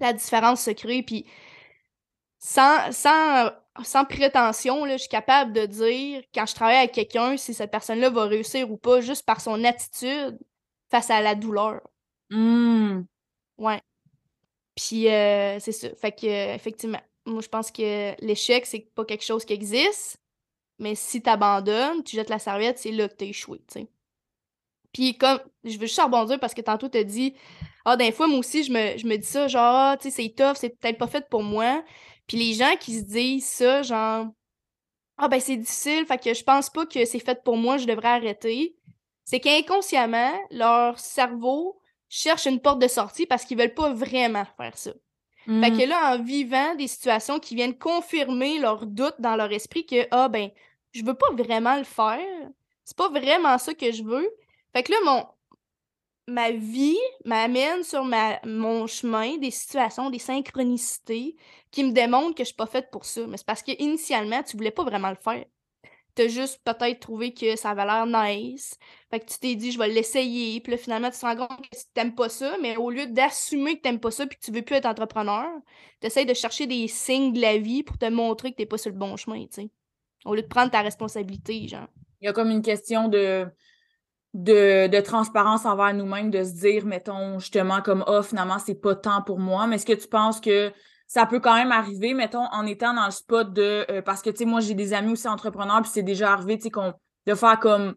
la 0.00 0.12
différence 0.14 0.62
se 0.62 0.70
crée 0.70 1.02
puis 1.02 1.26
sans 2.38 2.90
sans 2.90 3.50
sans 3.84 4.04
prétention 4.04 4.84
là, 4.84 4.96
je 4.96 5.02
suis 5.02 5.08
capable 5.08 5.52
de 5.52 5.66
dire 5.66 6.22
quand 6.34 6.46
je 6.46 6.54
travaille 6.54 6.76
avec 6.76 6.92
quelqu'un 6.92 7.36
si 7.36 7.54
cette 7.54 7.70
personne-là 7.70 8.10
va 8.10 8.24
réussir 8.24 8.70
ou 8.70 8.76
pas 8.76 9.00
juste 9.00 9.24
par 9.24 9.40
son 9.40 9.64
attitude 9.64 10.38
face 10.90 11.10
à 11.10 11.20
la 11.20 11.34
douleur. 11.34 11.80
Hmm. 12.30 13.02
Ouais. 13.58 13.80
Puis 14.74 15.08
euh, 15.08 15.58
c'est 15.60 15.72
ça. 15.72 15.88
Fait 15.96 16.12
que 16.12 16.26
euh, 16.26 16.54
effectivement, 16.54 17.00
moi 17.26 17.42
je 17.42 17.48
pense 17.48 17.70
que 17.70 18.14
l'échec 18.24 18.66
c'est 18.66 18.88
pas 18.94 19.04
quelque 19.04 19.24
chose 19.24 19.44
qui 19.44 19.52
existe, 19.52 20.18
mais 20.78 20.94
si 20.94 21.20
t'abandonnes, 21.22 22.04
tu 22.04 22.16
jettes 22.16 22.30
la 22.30 22.38
serviette, 22.38 22.78
c'est 22.78 22.92
là 22.92 23.08
que 23.08 23.14
t'as 23.14 23.26
échoué, 23.26 23.58
tu 23.68 23.80
sais. 23.80 23.88
Puis 24.92 25.16
comme 25.18 25.40
je 25.64 25.78
veux 25.78 25.86
juste 25.86 26.00
rebondir 26.00 26.38
parce 26.40 26.54
que 26.54 26.60
tantôt 26.60 26.88
t'as 26.88 27.04
dit 27.04 27.34
ah 27.84 27.96
des 27.96 28.12
fois 28.12 28.26
moi 28.26 28.38
aussi 28.38 28.64
je 28.64 28.72
me, 28.72 28.96
je 28.98 29.06
me 29.06 29.16
dis 29.16 29.26
ça 29.26 29.48
genre 29.48 29.74
ah, 29.74 29.96
tu 30.00 30.10
sais 30.10 30.22
c'est 30.22 30.34
tough, 30.34 30.56
c'est 30.56 30.70
peut-être 30.78 30.98
pas 30.98 31.06
fait 31.08 31.28
pour 31.28 31.42
moi. 31.42 31.82
Puis 32.28 32.36
les 32.36 32.54
gens 32.54 32.76
qui 32.78 32.98
se 33.00 33.04
disent 33.04 33.48
ça 33.48 33.82
genre 33.82 34.28
ah 35.16 35.26
ben 35.26 35.40
c'est 35.40 35.56
difficile, 35.56 36.06
fait 36.06 36.22
que 36.22 36.32
je 36.32 36.44
pense 36.44 36.70
pas 36.70 36.86
que 36.86 37.04
c'est 37.04 37.18
fait 37.18 37.42
pour 37.42 37.56
moi, 37.56 37.76
je 37.76 37.86
devrais 37.86 38.08
arrêter. 38.08 38.76
C'est 39.24 39.40
qu'inconsciemment 39.40 40.32
leur 40.52 40.98
cerveau 41.00 41.80
cherche 42.08 42.46
une 42.46 42.60
porte 42.60 42.78
de 42.78 42.88
sortie 42.88 43.26
parce 43.26 43.44
qu'ils 43.44 43.58
veulent 43.58 43.74
pas 43.74 43.92
vraiment 43.92 44.44
faire 44.56 44.78
ça. 44.78 44.92
Fait 45.46 45.70
que 45.70 45.88
là, 45.88 46.14
en 46.14 46.22
vivant 46.22 46.74
des 46.74 46.86
situations 46.86 47.38
qui 47.38 47.54
viennent 47.54 47.78
confirmer 47.78 48.58
leurs 48.58 48.84
doutes 48.84 49.18
dans 49.18 49.34
leur 49.34 49.50
esprit 49.50 49.86
que 49.86 50.06
ah 50.10 50.28
ben, 50.28 50.50
je 50.92 51.02
veux 51.02 51.14
pas 51.14 51.32
vraiment 51.32 51.76
le 51.76 51.84
faire. 51.84 52.20
C'est 52.84 52.96
pas 52.96 53.08
vraiment 53.08 53.56
ça 53.56 53.72
que 53.72 53.90
je 53.90 54.02
veux. 54.02 54.28
Fait 54.74 54.82
que 54.82 54.92
là, 54.92 54.98
mon 55.06 55.26
ma 56.28 56.50
vie 56.50 56.98
m'amène 57.24 57.82
sur 57.82 58.04
ma 58.04 58.38
mon 58.44 58.86
chemin 58.86 59.38
des 59.38 59.50
situations, 59.50 60.10
des 60.10 60.18
synchronicités 60.18 61.34
qui 61.70 61.82
me 61.84 61.92
démontrent 61.92 62.34
que 62.34 62.44
je 62.44 62.48
suis 62.48 62.54
pas 62.54 62.66
faite 62.66 62.90
pour 62.90 63.04
ça. 63.04 63.26
Mais 63.26 63.38
c'est 63.38 63.46
parce 63.46 63.62
que 63.62 63.72
initialement, 63.82 64.42
tu 64.42 64.56
voulais 64.56 64.70
pas 64.70 64.84
vraiment 64.84 65.10
le 65.10 65.16
faire. 65.16 65.44
T'as 66.14 66.28
juste 66.28 66.60
peut-être 66.64 67.00
trouvé 67.00 67.32
que 67.32 67.56
ça 67.56 67.70
avait 67.70 67.86
l'air 67.86 68.06
nice. 68.06 68.76
Fait 69.10 69.20
que 69.20 69.26
tu 69.26 69.38
t'es 69.38 69.54
dit, 69.54 69.72
je 69.72 69.78
vais 69.78 69.88
l'essayer. 69.88 70.60
Puis 70.60 70.72
là, 70.72 70.76
finalement, 70.76 71.10
tu 71.10 71.18
te 71.18 71.24
rends 71.24 71.36
compte 71.36 71.62
que 71.62 71.76
tu 71.76 71.84
t'aimes 71.94 72.14
pas 72.14 72.28
ça. 72.28 72.56
Mais 72.60 72.76
au 72.76 72.90
lieu 72.90 73.06
d'assumer 73.06 73.76
que 73.76 73.82
t'aimes 73.82 74.00
pas 74.00 74.10
ça 74.10 74.26
puis 74.26 74.36
que 74.36 74.44
tu 74.44 74.50
veux 74.50 74.62
plus 74.62 74.76
être 74.76 74.86
entrepreneur, 74.86 75.46
t'essayes 76.00 76.26
de 76.26 76.34
chercher 76.34 76.66
des 76.66 76.88
signes 76.88 77.32
de 77.32 77.40
la 77.40 77.56
vie 77.56 77.84
pour 77.84 77.96
te 77.98 78.06
montrer 78.06 78.50
que 78.50 78.56
t'es 78.56 78.66
pas 78.66 78.78
sur 78.78 78.90
le 78.90 78.98
bon 78.98 79.16
chemin, 79.16 79.46
tu. 79.46 79.70
Au 80.24 80.34
lieu 80.34 80.42
de 80.42 80.48
prendre 80.48 80.70
ta 80.72 80.82
responsabilité, 80.82 81.68
genre. 81.68 81.86
Il 82.20 82.26
y 82.26 82.28
a 82.28 82.32
comme 82.32 82.50
une 82.50 82.62
question 82.62 83.08
de, 83.08 83.46
de, 84.38 84.86
de 84.86 85.00
transparence 85.00 85.66
envers 85.66 85.92
nous-mêmes, 85.92 86.30
de 86.30 86.44
se 86.44 86.52
dire, 86.52 86.86
mettons, 86.86 87.40
justement, 87.40 87.82
comme, 87.82 88.04
ah, 88.06 88.22
finalement, 88.22 88.60
c'est 88.60 88.76
pas 88.76 88.94
tant 88.94 89.20
pour 89.20 89.40
moi. 89.40 89.66
Mais 89.66 89.76
est-ce 89.76 89.86
que 89.86 89.92
tu 89.92 90.06
penses 90.06 90.40
que 90.40 90.72
ça 91.08 91.26
peut 91.26 91.40
quand 91.40 91.54
même 91.56 91.72
arriver, 91.72 92.14
mettons, 92.14 92.44
en 92.52 92.64
étant 92.64 92.94
dans 92.94 93.04
le 93.06 93.10
spot 93.10 93.52
de. 93.52 93.84
euh, 93.90 94.00
parce 94.00 94.22
que, 94.22 94.30
tu 94.30 94.36
sais, 94.38 94.44
moi, 94.44 94.60
j'ai 94.60 94.74
des 94.74 94.94
amis 94.94 95.12
aussi 95.12 95.26
entrepreneurs, 95.26 95.82
puis 95.82 95.90
c'est 95.92 96.04
déjà 96.04 96.32
arrivé, 96.32 96.56
tu 96.56 96.64
sais, 96.64 96.70
qu'on- 96.70 96.94
de 97.26 97.34
faire 97.34 97.58
comme. 97.58 97.94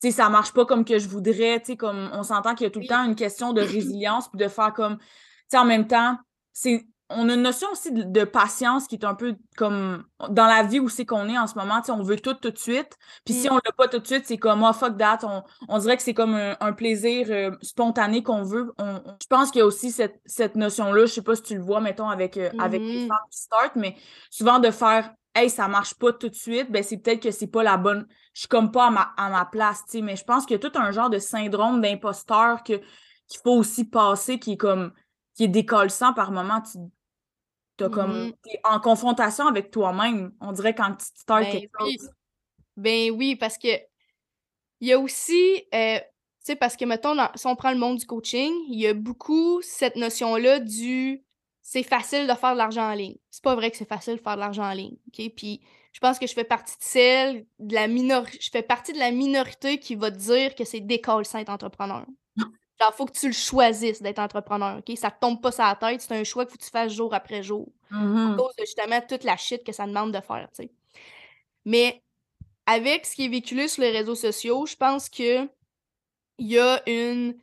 Tu 0.00 0.10
sais, 0.10 0.12
ça 0.12 0.28
marche 0.28 0.52
pas 0.52 0.64
comme 0.64 0.84
que 0.84 0.98
je 0.98 1.08
voudrais, 1.08 1.58
tu 1.58 1.72
sais, 1.72 1.76
comme 1.76 2.08
on 2.12 2.22
s'entend 2.22 2.54
qu'il 2.54 2.64
y 2.64 2.68
a 2.68 2.70
tout 2.70 2.80
le 2.80 2.86
temps 2.86 3.04
une 3.04 3.16
question 3.16 3.52
de 3.52 3.60
résilience, 3.60 4.28
puis 4.28 4.38
de 4.38 4.46
faire 4.48 4.72
comme. 4.72 4.98
Tu 4.98 5.04
sais, 5.48 5.58
en 5.58 5.64
même 5.64 5.88
temps, 5.88 6.16
c'est. 6.52 6.86
On 7.10 7.28
a 7.28 7.34
une 7.34 7.42
notion 7.42 7.68
aussi 7.70 7.92
de, 7.92 8.02
de 8.02 8.24
patience 8.24 8.86
qui 8.88 8.94
est 8.96 9.04
un 9.04 9.14
peu 9.14 9.36
comme 9.56 10.04
dans 10.30 10.46
la 10.46 10.62
vie 10.62 10.80
où 10.80 10.88
c'est 10.88 11.04
qu'on 11.04 11.28
est 11.28 11.36
en 11.38 11.46
ce 11.46 11.54
moment, 11.54 11.82
on 11.88 12.02
veut 12.02 12.16
tout 12.18 12.32
tout 12.34 12.50
de 12.50 12.58
suite. 12.58 12.96
Puis 13.26 13.34
si 13.34 13.48
Mm. 13.48 13.52
on 13.52 13.54
l'a 13.56 13.72
pas 13.76 13.88
tout 13.88 13.98
de 13.98 14.06
suite, 14.06 14.24
c'est 14.26 14.38
comme, 14.38 14.62
oh 14.62 14.72
fuck 14.72 14.96
that. 14.96 15.18
On, 15.22 15.42
on 15.68 15.78
dirait 15.78 15.96
que 15.98 16.02
c'est 16.02 16.14
comme 16.14 16.34
un, 16.34 16.56
un 16.60 16.72
plaisir 16.72 17.26
euh, 17.30 17.50
spontané 17.60 18.22
qu'on 18.22 18.42
veut. 18.42 18.72
On- 18.78 19.02
on- 19.04 19.16
je 19.22 19.26
pense 19.28 19.50
qu'il 19.50 19.58
y 19.58 19.62
a 19.62 19.66
aussi 19.66 19.90
cette, 19.90 20.20
cette 20.24 20.56
notion-là, 20.56 21.06
je 21.06 21.12
sais 21.12 21.22
pas 21.22 21.36
si 21.36 21.42
tu 21.42 21.54
le 21.56 21.62
vois, 21.62 21.80
mettons, 21.80 22.08
avec, 22.08 22.38
euh, 22.38 22.50
avec 22.58 22.80
les 22.82 23.02
Mhm. 23.02 23.08
femmes 23.08 23.18
qui 23.30 23.38
start, 23.38 23.72
mais 23.76 23.96
souvent 24.30 24.58
de 24.58 24.70
faire, 24.70 25.12
hey, 25.34 25.50
ça 25.50 25.68
marche 25.68 25.94
pas 25.94 26.12
tout 26.12 26.28
de 26.30 26.34
suite, 26.34 26.70
ben 26.72 26.82
c'est 26.82 26.96
peut-être 26.98 27.22
que 27.22 27.30
c'est 27.30 27.46
pas 27.48 27.62
la 27.62 27.76
bonne. 27.76 28.06
Je 28.32 28.40
suis 28.40 28.48
comme 28.48 28.72
pas 28.72 28.86
à 28.86 28.90
ma, 28.90 29.12
à 29.18 29.28
ma 29.28 29.44
place, 29.44 29.84
tu 29.84 29.98
sais. 29.98 30.00
Mais 30.00 30.16
je 30.16 30.24
pense 30.24 30.46
qu'il 30.46 30.54
y 30.60 30.64
a 30.64 30.70
tout 30.70 30.76
un 30.78 30.90
genre 30.90 31.10
de 31.10 31.18
syndrome 31.18 31.80
d'imposteur 31.82 32.62
que, 32.64 32.80
qu'il 33.28 33.40
faut 33.42 33.52
aussi 33.56 33.84
passer, 33.84 34.38
qui 34.38 34.52
est 34.52 34.56
comme, 34.56 34.92
qui 35.34 35.44
est 35.44 35.48
décollissant 35.48 36.12
par 36.14 36.30
moment. 36.32 36.60
Tu 36.62 36.78
t'as 37.76 37.88
comme, 37.88 38.26
Mhm. 38.26 38.32
t'es 38.42 38.60
en 38.64 38.80
confrontation 38.80 39.46
avec 39.46 39.70
toi-même. 39.70 40.32
On 40.40 40.52
dirait 40.52 40.74
quand 40.74 40.94
tu 40.96 41.06
starts 41.14 41.40
Ben 41.40 41.50
quelque 41.52 41.82
oui. 41.84 41.96
chose. 41.98 42.10
Ben 42.76 43.10
oui, 43.10 43.36
parce 43.36 43.58
que 43.58 43.68
il 44.80 44.88
y 44.88 44.92
a 44.92 44.98
aussi, 44.98 45.64
euh, 45.74 45.98
tu 45.98 46.04
sais, 46.52 46.56
parce 46.56 46.76
que 46.76 46.84
mettons, 46.84 47.14
dans- 47.14 47.30
si 47.34 47.46
on 47.46 47.56
prend 47.56 47.70
le 47.70 47.78
monde 47.78 47.98
du 47.98 48.06
coaching, 48.06 48.52
il 48.68 48.78
y 48.80 48.86
a 48.86 48.94
beaucoup 48.94 49.62
cette 49.62 49.96
notion-là 49.96 50.60
du 50.60 51.24
c'est 51.62 51.82
facile 51.82 52.26
de 52.26 52.34
faire 52.34 52.52
de 52.52 52.58
l'argent 52.58 52.90
en 52.90 52.94
ligne. 52.94 53.16
C'est 53.30 53.42
pas 53.42 53.54
vrai 53.54 53.70
que 53.70 53.76
c'est 53.78 53.88
facile 53.88 54.16
de 54.16 54.20
faire 54.20 54.34
de 54.34 54.40
l'argent 54.40 54.64
en 54.64 54.72
ligne. 54.74 54.96
OK? 55.08 55.30
Puis 55.34 55.62
je 55.92 56.00
pense 56.00 56.18
que 56.18 56.26
je 56.26 56.34
fais 56.34 56.44
partie 56.44 56.76
de 56.76 56.82
celle, 56.84 57.46
de 57.58 57.74
la 57.74 57.86
minorité, 57.86 58.38
je 58.40 58.50
fais 58.50 58.62
partie 58.62 58.92
de 58.92 58.98
la 58.98 59.10
minorité 59.12 59.78
qui 59.78 59.94
va 59.94 60.10
te 60.10 60.18
dire 60.18 60.54
que 60.54 60.64
c'est 60.64 60.80
décalissant 60.80 61.38
être 61.38 61.48
entrepreneur. 61.48 62.04
Genre, 62.80 62.94
faut 62.94 63.06
que 63.06 63.12
tu 63.12 63.26
le 63.28 63.32
choisisses 63.32 64.02
d'être 64.02 64.18
entrepreneur, 64.18 64.78
OK? 64.78 64.96
Ça 64.98 65.10
te 65.10 65.20
tombe 65.20 65.40
pas 65.40 65.52
sur 65.52 65.64
la 65.64 65.76
tête, 65.76 66.00
c'est 66.00 66.14
un 66.14 66.24
choix 66.24 66.44
qu'il 66.44 66.52
faut 66.52 66.58
que 66.58 66.64
tu 66.64 66.70
fasses 66.70 66.92
jour 66.92 67.14
après 67.14 67.42
jour 67.42 67.68
à 68.24 68.30
Mhm. 68.30 68.36
cause 68.36 68.54
de 68.58 68.64
justement 68.64 69.00
toute 69.08 69.24
la 69.24 69.36
shit 69.36 69.64
que 69.64 69.72
ça 69.72 69.86
demande 69.86 70.12
de 70.12 70.20
faire, 70.20 70.48
tu 70.54 70.64
sais. 70.64 70.72
Mais 71.64 72.02
avec 72.66 73.06
ce 73.06 73.14
qui 73.16 73.26
est 73.26 73.28
véhiculé 73.28 73.68
sur 73.68 73.82
les 73.82 73.90
réseaux 73.90 74.14
sociaux, 74.16 74.66
je 74.66 74.76
pense 74.76 75.08
que 75.08 75.48
il 76.38 76.48
y 76.48 76.58
a 76.58 76.82
une, 76.88 77.38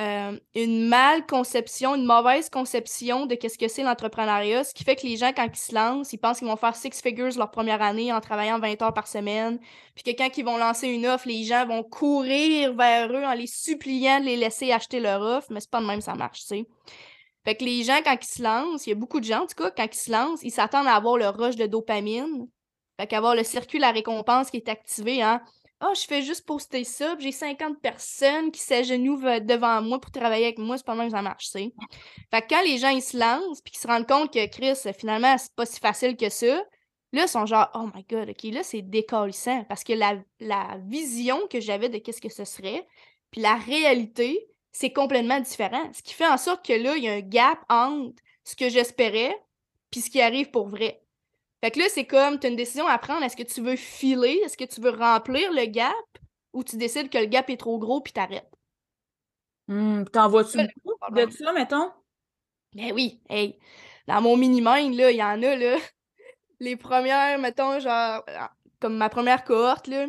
euh, 0.00 0.38
une 0.54 0.88
mal 0.88 1.26
conception, 1.26 1.94
une 1.94 2.06
mauvaise 2.06 2.48
conception 2.48 3.26
de 3.26 3.34
qu'est-ce 3.34 3.58
que 3.58 3.68
c'est 3.68 3.82
l'entrepreneuriat, 3.82 4.64
ce 4.64 4.72
qui 4.72 4.84
fait 4.84 4.96
que 4.96 5.06
les 5.06 5.18
gens, 5.18 5.32
quand 5.36 5.46
ils 5.52 5.58
se 5.58 5.74
lancent, 5.74 6.14
ils 6.14 6.18
pensent 6.18 6.38
qu'ils 6.38 6.48
vont 6.48 6.56
faire 6.56 6.74
six 6.74 7.02
figures 7.02 7.36
leur 7.36 7.50
première 7.50 7.82
année 7.82 8.10
en 8.10 8.20
travaillant 8.20 8.58
20 8.58 8.80
heures 8.80 8.94
par 8.94 9.06
semaine, 9.06 9.58
puis 9.94 10.02
que 10.02 10.16
quand 10.16 10.30
ils 10.38 10.44
vont 10.44 10.56
lancer 10.56 10.88
une 10.88 11.06
offre, 11.06 11.28
les 11.28 11.44
gens 11.44 11.66
vont 11.66 11.82
courir 11.82 12.74
vers 12.74 13.12
eux 13.12 13.24
en 13.24 13.34
les 13.34 13.46
suppliant 13.46 14.20
de 14.20 14.24
les 14.24 14.36
laisser 14.36 14.72
acheter 14.72 14.98
leur 14.98 15.20
offre, 15.20 15.48
mais 15.50 15.60
c'est 15.60 15.70
pas 15.70 15.80
de 15.82 15.86
même 15.86 16.00
ça 16.00 16.14
marche, 16.14 16.40
tu 16.40 16.46
sais. 16.46 16.66
Fait 17.44 17.56
que 17.56 17.64
les 17.64 17.82
gens, 17.82 18.00
quand 18.02 18.16
ils 18.20 18.26
se 18.26 18.42
lancent, 18.42 18.86
il 18.86 18.90
y 18.90 18.92
a 18.92 18.96
beaucoup 18.96 19.20
de 19.20 19.24
gens, 19.24 19.42
en 19.42 19.46
tout 19.46 19.62
cas, 19.62 19.70
quand 19.70 19.88
ils 19.92 19.98
se 19.98 20.10
lancent, 20.10 20.42
ils 20.42 20.52
s'attendent 20.52 20.86
à 20.86 20.94
avoir 20.94 21.18
le 21.18 21.28
rush 21.28 21.56
de 21.56 21.66
dopamine. 21.66 22.48
Fait 22.98 23.06
qu'avoir 23.06 23.34
le 23.34 23.42
circuit, 23.42 23.78
la 23.78 23.90
récompense 23.90 24.50
qui 24.50 24.58
est 24.58 24.68
activé, 24.68 25.22
hein. 25.22 25.42
Ah, 25.84 25.94
je 25.96 26.02
fais 26.06 26.22
juste 26.22 26.46
poster 26.46 26.84
ça, 26.84 27.16
j'ai 27.18 27.32
50 27.32 27.80
personnes 27.80 28.52
qui 28.52 28.60
s'agenouillent 28.60 29.40
devant 29.40 29.82
moi 29.82 30.00
pour 30.00 30.12
travailler 30.12 30.44
avec 30.44 30.58
moi, 30.58 30.78
c'est 30.78 30.86
pas 30.86 30.94
même 30.94 31.08
que 31.08 31.16
ça 31.16 31.22
marche. 31.22 31.50
Fait 31.50 31.72
quand 32.48 32.62
les 32.62 32.78
gens, 32.78 32.90
ils 32.90 33.02
se 33.02 33.18
lancent, 33.18 33.60
puis 33.60 33.72
qu'ils 33.72 33.80
se 33.80 33.88
rendent 33.88 34.06
compte 34.06 34.32
que 34.32 34.46
Chris, 34.46 34.78
finalement, 34.96 35.36
c'est 35.36 35.52
pas 35.56 35.66
si 35.66 35.80
facile 35.80 36.16
que 36.16 36.28
ça, 36.28 36.54
là, 37.12 37.24
ils 37.24 37.28
sont 37.28 37.46
genre, 37.46 37.68
oh 37.74 37.88
my 37.96 38.04
god, 38.08 38.30
ok, 38.30 38.44
là, 38.52 38.62
c'est 38.62 38.82
décalissant. 38.82 39.64
Parce 39.64 39.82
que 39.82 39.92
la, 39.92 40.22
la 40.38 40.78
vision 40.86 41.48
que 41.48 41.58
j'avais 41.60 41.88
de 41.88 41.98
qu'est-ce 41.98 42.20
que 42.20 42.32
ce 42.32 42.44
serait, 42.44 42.86
puis 43.32 43.40
la 43.40 43.56
réalité, 43.56 44.46
c'est 44.70 44.92
complètement 44.92 45.40
différent. 45.40 45.90
Ce 45.92 46.02
qui 46.02 46.14
fait 46.14 46.28
en 46.28 46.38
sorte 46.38 46.64
que 46.64 46.74
là, 46.74 46.96
il 46.96 47.02
y 47.02 47.08
a 47.08 47.14
un 47.14 47.20
gap 47.22 47.58
entre 47.68 48.22
ce 48.44 48.54
que 48.54 48.68
j'espérais, 48.68 49.34
puis 49.90 50.00
ce 50.00 50.10
qui 50.10 50.20
arrive 50.22 50.52
pour 50.52 50.68
vrai. 50.68 51.01
Fait 51.62 51.70
que 51.70 51.78
là, 51.78 51.86
c'est 51.88 52.06
comme, 52.06 52.38
tu 52.38 52.46
as 52.46 52.50
une 52.50 52.56
décision 52.56 52.86
à 52.86 52.98
prendre. 52.98 53.22
Est-ce 53.24 53.36
que 53.36 53.42
tu 53.42 53.60
veux 53.62 53.76
filer? 53.76 54.40
Est-ce 54.44 54.56
que 54.56 54.64
tu 54.64 54.80
veux 54.80 54.90
remplir 54.90 55.52
le 55.52 55.66
gap? 55.66 55.94
Ou 56.52 56.64
tu 56.64 56.76
décides 56.76 57.08
que 57.10 57.18
le 57.18 57.26
gap 57.26 57.48
est 57.50 57.56
trop 57.56 57.78
gros 57.78 58.00
puis 58.00 58.12
t'arrêtes? 58.12 58.50
Hmm, 59.68 60.04
T'en 60.04 60.28
vois-tu 60.28 60.58
Ouais, 60.58 60.68
beaucoup 60.84 61.26
de 61.26 61.30
ça, 61.30 61.52
mettons? 61.52 61.90
Ben 62.74 62.92
oui, 62.92 63.20
hey, 63.28 63.58
dans 64.08 64.20
mon 64.22 64.36
mini-mind, 64.36 64.94
là, 64.94 65.10
il 65.10 65.16
y 65.16 65.22
en 65.22 65.42
a, 65.42 65.56
là, 65.56 65.76
les 66.60 66.76
premières, 66.76 67.38
mettons, 67.38 67.80
genre, 67.80 68.24
ah, 68.28 68.52
comme 68.80 68.96
ma 68.96 69.08
première 69.10 69.44
cohorte, 69.44 69.88
là, 69.88 70.06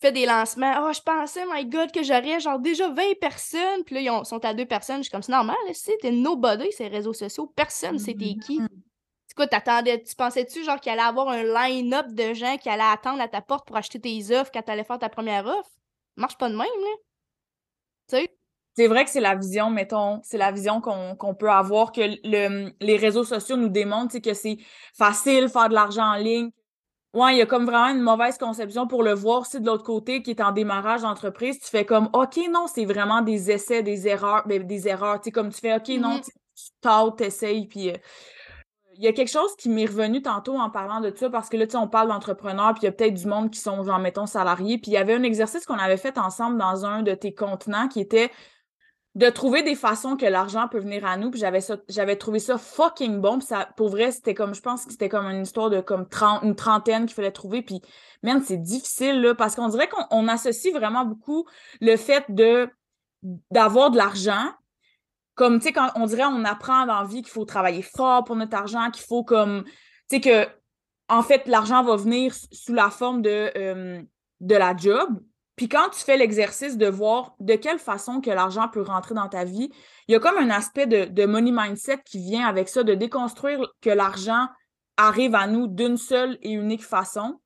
fait 0.00 0.12
des 0.12 0.26
lancements. 0.26 0.86
Oh, 0.88 0.92
je 0.92 1.00
pensais, 1.00 1.44
my 1.52 1.66
God, 1.66 1.92
que 1.92 2.02
j'aurais, 2.02 2.40
genre, 2.40 2.58
déjà 2.60 2.88
20 2.90 3.14
personnes. 3.20 3.84
Puis 3.84 3.96
là, 3.96 4.00
ils 4.02 4.10
ont- 4.10 4.24
sont 4.24 4.44
à 4.44 4.54
deux 4.54 4.66
personnes. 4.66 4.98
Je 4.98 5.04
suis 5.04 5.10
comme, 5.12 5.22
c'est 5.22 5.32
normal, 5.32 5.56
si 5.72 5.92
t'es 6.00 6.12
nobody, 6.12 6.72
ces 6.72 6.88
réseaux 6.88 7.14
sociaux. 7.14 7.52
Personne, 7.56 7.98
sait 7.98 8.14
t'es 8.14 8.36
qui. 8.36 8.68
C'est 9.36 9.48
quoi, 9.48 9.48
t'attendais, 9.48 10.00
tu 10.00 10.14
pensais-tu, 10.14 10.62
genre, 10.62 10.78
qu'il 10.78 10.92
allait 10.92 11.02
avoir 11.02 11.28
un 11.28 11.42
line-up 11.42 12.06
de 12.10 12.34
gens 12.34 12.56
qui 12.56 12.68
allaient 12.68 12.84
attendre 12.84 13.20
à 13.20 13.26
ta 13.26 13.40
porte 13.40 13.66
pour 13.66 13.76
acheter 13.76 14.00
tes 14.00 14.30
offres 14.30 14.52
quand 14.54 14.62
t'allais 14.62 14.84
faire 14.84 15.00
ta 15.00 15.08
première 15.08 15.44
offre? 15.44 15.68
Ça 15.70 16.20
marche 16.20 16.38
pas 16.38 16.48
de 16.48 16.54
même, 16.54 16.60
là. 16.60 16.96
Tu 18.08 18.16
sais? 18.16 18.36
C'est 18.76 18.86
vrai 18.86 19.04
que 19.04 19.10
c'est 19.10 19.20
la 19.20 19.34
vision, 19.34 19.70
mettons, 19.70 20.20
c'est 20.22 20.38
la 20.38 20.52
vision 20.52 20.80
qu'on 20.80 21.34
peut 21.34 21.50
avoir, 21.50 21.90
que 21.90 22.00
le, 22.00 22.72
les 22.80 22.96
réseaux 22.96 23.24
sociaux 23.24 23.56
nous 23.56 23.68
démontrent, 23.68 24.18
que 24.18 24.34
c'est 24.34 24.58
facile 24.96 25.48
faire 25.48 25.68
de 25.68 25.74
l'argent 25.74 26.04
en 26.04 26.16
ligne. 26.16 26.50
Ouais, 27.12 27.34
il 27.34 27.38
y 27.38 27.42
a 27.42 27.46
comme 27.46 27.64
vraiment 27.64 27.88
une 27.88 28.02
mauvaise 28.02 28.38
conception 28.38 28.86
pour 28.86 29.02
le 29.02 29.14
voir. 29.14 29.46
Si 29.46 29.60
de 29.60 29.66
l'autre 29.66 29.84
côté, 29.84 30.22
qui 30.22 30.30
est 30.30 30.40
en 30.40 30.52
démarrage 30.52 31.02
d'entreprise, 31.02 31.58
tu 31.58 31.66
fais 31.66 31.84
comme, 31.84 32.08
OK, 32.12 32.38
non, 32.50 32.66
c'est 32.66 32.84
vraiment 32.84 33.20
des 33.20 33.50
essais, 33.50 33.82
des 33.82 34.06
erreurs, 34.06 34.44
ben, 34.46 34.64
des 34.64 34.86
erreurs. 34.88 35.20
Tu 35.20 35.24
sais, 35.24 35.30
comme 35.32 35.50
tu 35.50 35.60
fais, 35.60 35.74
OK, 35.74 35.88
non, 35.90 36.14
Mhm. 36.14 36.20
tu 36.22 36.30
tu 36.56 36.70
tentes, 36.80 37.18
t'essayes, 37.18 37.66
puis 37.66 37.90
euh, 37.90 37.96
Il 38.96 39.02
y 39.02 39.08
a 39.08 39.12
quelque 39.12 39.30
chose 39.30 39.54
qui 39.56 39.68
m'est 39.68 39.86
revenu 39.86 40.22
tantôt 40.22 40.56
en 40.56 40.70
parlant 40.70 41.00
de 41.00 41.12
ça, 41.14 41.30
parce 41.30 41.48
que 41.48 41.56
là, 41.56 41.66
tu 41.66 41.72
sais, 41.72 41.76
on 41.78 41.88
parle 41.88 42.08
d'entrepreneurs, 42.08 42.74
puis 42.74 42.82
il 42.82 42.86
y 42.86 42.88
a 42.88 42.92
peut-être 42.92 43.14
du 43.14 43.26
monde 43.26 43.50
qui 43.50 43.58
sont, 43.58 43.82
genre, 43.82 43.98
mettons, 43.98 44.26
salariés. 44.26 44.78
Puis 44.78 44.92
il 44.92 44.94
y 44.94 44.96
avait 44.96 45.14
un 45.14 45.22
exercice 45.22 45.66
qu'on 45.66 45.78
avait 45.78 45.96
fait 45.96 46.18
ensemble 46.18 46.58
dans 46.58 46.84
un 46.84 47.02
de 47.02 47.14
tes 47.14 47.34
contenants 47.34 47.88
qui 47.88 48.00
était 48.00 48.30
de 49.14 49.30
trouver 49.30 49.62
des 49.62 49.76
façons 49.76 50.16
que 50.16 50.26
l'argent 50.26 50.66
peut 50.68 50.80
venir 50.80 51.06
à 51.06 51.16
nous. 51.16 51.30
Puis 51.30 51.40
j'avais 51.40 51.60
j'avais 51.88 52.16
trouvé 52.16 52.40
ça 52.40 52.58
fucking 52.58 53.20
bon. 53.20 53.38
Puis 53.38 53.46
ça, 53.46 53.68
pour 53.76 53.88
vrai, 53.88 54.10
c'était 54.10 54.34
comme, 54.34 54.54
je 54.54 54.60
pense 54.60 54.84
que 54.84 54.92
c'était 54.92 55.08
comme 55.08 55.26
une 55.26 55.42
histoire 55.42 55.70
de 55.70 55.80
comme 55.80 56.08
30, 56.08 56.42
une 56.42 56.56
trentaine 56.56 57.06
qu'il 57.06 57.14
fallait 57.14 57.30
trouver. 57.30 57.62
Puis, 57.62 57.80
man, 58.22 58.42
c'est 58.44 58.56
difficile, 58.56 59.20
là, 59.20 59.34
parce 59.34 59.54
qu'on 59.54 59.68
dirait 59.68 59.88
qu'on 59.88 60.28
associe 60.28 60.74
vraiment 60.74 61.04
beaucoup 61.04 61.46
le 61.80 61.96
fait 61.96 62.24
de 62.28 62.68
d'avoir 63.50 63.90
de 63.90 63.96
l'argent. 63.96 64.50
Comme, 65.34 65.58
tu 65.58 65.66
sais, 65.66 65.72
quand 65.72 65.90
on 65.96 66.06
dirait, 66.06 66.24
on 66.24 66.44
apprend 66.44 66.86
dans 66.86 67.00
la 67.00 67.06
vie 67.06 67.22
qu'il 67.22 67.32
faut 67.32 67.44
travailler 67.44 67.82
fort 67.82 68.24
pour 68.24 68.36
notre 68.36 68.56
argent, 68.56 68.90
qu'il 68.90 69.04
faut 69.04 69.24
comme, 69.24 69.64
tu 69.64 69.72
sais, 70.16 70.20
que, 70.20 70.48
en 71.08 71.22
fait, 71.22 71.46
l'argent 71.46 71.82
va 71.82 71.96
venir 71.96 72.34
sous 72.52 72.72
la 72.72 72.90
forme 72.90 73.20
de, 73.20 73.50
euh, 73.56 74.02
de 74.40 74.54
la 74.54 74.76
job. 74.76 75.20
Puis 75.56 75.68
quand 75.68 75.88
tu 75.90 76.00
fais 76.00 76.16
l'exercice 76.16 76.76
de 76.76 76.86
voir 76.86 77.36
de 77.38 77.54
quelle 77.54 77.78
façon 77.78 78.20
que 78.20 78.30
l'argent 78.30 78.68
peut 78.68 78.82
rentrer 78.82 79.14
dans 79.14 79.28
ta 79.28 79.44
vie, 79.44 79.70
il 80.08 80.12
y 80.12 80.14
a 80.14 80.20
comme 80.20 80.36
un 80.36 80.50
aspect 80.50 80.86
de, 80.86 81.26
money 81.26 81.52
mindset 81.52 81.98
qui 82.04 82.18
vient 82.18 82.46
avec 82.46 82.68
ça, 82.68 82.82
de 82.82 82.94
déconstruire 82.94 83.60
que 83.80 83.90
l'argent 83.90 84.48
arrive 84.96 85.34
à 85.34 85.46
nous 85.46 85.68
d'une 85.68 85.96
seule 85.96 86.38
et 86.42 86.50
unique 86.50 86.84
façon. 86.84 87.40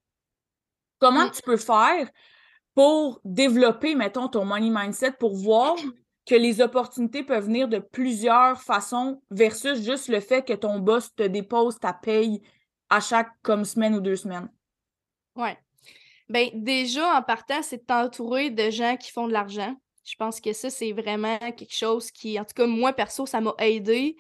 Comment 0.99 1.27
mm. 1.27 1.33
tu 1.33 1.43
peux 1.43 1.57
faire 1.57 2.09
pour 2.75 3.21
développer, 3.25 3.95
mettons, 3.95 4.29
ton 4.29 4.45
money 4.45 4.71
mindset 4.71 5.13
pour 5.13 5.37
voir 5.37 5.75
que 6.29 6.35
les 6.35 6.61
opportunités 6.61 7.23
peuvent 7.23 7.47
venir 7.47 7.69
de 7.69 7.79
plusieurs 7.79 8.61
façons 8.61 9.23
versus 9.31 9.83
juste 9.83 10.09
le 10.09 10.21
fait 10.21 10.45
que 10.47 10.53
ton 10.53 10.79
boss 10.79 11.15
te 11.15 11.23
dépose 11.23 11.79
ta 11.79 11.95
paye 11.95 12.43
à 12.91 13.01
chaque 13.01 13.31
comme 13.43 13.65
semaine 13.65 13.95
ou 13.95 14.01
deux 14.01 14.17
semaines? 14.17 14.51
Ouais. 15.35 15.57
Ben, 16.29 16.51
déjà, 16.53 17.19
en 17.19 17.23
partant, 17.23 17.63
c'est 17.63 17.79
de 17.79 17.83
t'entourer 17.85 18.51
de 18.51 18.71
gens 18.71 18.97
qui 18.99 19.11
font 19.11 19.27
de 19.27 19.33
l'argent. 19.33 19.75
Je 20.05 20.15
pense 20.17 20.41
que 20.41 20.53
ça, 20.53 20.69
c'est 20.69 20.93
vraiment 20.93 21.39
quelque 21.39 21.75
chose 21.75 22.11
qui, 22.11 22.39
en 22.39 22.45
tout 22.45 22.55
cas, 22.55 22.67
moi, 22.67 22.93
perso, 22.93 23.25
ça 23.25 23.41
m'a 23.41 23.55
aidé 23.59 24.17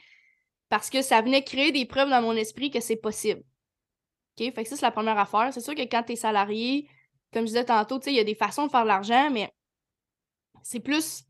parce 0.70 0.88
que 0.88 1.02
ça 1.02 1.20
venait 1.20 1.44
créer 1.44 1.72
des 1.72 1.84
preuves 1.84 2.10
dans 2.10 2.22
mon 2.22 2.32
esprit 2.32 2.70
que 2.70 2.80
c'est 2.80 2.96
possible. 2.96 3.42
OK? 4.38 4.54
Fait 4.54 4.62
que 4.62 4.68
ça, 4.68 4.76
c'est 4.76 4.86
la 4.86 4.92
première 4.92 5.18
affaire. 5.18 5.52
C'est 5.52 5.60
sûr 5.60 5.74
que 5.74 5.82
quand 5.82 6.02
tu 6.04 6.12
es 6.12 6.16
salarié, 6.16 6.88
comme 7.32 7.42
je 7.42 7.48
disais 7.48 7.64
tantôt, 7.64 8.00
il 8.06 8.14
y 8.14 8.20
a 8.20 8.24
des 8.24 8.34
façons 8.34 8.66
de 8.66 8.70
faire 8.70 8.82
de 8.82 8.88
l'argent, 8.88 9.30
mais 9.30 9.50
c'est 10.62 10.80
plus 10.80 11.24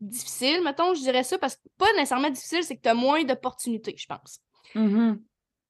difficile, 0.00 0.62
mettons, 0.62 0.94
je 0.94 1.00
dirais 1.00 1.24
ça, 1.24 1.38
parce 1.38 1.56
que 1.56 1.62
pas 1.78 1.92
nécessairement 1.94 2.30
difficile, 2.30 2.62
c'est 2.62 2.76
que 2.76 2.82
tu 2.82 2.88
as 2.88 2.94
moins 2.94 3.24
d'opportunités, 3.24 3.94
je 3.96 4.06
pense. 4.06 4.40
Mm-hmm. 4.74 5.18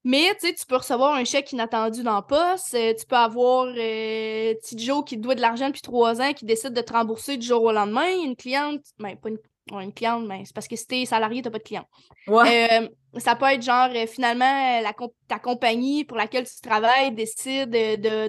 Mais 0.03 0.33
tu 0.39 0.47
sais, 0.47 0.53
tu 0.53 0.65
peux 0.65 0.77
recevoir 0.77 1.15
un 1.15 1.25
chèque 1.25 1.51
inattendu 1.51 2.01
dans 2.01 2.15
le 2.15 2.25
poste. 2.25 2.73
Euh, 2.75 2.93
tu 2.97 3.05
peux 3.05 3.17
avoir 3.17 3.65
euh, 3.65 4.53
petit 4.53 4.77
Joe 4.77 5.03
qui 5.03 5.17
te 5.17 5.21
doit 5.21 5.35
de 5.35 5.41
l'argent 5.41 5.67
depuis 5.67 5.81
trois 5.81 6.21
ans 6.21 6.31
qui 6.31 6.45
décide 6.45 6.71
de 6.71 6.79
te 6.79 6.93
rembourser 6.93 7.35
du 7.35 7.45
jour 7.45 7.61
au 7.61 7.73
lendemain. 7.73 8.07
Une 8.23 8.37
cliente, 8.37 8.81
ben 8.99 9.17
pas 9.17 9.27
une, 9.27 9.93
cliente, 9.93 10.25
mais 10.25 10.43
c'est 10.45 10.55
parce 10.55 10.69
que 10.69 10.77
si 10.77 10.87
t'es 10.87 11.05
salarié, 11.05 11.41
t'as 11.41 11.49
pas 11.49 11.57
de 11.57 11.63
client. 11.63 11.83
Euh, 12.29 12.87
ça 13.17 13.35
peut 13.35 13.47
être 13.47 13.61
genre 13.61 13.89
finalement 14.07 14.79
la 14.79 14.93
ta 15.27 15.39
compagnie 15.39 16.05
pour 16.05 16.15
laquelle 16.15 16.47
tu 16.47 16.61
travailles 16.61 17.11
décide 17.11 17.69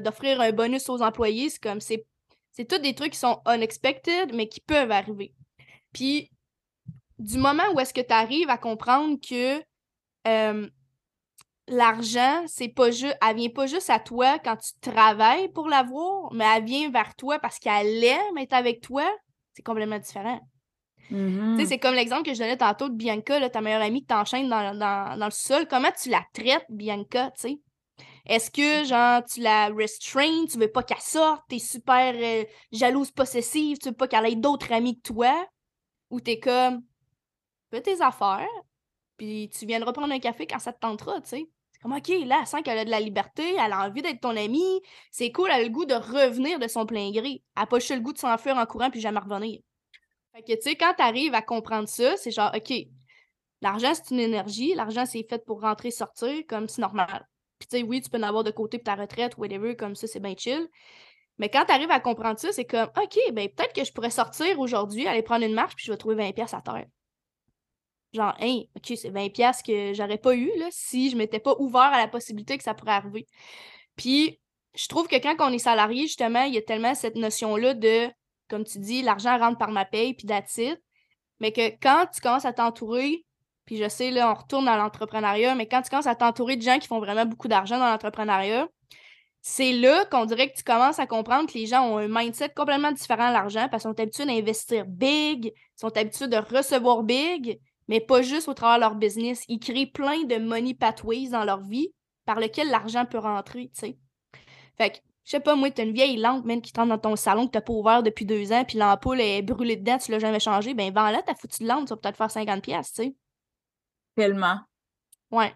d'offrir 0.02 0.40
un 0.40 0.50
bonus 0.50 0.88
aux 0.88 1.00
employés. 1.00 1.48
C'est 1.48 1.62
comme 1.62 1.80
c'est 1.80 2.04
c'est 2.50 2.64
tous 2.64 2.78
des 2.78 2.96
trucs 2.96 3.12
qui 3.12 3.20
sont 3.20 3.40
unexpected, 3.46 4.34
mais 4.34 4.48
qui 4.48 4.60
peuvent 4.60 4.90
arriver. 4.90 5.32
Puis 5.92 6.30
du 7.18 7.38
moment 7.38 7.64
où 7.74 7.80
est-ce 7.80 7.94
que 7.94 8.00
tu 8.00 8.12
arrives 8.12 8.50
à 8.50 8.58
comprendre 8.58 9.18
que 9.20 9.62
l'argent, 11.68 12.44
c'est 12.46 12.68
pas 12.68 12.90
juste, 12.90 13.16
elle 13.26 13.36
vient 13.36 13.48
pas 13.50 13.66
juste 13.66 13.90
à 13.90 13.98
toi 13.98 14.38
quand 14.38 14.56
tu 14.56 14.72
travailles 14.80 15.48
pour 15.52 15.68
l'avoir, 15.68 16.32
mais 16.32 16.44
elle 16.56 16.64
vient 16.64 16.90
vers 16.90 17.14
toi 17.14 17.38
parce 17.38 17.58
qu'elle 17.58 18.02
aime 18.02 18.38
être 18.38 18.54
avec 18.54 18.80
toi. 18.80 19.04
C'est 19.54 19.62
complètement 19.62 19.98
différent. 19.98 20.40
Mm-hmm. 21.10 21.66
C'est 21.66 21.78
comme 21.78 21.94
l'exemple 21.94 22.24
que 22.24 22.34
je 22.34 22.38
donnais 22.38 22.56
tantôt 22.56 22.88
de 22.88 22.94
Bianca, 22.94 23.48
ta 23.48 23.60
meilleure 23.60 23.82
amie 23.82 24.00
qui 24.00 24.06
t'enchaîne 24.06 24.48
dans, 24.48 25.16
le 25.16 25.30
sol. 25.30 25.66
Comment 25.68 25.90
tu 26.00 26.10
la 26.10 26.22
traites, 26.32 26.66
Bianca, 26.68 27.32
Est-ce 28.26 28.50
que, 28.50 28.86
genre, 28.86 29.22
tu 29.24 29.40
la 29.40 29.68
restrains, 29.68 30.44
tu 30.50 30.58
veux 30.58 30.70
pas 30.70 30.82
qu'elle 30.82 30.98
sorte, 30.98 31.42
t'es 31.48 31.58
super 31.58 32.14
euh, 32.14 32.44
jalouse, 32.72 33.10
possessive, 33.10 33.78
tu 33.78 33.88
veux 33.88 33.94
pas 33.94 34.06
qu'elle 34.06 34.26
ait 34.26 34.36
d'autres 34.36 34.72
amis 34.72 35.00
que 35.00 35.12
toi? 35.12 35.34
Ou 36.10 36.20
t'es 36.20 36.40
comme, 36.40 36.82
fais 37.70 37.82
tes 37.82 38.00
affaires, 38.00 38.48
puis 39.16 39.50
tu 39.50 39.66
viendras 39.66 39.92
prendre 39.92 40.12
un 40.12 40.18
café 40.18 40.46
quand 40.46 40.58
ça 40.58 40.72
te 40.72 40.80
tentera, 40.80 41.20
tu 41.20 41.28
sais? 41.28 41.48
Comme, 41.82 41.92
OK, 41.92 42.08
là, 42.08 42.38
elle 42.40 42.46
sent 42.46 42.62
qu'elle 42.62 42.78
a 42.78 42.84
de 42.84 42.90
la 42.90 43.00
liberté, 43.00 43.54
elle 43.54 43.72
a 43.72 43.86
envie 43.86 44.02
d'être 44.02 44.20
ton 44.20 44.36
amie. 44.36 44.80
C'est 45.12 45.30
cool, 45.30 45.50
elle 45.52 45.60
a 45.60 45.62
le 45.62 45.68
goût 45.68 45.84
de 45.84 45.94
revenir 45.94 46.58
de 46.58 46.66
son 46.66 46.86
plein 46.86 47.10
gré. 47.12 47.42
Elle 47.56 47.62
n'a 47.62 47.66
pas 47.66 47.78
juste 47.78 47.94
le 47.94 48.00
goût 48.00 48.12
de 48.12 48.18
s'enfuir 48.18 48.56
en 48.56 48.66
courant 48.66 48.90
puis 48.90 49.00
jamais 49.00 49.20
revenir. 49.20 49.60
Fait 50.34 50.42
que, 50.42 50.52
tu 50.54 50.62
sais, 50.62 50.76
quand 50.76 50.94
tu 50.94 51.02
arrives 51.02 51.34
à 51.34 51.42
comprendre 51.42 51.88
ça, 51.88 52.16
c'est 52.16 52.32
genre, 52.32 52.50
OK, 52.54 52.72
l'argent, 53.60 53.92
c'est 53.94 54.10
une 54.10 54.20
énergie. 54.20 54.74
L'argent, 54.74 55.06
c'est 55.06 55.24
fait 55.28 55.44
pour 55.44 55.60
rentrer, 55.60 55.92
sortir, 55.92 56.42
comme 56.48 56.68
c'est 56.68 56.82
normal. 56.82 57.28
Puis, 57.60 57.68
tu 57.68 57.78
sais, 57.78 57.82
oui, 57.84 58.00
tu 58.00 58.10
peux 58.10 58.18
en 58.18 58.22
avoir 58.22 58.44
de 58.44 58.50
côté 58.50 58.78
pour 58.78 58.84
ta 58.84 58.96
retraite, 58.96 59.36
whatever, 59.36 59.76
comme 59.76 59.94
ça, 59.94 60.06
c'est 60.08 60.20
bien 60.20 60.34
chill. 60.36 60.68
Mais 61.38 61.48
quand 61.48 61.64
tu 61.64 61.72
arrives 61.72 61.90
à 61.90 62.00
comprendre 62.00 62.38
ça, 62.38 62.52
c'est 62.52 62.64
comme, 62.64 62.88
OK, 63.00 63.18
ben 63.32 63.48
peut-être 63.48 63.72
que 63.72 63.84
je 63.84 63.92
pourrais 63.92 64.10
sortir 64.10 64.58
aujourd'hui, 64.58 65.06
aller 65.06 65.22
prendre 65.22 65.44
une 65.44 65.54
marche, 65.54 65.76
puis 65.76 65.86
je 65.86 65.92
vais 65.92 65.98
trouver 65.98 66.16
20$ 66.16 66.54
à 66.54 66.60
terre 66.60 66.86
genre, 68.12 68.34
hey, 68.38 68.70
OK, 68.76 68.96
c'est 68.96 69.10
20 69.10 69.30
pièces 69.30 69.62
que 69.62 69.92
j'aurais 69.94 70.18
pas 70.18 70.34
eu 70.34 70.50
si 70.70 71.10
je 71.10 71.16
m'étais 71.16 71.40
pas 71.40 71.54
ouvert 71.58 71.82
à 71.82 71.98
la 71.98 72.08
possibilité 72.08 72.56
que 72.56 72.64
ça 72.64 72.74
pourrait 72.74 72.92
arriver. 72.92 73.26
Puis, 73.96 74.40
je 74.74 74.86
trouve 74.88 75.08
que 75.08 75.16
quand 75.16 75.34
on 75.40 75.52
est 75.52 75.58
salarié, 75.58 76.02
justement, 76.02 76.42
il 76.44 76.54
y 76.54 76.58
a 76.58 76.62
tellement 76.62 76.94
cette 76.94 77.16
notion-là 77.16 77.74
de, 77.74 78.08
comme 78.48 78.64
tu 78.64 78.78
dis, 78.78 79.02
l'argent 79.02 79.36
rentre 79.38 79.58
par 79.58 79.70
ma 79.70 79.84
paye, 79.84 80.14
puis 80.14 80.26
that's 80.26 80.60
Mais 81.40 81.52
que 81.52 81.70
quand 81.80 82.06
tu 82.12 82.20
commences 82.20 82.44
à 82.44 82.52
t'entourer, 82.52 83.24
puis 83.64 83.76
je 83.76 83.88
sais, 83.88 84.10
là, 84.10 84.30
on 84.30 84.34
retourne 84.34 84.64
dans 84.64 84.76
l'entrepreneuriat, 84.76 85.54
mais 85.54 85.66
quand 85.66 85.82
tu 85.82 85.90
commences 85.90 86.06
à 86.06 86.14
t'entourer 86.14 86.56
de 86.56 86.62
gens 86.62 86.78
qui 86.78 86.88
font 86.88 87.00
vraiment 87.00 87.26
beaucoup 87.26 87.48
d'argent 87.48 87.78
dans 87.78 87.90
l'entrepreneuriat, 87.90 88.68
c'est 89.48 89.72
là 89.72 90.04
qu'on 90.04 90.26
dirait 90.26 90.50
que 90.50 90.58
tu 90.58 90.62
commences 90.62 90.98
à 90.98 91.06
comprendre 91.06 91.50
que 91.50 91.56
les 91.56 91.64
gens 91.64 91.82
ont 91.88 91.96
un 91.96 92.06
mindset 92.06 92.50
complètement 92.50 92.92
différent 92.92 93.28
à 93.28 93.32
l'argent 93.32 93.66
parce 93.70 93.82
qu'ils 93.82 93.92
sont 93.92 94.00
habitués 94.00 94.26
d'investir 94.26 94.84
big, 94.84 95.46
ils 95.46 95.80
sont 95.80 95.96
habitués 95.96 96.28
de 96.28 96.36
recevoir 96.36 97.02
big, 97.02 97.58
mais 97.88 97.98
pas 97.98 98.20
juste 98.20 98.48
au 98.48 98.52
travers 98.52 98.76
de 98.76 98.80
leur 98.82 98.94
business. 98.96 99.44
Ils 99.48 99.58
créent 99.58 99.86
plein 99.86 100.24
de 100.24 100.36
money 100.36 100.74
pathways 100.74 101.30
dans 101.30 101.44
leur 101.44 101.62
vie 101.62 101.88
par 102.26 102.40
lesquels 102.40 102.68
l'argent 102.68 103.06
peut 103.06 103.18
rentrer, 103.18 103.70
tu 103.74 103.80
sais. 103.80 103.98
Fait 104.76 104.90
que, 104.90 104.96
je 105.24 105.30
sais 105.30 105.40
pas, 105.40 105.56
moi, 105.56 105.70
t'as 105.70 105.84
une 105.84 105.94
vieille 105.94 106.18
lampe, 106.18 106.44
même, 106.44 106.60
qui 106.60 106.72
rentre 106.76 106.90
dans 106.90 106.98
ton 106.98 107.16
salon 107.16 107.46
que 107.46 107.52
t'as 107.52 107.62
pas 107.62 107.72
ouvert 107.72 108.02
depuis 108.02 108.26
deux 108.26 108.52
ans, 108.52 108.66
puis 108.66 108.76
l'ampoule 108.76 109.18
est 109.18 109.40
brûlée 109.40 109.76
dedans, 109.76 109.96
tu 109.96 110.12
l'as 110.12 110.18
jamais 110.18 110.40
changé, 110.40 110.74
ben, 110.74 110.92
vends-la, 110.92 111.22
t'as 111.22 111.34
foutu 111.34 111.62
de 111.62 111.68
lampe, 111.68 111.86
tu 111.86 111.94
vas 111.94 111.96
peut-être 111.96 112.18
faire 112.18 112.28
50$, 112.28 112.60
tu 112.60 112.92
sais. 112.92 113.14
Tellement. 114.14 114.58
Ouais. 115.30 115.54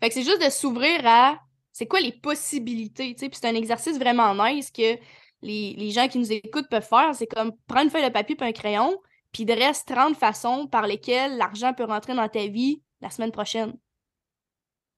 Fait 0.00 0.10
que 0.10 0.14
c'est 0.14 0.22
juste 0.22 0.44
de 0.44 0.48
s'ouvrir 0.48 1.00
à 1.04 1.40
c'est 1.76 1.86
quoi 1.86 2.00
les 2.00 2.12
possibilités, 2.12 3.12
tu 3.12 3.20
sais? 3.20 3.28
Puis 3.28 3.38
c'est 3.38 3.48
un 3.48 3.54
exercice 3.54 3.98
vraiment 3.98 4.34
nice 4.34 4.70
que 4.70 4.96
les, 5.42 5.74
les, 5.74 5.90
gens 5.90 6.08
qui 6.08 6.18
nous 6.18 6.32
écoutent 6.32 6.70
peuvent 6.70 6.82
faire. 6.82 7.14
C'est 7.14 7.26
comme 7.26 7.52
prendre 7.66 7.84
une 7.84 7.90
feuille 7.90 8.06
de 8.06 8.08
papier 8.08 8.34
et 8.40 8.44
un 8.44 8.52
crayon, 8.52 8.98
puis 9.30 9.42
il 9.42 9.52
reste 9.52 9.86
30 9.86 10.16
façons 10.16 10.66
par 10.68 10.86
lesquelles 10.86 11.36
l'argent 11.36 11.74
peut 11.74 11.84
rentrer 11.84 12.14
dans 12.14 12.30
ta 12.30 12.46
vie 12.46 12.80
la 13.02 13.10
semaine 13.10 13.30
prochaine. 13.30 13.76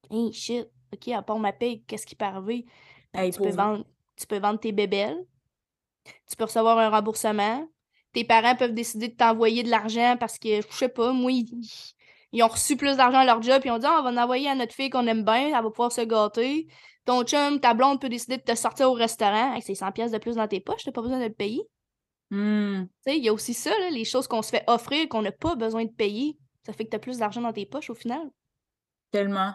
Hey, 0.09 0.33
shit, 0.33 0.69
OK, 0.93 1.09
à 1.09 1.21
part 1.21 1.41
ma 1.41 1.53
paye, 1.53 1.83
qu'est-ce 1.83 2.07
qui 2.07 2.15
peut 2.15 2.27
arriver? 2.27 2.65
Ben, 3.13 3.29
tu, 3.29 3.41
peux 3.41 3.51
vendre, 3.51 3.85
tu 4.17 4.29
peux 4.29 4.39
vendre 4.39 4.61
tes 4.61 4.71
bébelles. 4.71 5.27
Tu 6.31 6.37
peux 6.37 6.45
recevoir 6.45 6.79
un 6.79 6.91
remboursement. 6.91 7.69
Tes 8.13 8.23
parents 8.23 8.55
peuvent 8.55 8.73
décider 8.73 9.09
de 9.09 9.17
t'envoyer 9.17 9.65
de 9.65 9.71
l'argent 9.71 10.17
parce 10.17 10.39
que, 10.39 10.61
je 10.63 10.77
sais 10.77 10.89
pas, 10.89 11.13
moi, 11.13 11.33
ils, 11.33 11.45
ont 12.43 12.49
reçu 12.49 12.77
plus 12.77 12.97
d'argent 12.97 13.19
à 13.19 13.25
leur 13.25 13.43
job, 13.43 13.61
puis 13.61 13.71
ils 13.71 13.73
ont 13.73 13.79
dit 13.79 13.87
ah, 13.87 13.99
on 14.01 14.03
va 14.03 14.11
en 14.11 14.17
envoyer 14.17 14.49
à 14.49 14.55
notre 14.55 14.75
fille 14.75 14.91
qu'on 14.91 15.07
aime 15.07 15.25
bien, 15.25 15.49
elle 15.49 15.53
va 15.53 15.71
pouvoir 15.71 15.93
se 15.93 16.03
gâter. 16.03 16.69
Ton 17.05 17.23
chum, 17.23 17.59
ta 17.59 17.73
blonde 17.75 18.01
peut 18.01 18.09
décider 18.09 18.37
de 18.37 18.43
te 18.43 18.55
sortir 18.55 18.91
au 18.91 18.95
restaurant 18.95 19.53
avec 19.53 19.65
ses 19.65 19.75
100 19.75 19.93
pièces 19.93 20.13
de 20.13 20.19
plus 20.19 20.37
dans 20.37 20.47
tes 20.47 20.61
poches, 20.61 20.85
t'as 20.85 20.93
pas 20.93 21.03
besoin 21.03 21.19
de 21.19 21.25
le 21.25 21.33
payer. 21.33 21.63
Mmh. 22.31 22.85
Il 23.07 23.25
y 23.25 23.29
a 23.29 23.33
aussi 23.33 23.55
ça, 23.55 23.71
les 23.91 24.05
choses 24.05 24.29
qu'on 24.29 24.43
se 24.43 24.51
fait 24.51 24.65
offrir, 24.67 25.09
qu'on 25.09 25.23
n'a 25.23 25.33
pas 25.33 25.55
besoin 25.55 25.85
de 25.85 25.91
payer. 25.91 26.37
Ça 26.67 26.73
fait 26.75 26.85
que 26.85 26.91
tu 26.91 26.97
as 26.97 27.01
plus 27.01 27.19
d'argent 27.19 27.41
dans 27.41 27.53
tes 27.53 27.65
poches 27.65 27.89
au 27.89 27.95
final. 27.95 28.31
Tellement. 29.11 29.55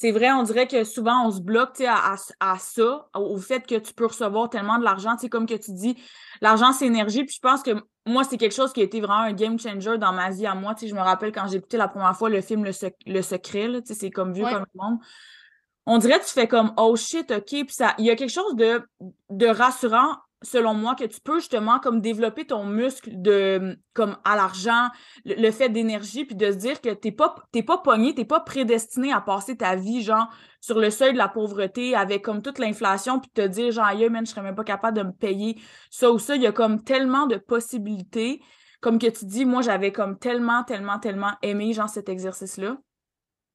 C'est 0.00 0.12
vrai, 0.12 0.30
on 0.30 0.44
dirait 0.44 0.68
que 0.68 0.84
souvent 0.84 1.26
on 1.26 1.32
se 1.32 1.40
bloque 1.40 1.80
à, 1.80 2.14
à, 2.38 2.58
ça, 2.58 3.08
au 3.16 3.36
fait 3.36 3.66
que 3.66 3.74
tu 3.74 3.92
peux 3.92 4.06
recevoir 4.06 4.48
tellement 4.48 4.78
de 4.78 4.84
l'argent. 4.84 5.16
Comme 5.28 5.44
que 5.44 5.56
tu 5.56 5.72
dis, 5.72 6.00
l'argent, 6.40 6.72
c'est 6.72 6.86
énergie. 6.86 7.24
Puis 7.24 7.34
je 7.34 7.40
pense 7.40 7.64
que 7.64 7.72
moi, 8.06 8.22
c'est 8.22 8.36
quelque 8.36 8.54
chose 8.54 8.72
qui 8.72 8.80
a 8.80 8.84
été 8.84 9.00
vraiment 9.00 9.22
un 9.22 9.32
game 9.32 9.58
changer 9.58 9.98
dans 9.98 10.12
ma 10.12 10.30
vie 10.30 10.46
à 10.46 10.54
moi. 10.54 10.76
je 10.80 10.94
me 10.94 11.00
rappelle 11.00 11.32
quand 11.32 11.48
j'ai 11.48 11.56
écouté 11.56 11.76
la 11.78 11.88
première 11.88 12.16
fois 12.16 12.28
le 12.28 12.40
film 12.40 12.64
Le, 12.64 12.70
le 13.06 13.22
Secret, 13.22 13.80
c'est 13.86 14.10
comme 14.10 14.32
vieux 14.32 14.44
comme 14.44 14.66
le 14.72 14.80
monde. 14.80 14.98
On 15.84 15.98
dirait 15.98 16.20
que 16.20 16.26
tu 16.26 16.32
fais 16.32 16.46
comme 16.46 16.72
Oh 16.76 16.94
shit, 16.94 17.32
OK. 17.32 17.48
Puis 17.48 17.66
ça, 17.70 17.96
il 17.98 18.04
y 18.04 18.10
a 18.10 18.14
quelque 18.14 18.30
chose 18.30 18.54
de, 18.54 18.80
de 19.30 19.46
rassurant 19.46 20.14
selon 20.42 20.74
moi, 20.74 20.94
que 20.94 21.04
tu 21.04 21.20
peux 21.20 21.40
justement 21.40 21.80
comme 21.80 22.00
développer 22.00 22.46
ton 22.46 22.64
muscle 22.64 23.10
de 23.20 23.78
comme 23.92 24.16
à 24.24 24.36
l'argent, 24.36 24.88
le, 25.24 25.50
fait 25.50 25.68
d'énergie, 25.68 26.24
puis 26.24 26.36
de 26.36 26.52
se 26.52 26.56
dire 26.56 26.80
que 26.80 26.90
t'es 26.90 27.12
pas 27.12 27.34
t'es 27.52 27.62
pas 27.62 27.78
pogné, 27.78 28.14
t'es 28.14 28.24
pas 28.24 28.40
prédestiné 28.40 29.12
à 29.12 29.20
passer 29.20 29.56
ta 29.56 29.74
vie 29.74 30.02
genre 30.02 30.28
sur 30.60 30.78
le 30.78 30.90
seuil 30.90 31.12
de 31.12 31.18
la 31.18 31.28
pauvreté 31.28 31.94
avec 31.94 32.22
comme 32.22 32.42
toute 32.42 32.58
l'inflation, 32.58 33.20
puis 33.20 33.30
te 33.30 33.46
dire 33.46 33.72
genre 33.72 33.86
aïe, 33.86 34.08
man, 34.08 34.24
je 34.24 34.30
serais 34.30 34.42
même 34.42 34.54
pas 34.54 34.64
capable 34.64 34.96
de 34.96 35.02
me 35.02 35.12
payer 35.12 35.60
ça 35.90 36.10
ou 36.10 36.18
ça. 36.18 36.36
Il 36.36 36.42
y 36.42 36.46
a 36.46 36.52
comme 36.52 36.82
tellement 36.82 37.26
de 37.26 37.36
possibilités. 37.36 38.40
Comme 38.80 39.00
que 39.00 39.08
tu 39.08 39.24
dis, 39.24 39.44
moi 39.44 39.60
j'avais 39.62 39.90
comme 39.90 40.18
tellement, 40.18 40.62
tellement, 40.62 41.00
tellement 41.00 41.32
aimé 41.42 41.72
genre 41.72 41.88
cet 41.88 42.08
exercice-là. 42.08 42.78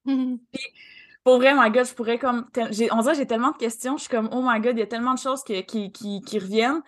Pour 1.23 1.37
vrai, 1.37 1.53
my 1.55 1.71
God, 1.71 1.85
je 1.85 1.93
pourrais 1.93 2.19
comme. 2.19 2.49
On 2.91 3.01
dirait 3.01 3.15
j'ai 3.15 3.25
tellement 3.25 3.51
de 3.51 3.57
questions. 3.57 3.97
Je 3.97 4.03
suis 4.03 4.09
comme, 4.09 4.29
oh 4.33 4.41
my 4.43 4.59
God, 4.59 4.75
il 4.75 4.79
y 4.79 4.83
a 4.83 4.87
tellement 4.87 5.13
de 5.13 5.19
choses 5.19 5.43
qui, 5.43 5.63
qui, 5.63 6.39
reviennent. 6.39 6.81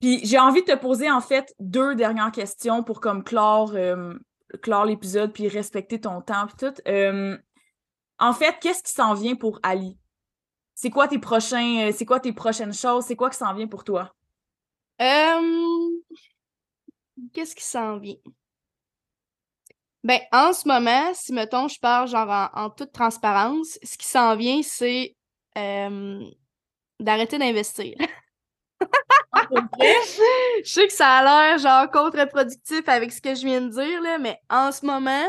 Puis 0.00 0.20
j'ai 0.24 0.38
envie 0.38 0.62
de 0.62 0.66
te 0.66 0.76
poser, 0.76 1.10
en 1.10 1.20
fait, 1.20 1.54
deux 1.60 1.94
dernières 1.94 2.32
questions 2.32 2.82
pour 2.82 3.00
comme 3.00 3.22
clore, 3.22 3.72
euh, 3.74 4.14
l'épisode 4.84 5.32
puis 5.32 5.48
respecter 5.48 6.00
ton 6.00 6.20
temps 6.20 6.46
puis 6.46 6.56
tout. 6.58 6.82
Euh, 6.88 7.38
en 8.18 8.32
fait, 8.32 8.56
qu'est-ce 8.60 8.82
qui 8.82 8.92
s'en 8.92 9.14
vient 9.14 9.36
pour 9.36 9.60
Ali? 9.62 9.98
C'est 10.74 10.90
quoi 10.90 11.06
tes 11.08 11.18
prochains. 11.18 11.88
Euh, 11.88 11.92
c'est 11.96 12.04
quoi 12.04 12.20
tes 12.20 12.32
prochaines 12.32 12.74
choses? 12.74 13.04
C'est 13.04 13.16
quoi 13.16 13.30
qui 13.30 13.38
s'en 13.38 13.54
vient 13.54 13.68
pour 13.68 13.84
toi? 13.84 14.14
Qu'est-ce 17.32 17.54
qui 17.54 17.64
s'en 17.64 17.98
vient? 17.98 18.16
Ben, 20.06 20.20
en 20.30 20.52
ce 20.52 20.68
moment, 20.68 21.12
si 21.14 21.32
mettons, 21.32 21.66
je 21.66 21.80
parle 21.80 22.06
genre 22.06 22.48
en, 22.54 22.70
toute 22.70 22.92
transparence, 22.92 23.76
ce 23.82 23.98
qui 23.98 24.06
s'en 24.06 24.36
vient, 24.36 24.62
c'est 24.62 25.16
d'arrêter 27.00 27.38
d'investir. 27.38 27.96
Ah, 29.32 29.48
je 29.80 30.70
sais 30.70 30.86
que 30.86 30.92
ça 30.92 31.08
a 31.08 31.24
l'air 31.24 31.58
genre 31.58 31.90
contre-productif 31.90 32.88
avec 32.88 33.10
ce 33.10 33.20
que 33.20 33.34
je 33.34 33.44
viens 33.44 33.60
de 33.60 33.70
dire, 33.70 34.00
là, 34.00 34.18
mais 34.18 34.38
en 34.48 34.70
ce 34.70 34.86
moment, 34.86 35.26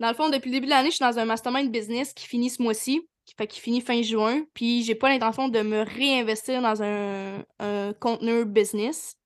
dans 0.00 0.08
le 0.08 0.14
fond, 0.14 0.28
depuis 0.28 0.50
le 0.50 0.56
début 0.56 0.66
de 0.66 0.72
l'année, 0.72 0.90
je 0.90 0.96
suis 0.96 1.04
dans 1.06 1.18
un 1.18 1.24
mastermind 1.24 1.72
business 1.72 2.12
qui 2.12 2.26
finit 2.26 2.50
ce 2.50 2.60
mois-ci, 2.60 3.08
qui 3.24 3.34
fait 3.38 3.50
finit 3.54 3.80
fin 3.80 4.02
juin, 4.02 4.42
puis 4.52 4.82
j'ai 4.82 4.94
pas 4.94 5.08
l'intention 5.08 5.48
de 5.48 5.62
me 5.62 5.80
réinvestir 5.80 6.60
dans 6.60 6.82
un, 6.82 7.42
un 7.60 7.94
conteneur 7.94 8.44
business. 8.44 9.16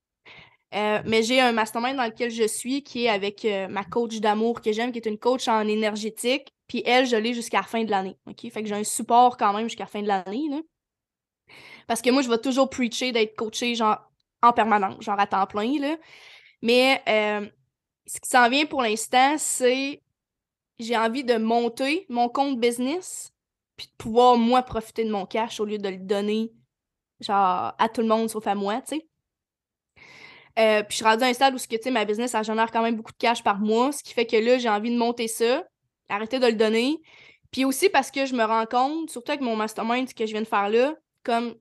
Euh, 0.75 1.03
mais 1.05 1.23
j'ai 1.23 1.41
un 1.41 1.53
mastermind 1.53 1.97
dans 1.97 2.05
lequel 2.05 2.31
je 2.31 2.47
suis 2.47 2.83
qui 2.83 3.07
est 3.07 3.09
avec 3.09 3.45
euh, 3.45 3.67
ma 3.69 3.85
coach 3.85 4.21
d'amour 4.21 4.61
que 4.61 4.73
j'aime, 4.73 4.93
qui 4.93 4.99
est 4.99 5.07
une 5.07 5.19
coach 5.19 5.49
en 5.49 5.67
énergétique. 5.67 6.53
Puis 6.69 6.83
elle, 6.87 7.07
je 7.07 7.17
l'ai 7.17 7.35
jusqu'à 7.35 7.59
la 7.59 7.65
fin 7.65 7.83
de 7.83 7.91
l'année. 7.91 8.17
OK? 8.27 8.49
Fait 8.53 8.63
que 8.63 8.69
j'ai 8.69 8.77
un 8.77 8.85
support 8.85 9.37
quand 9.37 9.53
même 9.53 9.65
jusqu'à 9.65 9.85
la 9.85 9.89
fin 9.89 10.03
de 10.03 10.07
l'année. 10.07 10.49
Parce 11.89 12.01
que 12.01 12.11
moi, 12.11 12.23
je 12.23 12.29
vais 12.29 12.39
toujours 12.39 12.71
preacher 12.71 13.11
d'être 13.11 13.35
coaché 13.35 13.75
genre 13.75 13.99
en 14.43 14.53
permanence, 14.53 15.03
genre 15.03 15.19
à 15.19 15.27
temps 15.27 15.47
plein. 15.47 15.79
Là. 15.81 15.97
Mais 16.63 17.03
euh, 17.09 17.49
ce 18.07 18.21
qui 18.21 18.29
s'en 18.29 18.49
vient 18.49 18.67
pour 18.67 18.83
l'instant, 18.83 19.35
c'est 19.39 20.01
j'ai 20.79 20.97
envie 20.97 21.25
de 21.25 21.37
monter 21.37 22.07
mon 22.09 22.29
compte 22.29 22.59
business 22.61 23.33
puis 23.77 23.89
de 23.89 23.93
pouvoir, 23.97 24.37
moi, 24.37 24.63
profiter 24.63 25.05
de 25.05 25.11
mon 25.11 25.27
cash 25.27 25.59
au 25.59 25.65
lieu 25.65 25.79
de 25.79 25.89
le 25.89 25.97
donner 25.97 26.53
genre 27.19 27.75
à 27.79 27.89
tout 27.93 28.03
le 28.03 28.07
monde 28.07 28.31
sauf 28.31 28.47
à 28.47 28.55
moi, 28.55 28.81
tu 28.83 28.97
sais. 28.97 29.10
Euh, 30.61 30.83
puis 30.83 30.91
je 30.91 30.97
suis 30.97 31.05
rendue 31.05 31.25
à 31.25 31.29
un 31.29 31.33
stade 31.33 31.55
où 31.55 31.59
que, 31.59 31.91
ma 31.91 32.05
business, 32.05 32.33
ça 32.33 32.43
génère 32.43 32.71
quand 32.71 32.83
même 32.83 32.97
beaucoup 32.97 33.13
de 33.13 33.17
cash 33.17 33.43
par 33.43 33.59
mois, 33.59 33.93
ce 33.93 34.03
qui 34.03 34.13
fait 34.13 34.27
que 34.27 34.37
là, 34.37 34.59
j'ai 34.59 34.69
envie 34.69 34.91
de 34.91 34.99
monter 34.99 35.27
ça, 35.27 35.65
arrêter 36.09 36.39
de 36.39 36.47
le 36.47 36.55
donner. 36.55 37.01
Puis 37.51 37.65
aussi 37.65 37.89
parce 37.89 38.11
que 38.11 38.27
je 38.27 38.35
me 38.35 38.45
rends 38.45 38.67
compte, 38.67 39.11
surtout 39.11 39.33
avec 39.33 39.41
mon 39.41 39.57
mastermind 39.57 40.13
que 40.13 40.27
je 40.27 40.33
viens 40.33 40.43
de 40.43 40.47
faire 40.47 40.69
là, 40.69 40.95
comme, 41.25 41.55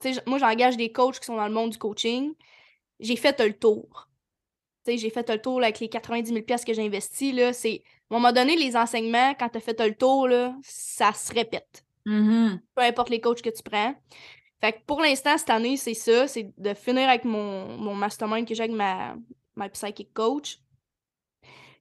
tu 0.00 0.12
sais, 0.12 0.22
moi, 0.26 0.38
j'engage 0.38 0.76
des 0.76 0.92
coachs 0.92 1.18
qui 1.18 1.24
sont 1.24 1.36
dans 1.36 1.46
le 1.46 1.54
monde 1.54 1.70
du 1.70 1.78
coaching. 1.78 2.34
J'ai 3.00 3.16
fait 3.16 3.40
le 3.40 3.56
tour. 3.56 4.08
Tu 4.84 4.92
sais, 4.92 4.98
j'ai 4.98 5.10
fait 5.10 5.28
le 5.30 5.40
tour 5.40 5.62
avec 5.62 5.80
les 5.80 5.88
90 5.88 6.28
000 6.28 6.44
que 6.44 6.74
j'ai 6.74 6.84
investis, 6.84 7.34
là, 7.34 7.52
c'est... 7.52 7.82
À 8.10 8.14
un 8.14 8.18
moment 8.18 8.32
donné, 8.32 8.56
les 8.56 8.76
enseignements, 8.76 9.32
quand 9.34 9.48
tu 9.48 9.56
as 9.56 9.60
fait 9.60 9.80
le 9.80 9.94
tour, 9.94 10.28
là, 10.28 10.54
ça 10.62 11.14
se 11.14 11.32
répète. 11.32 11.82
Mm-hmm. 12.04 12.58
Peu 12.74 12.82
importe 12.82 13.08
les 13.08 13.22
coachs 13.22 13.40
que 13.40 13.48
tu 13.48 13.62
prends. 13.62 13.94
Fait 14.62 14.74
que 14.74 14.78
pour 14.86 15.00
l'instant, 15.00 15.36
cette 15.36 15.50
année, 15.50 15.76
c'est 15.76 15.94
ça. 15.94 16.28
C'est 16.28 16.52
de 16.56 16.74
finir 16.74 17.08
avec 17.08 17.24
mon, 17.24 17.76
mon 17.78 17.94
mastermind 17.94 18.46
que 18.46 18.54
j'ai 18.54 18.62
avec 18.62 18.76
ma, 18.76 19.16
ma 19.56 19.68
psychic 19.68 20.14
coach. 20.14 20.58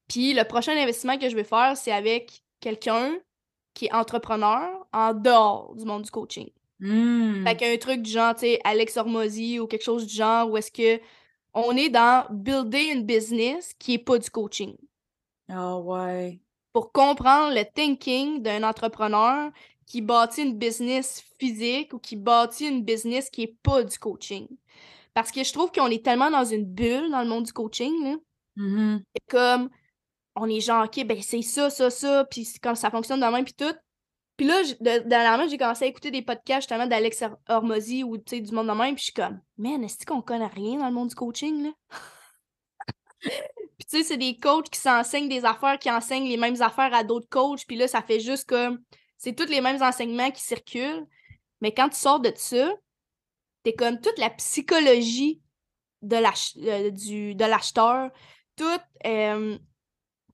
Puis 0.07 0.33
le 0.33 0.43
prochain 0.43 0.75
investissement 0.75 1.17
que 1.17 1.29
je 1.29 1.35
vais 1.35 1.43
faire, 1.43 1.77
c'est 1.77 1.91
avec 1.91 2.43
quelqu'un 2.59 3.17
qui 3.73 3.85
est 3.85 3.93
entrepreneur 3.93 4.85
en 4.91 5.13
dehors 5.13 5.75
du 5.75 5.85
monde 5.85 6.01
du 6.01 6.11
coaching. 6.11 6.49
Mmh. 6.79 7.45
Fait 7.45 7.55
qu'un 7.55 7.77
truc 7.77 8.01
du 8.01 8.09
genre, 8.11 8.33
tu 8.33 8.41
sais, 8.41 8.59
Alex 8.63 8.97
Hormozy 8.97 9.59
ou 9.59 9.67
quelque 9.67 9.83
chose 9.83 10.07
du 10.07 10.15
genre 10.15 10.49
où 10.49 10.57
est-ce 10.57 10.71
que 10.71 11.01
on 11.53 11.75
est 11.77 11.89
dans 11.89 12.25
builder 12.31 12.85
une 12.85 13.05
business 13.05 13.73
qui 13.77 13.93
est 13.95 13.99
pas 13.99 14.17
du 14.17 14.29
coaching. 14.29 14.75
Ah 15.49 15.77
ouais. 15.77 16.39
Pour 16.73 16.91
comprendre 16.91 17.53
le 17.53 17.63
thinking 17.63 18.41
d'un 18.41 18.63
entrepreneur 18.63 19.51
qui 19.85 20.01
bâtit 20.01 20.43
une 20.43 20.57
business 20.57 21.23
physique 21.39 21.93
ou 21.93 21.99
qui 21.99 22.15
bâtit 22.15 22.67
une 22.67 22.83
business 22.83 23.29
qui 23.29 23.43
est 23.43 23.57
pas 23.63 23.83
du 23.83 23.97
coaching. 23.97 24.47
Parce 25.13 25.31
que 25.31 25.43
je 25.43 25.51
trouve 25.51 25.71
qu'on 25.71 25.87
est 25.87 26.03
tellement 26.03 26.31
dans 26.31 26.45
une 26.45 26.65
bulle 26.65 27.11
dans 27.11 27.21
le 27.21 27.27
monde 27.27 27.45
du 27.45 27.53
coaching. 27.53 28.03
Là. 28.03 28.15
Mm-hmm. 28.57 29.01
Comme 29.29 29.69
on 30.35 30.47
est 30.49 30.61
genre, 30.61 30.85
OK, 30.85 31.03
ben 31.05 31.21
c'est 31.21 31.41
ça, 31.41 31.69
ça, 31.69 31.89
ça, 31.89 32.25
puis 32.29 32.47
comme 32.61 32.75
ça 32.75 32.89
fonctionne 32.89 33.19
de 33.19 33.25
même, 33.25 33.43
puis 33.43 33.53
tout. 33.53 33.75
Puis 34.37 34.47
là, 34.47 34.61
dernièrement, 34.79 35.47
j'ai 35.47 35.57
commencé 35.57 35.85
à 35.85 35.87
écouter 35.87 36.09
des 36.09 36.21
podcasts 36.21 36.61
justement 36.61 36.87
d'Alex 36.87 37.23
Hormozy 37.47 38.03
ou 38.03 38.17
du 38.17 38.51
monde 38.51 38.67
de 38.67 38.73
même, 38.73 38.95
puis 38.95 39.01
je 39.01 39.03
suis 39.05 39.13
comme, 39.13 39.39
man, 39.57 39.83
est-ce 39.83 40.05
qu'on 40.05 40.21
connaît 40.21 40.47
rien 40.47 40.79
dans 40.79 40.87
le 40.87 40.93
monde 40.93 41.09
du 41.09 41.15
coaching, 41.15 41.63
là? 41.63 41.69
puis 43.19 43.85
tu 43.87 43.97
sais, 43.97 44.03
c'est 44.03 44.17
des 44.17 44.37
coachs 44.37 44.69
qui 44.69 44.79
s'enseignent 44.79 45.29
des 45.29 45.45
affaires, 45.45 45.77
qui 45.77 45.91
enseignent 45.91 46.27
les 46.27 46.37
mêmes 46.37 46.59
affaires 46.61 46.93
à 46.93 47.03
d'autres 47.03 47.29
coachs, 47.29 47.67
puis 47.67 47.75
là, 47.75 47.87
ça 47.87 48.01
fait 48.01 48.19
juste 48.19 48.47
comme 48.47 48.81
c'est 49.21 49.33
tous 49.33 49.45
les 49.51 49.61
mêmes 49.61 49.81
enseignements 49.83 50.31
qui 50.31 50.41
circulent. 50.41 51.05
Mais 51.61 51.71
quand 51.71 51.89
tu 51.89 51.95
sors 51.95 52.19
de 52.19 52.33
ça, 52.35 52.73
t'es 53.61 53.73
comme 53.73 54.01
toute 54.01 54.17
la 54.17 54.31
psychologie 54.31 55.39
de 56.01 56.15
euh, 56.15 57.47
l'acheteur, 57.47 58.09
toute 58.55 58.81
euh, 59.05 59.59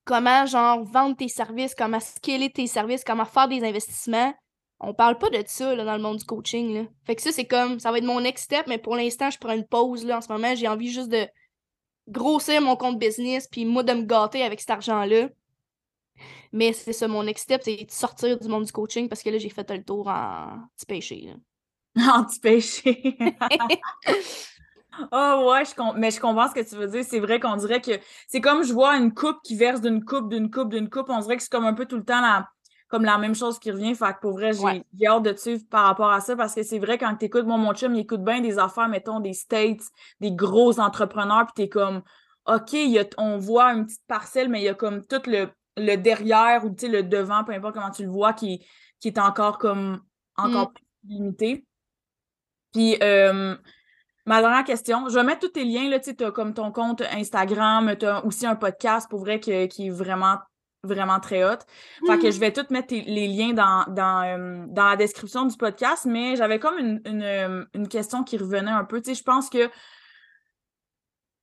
comment 0.06 0.46
genre 0.46 0.86
vendre 0.86 1.18
tes 1.18 1.28
services, 1.28 1.76
comment 1.76 2.00
scaler 2.00 2.50
tes 2.50 2.66
services, 2.66 3.04
comment 3.04 3.26
faire 3.26 3.50
des 3.50 3.62
investissements. 3.66 4.34
On 4.80 4.94
parle 4.94 5.18
pas 5.18 5.30
de 5.32 5.44
ça 5.46 5.76
dans 5.76 5.98
le 5.98 6.02
monde 6.02 6.20
du 6.20 6.26
coaching. 6.26 6.74
Là. 6.74 6.84
Fait 7.06 7.18
que 7.18 7.22
ça, 7.22 7.34
c'est 7.34 7.46
comme 7.46 7.82
ça 7.82 7.92
va 7.92 7.98
être 7.98 8.06
mon 8.06 8.22
next 8.22 8.46
step, 8.46 8.68
mais 8.68 8.78
pour 8.78 8.96
l'instant, 8.96 9.30
je 9.30 9.38
prends 9.38 9.54
une 9.54 9.68
pause 9.68 10.06
là. 10.06 10.20
En 10.20 10.22
ce 10.22 10.32
moment, 10.32 10.56
j'ai 10.56 10.70
envie 10.70 10.94
juste 10.94 11.10
de 11.10 11.28
grossir 12.08 12.62
mon 12.62 12.78
compte 12.78 13.00
business, 13.00 13.50
puis 13.50 13.66
moi 13.66 13.84
de 13.84 13.92
me 13.92 14.04
gâter 14.04 14.44
avec 14.44 14.62
cet 14.62 14.70
argent-là. 14.70 15.28
Mais 16.52 16.74
c'est 16.74 16.94
ça, 16.94 17.08
mon 17.08 17.24
next 17.24 17.44
step, 17.44 17.62
c'est 17.64 17.86
de 17.86 17.92
sortir 17.92 18.40
du 18.40 18.48
monde 18.48 18.66
du 18.66 18.72
coaching 18.72 19.08
parce 19.10 19.24
que 19.24 19.30
là, 19.30 19.38
j'ai 19.38 19.50
fait 19.50 19.70
le 19.72 19.84
tour 19.84 20.08
en 20.08 20.68
petit 20.76 20.86
péché. 20.86 21.34
En 22.00 22.24
petit 22.26 22.40
péché. 22.40 23.18
oh 25.12 25.50
ouais, 25.52 25.66
je 25.66 25.98
mais 25.98 26.12
je 26.12 26.20
comprends 26.20 26.48
ce 26.48 26.54
que 26.54 26.68
tu 26.68 26.76
veux 26.76 26.88
dire. 26.88 27.04
C'est 27.04 27.20
vrai 27.20 27.40
qu'on 27.40 27.56
dirait 27.56 27.82
que 27.82 28.00
c'est 28.28 28.40
comme 28.40 28.64
je 28.64 28.72
vois 28.72 28.98
une 28.98 29.14
coupe 29.14 29.38
qui 29.44 29.56
verse 29.56 29.82
d'une 29.82 30.06
coupe, 30.06 30.30
d'une 30.30 30.52
coupe, 30.52 30.70
d'une 30.70 30.90
coupe. 30.90 31.10
On 31.10 31.20
dirait 31.20 31.38
que 31.38 31.42
c'est 31.44 31.52
comme 31.52 31.66
un 31.66 31.74
peu 31.74 31.88
tout 31.88 31.98
le 31.98 32.06
temps 32.06 32.22
la, 32.22 32.48
comme 32.88 33.04
la 33.04 33.18
même 33.18 33.36
chose 33.36 33.60
qui 33.60 33.72
revient. 33.72 33.96
Fait 33.96 34.14
que 34.14 34.20
pour 34.22 34.34
vrai, 34.34 34.52
j'ai 34.54 35.08
hâte 35.08 35.24
de 35.24 35.32
te 35.32 35.40
suivre 35.40 35.64
par 35.70 35.86
rapport 35.86 36.12
à 36.12 36.22
ça 36.22 36.36
parce 36.36 36.56
que 36.56 36.64
c'est 36.64 36.80
vrai, 36.80 36.98
quand 36.98 37.16
tu 37.16 37.26
écoutes, 37.26 37.46
mon 37.46 37.74
chum, 37.74 37.96
il 37.96 38.02
écoute 38.02 38.24
bien 38.24 38.42
des 38.42 38.60
affaires, 38.60 38.88
mettons, 38.88 39.20
des 39.20 39.34
States, 39.34 39.84
des 40.20 40.32
gros 40.32 40.80
entrepreneurs, 40.80 41.46
puis 41.48 41.66
t'es 41.66 41.70
comme, 41.70 42.02
OK, 42.46 42.76
on 43.18 43.38
voit 43.38 43.74
une 43.74 43.86
petite 43.86 44.06
parcelle, 44.08 44.50
mais 44.50 44.62
il 44.62 44.66
y 44.66 44.70
a 44.70 44.74
comme 44.74 45.06
tout 45.06 45.22
le 45.26 45.50
le 45.78 45.96
derrière 45.96 46.66
ou 46.66 46.76
le 46.84 47.02
devant, 47.02 47.44
peu 47.44 47.54
importe 47.54 47.76
comment 47.76 47.92
tu 47.92 48.04
le 48.04 48.10
vois, 48.10 48.34
qui, 48.34 48.66
qui 49.00 49.08
est 49.08 49.20
encore 49.20 49.58
comme 49.58 50.02
encore 50.36 50.70
mm. 50.70 50.74
plus 50.74 50.86
limité. 51.08 51.66
Puis 52.74 52.98
euh, 53.02 53.56
ma 54.26 54.42
dernière 54.42 54.64
question, 54.64 55.08
je 55.10 55.16
vais 55.16 55.24
mettre 55.24 55.42
tous 55.42 55.50
tes 55.50 55.64
liens, 55.64 55.90
là, 55.90 56.00
tu 56.00 56.12
as 56.24 56.32
comme 56.32 56.54
ton 56.54 56.72
compte 56.72 57.02
Instagram, 57.02 57.96
tu 57.98 58.06
as 58.06 58.26
aussi 58.26 58.46
un 58.46 58.56
podcast 58.56 59.10
pour 59.10 59.20
vrai 59.20 59.40
qui 59.40 59.52
est 59.52 59.90
vraiment 59.90 60.38
vraiment 60.84 61.20
très 61.20 61.44
hot. 61.44 61.58
Fait 62.06 62.18
que 62.18 62.28
mm. 62.28 62.32
je 62.32 62.40
vais 62.40 62.54
tout 62.54 62.66
mettre 62.70 62.94
les 62.94 63.28
liens 63.28 63.54
dans, 63.54 63.86
dans, 63.90 64.24
euh, 64.24 64.66
dans, 64.68 64.86
la 64.86 64.96
description 64.96 65.46
du 65.46 65.58
podcast, 65.58 66.06
mais 66.06 66.36
j'avais 66.36 66.60
comme 66.60 66.78
une, 66.78 67.02
une, 67.06 67.68
une, 67.74 67.88
question 67.88 68.24
qui 68.24 68.38
revenait 68.38 68.72
un 68.72 68.86
peu. 68.86 69.02
Tu 69.02 69.10
sais, 69.10 69.16
je 69.16 69.24
pense 69.24 69.50
que 69.50 69.70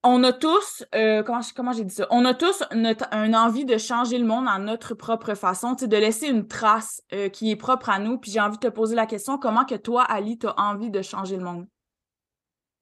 on 0.05 0.23
a 0.23 0.33
tous, 0.33 0.85
euh, 0.95 1.23
comment, 1.23 1.41
comment 1.57 1.73
j'ai 1.73 1.85
dit 1.85 1.95
ça? 1.95 2.07
On 2.11 2.25
a 2.27 2.35
tous 2.35 2.63
notre, 2.75 3.07
un 3.11 3.33
envie 3.33 3.65
de 3.65 3.79
changer 3.79 4.19
le 4.19 4.27
monde 4.27 4.47
à 4.49 4.59
notre 4.59 4.95
propre 4.95 5.35
façon, 5.35 5.73
de 5.73 5.97
laisser 5.97 6.29
une 6.29 6.47
trace 6.47 7.03
euh, 7.13 7.31
qui 7.31 7.51
est 7.51 7.57
propre 7.57 7.89
à 7.89 7.99
nous. 7.99 8.19
Puis 8.19 8.31
j'ai 8.31 8.41
envie 8.41 8.59
de 8.59 8.69
te 8.69 8.73
poser 8.73 8.95
la 8.95 9.07
question, 9.07 9.39
comment 9.39 9.65
que 9.65 9.75
toi, 9.75 10.03
Ali, 10.03 10.39
tu 10.39 10.47
as 10.47 10.55
envie 10.59 10.91
de 10.91 11.01
changer 11.01 11.37
le 11.37 11.45
monde? 11.45 11.67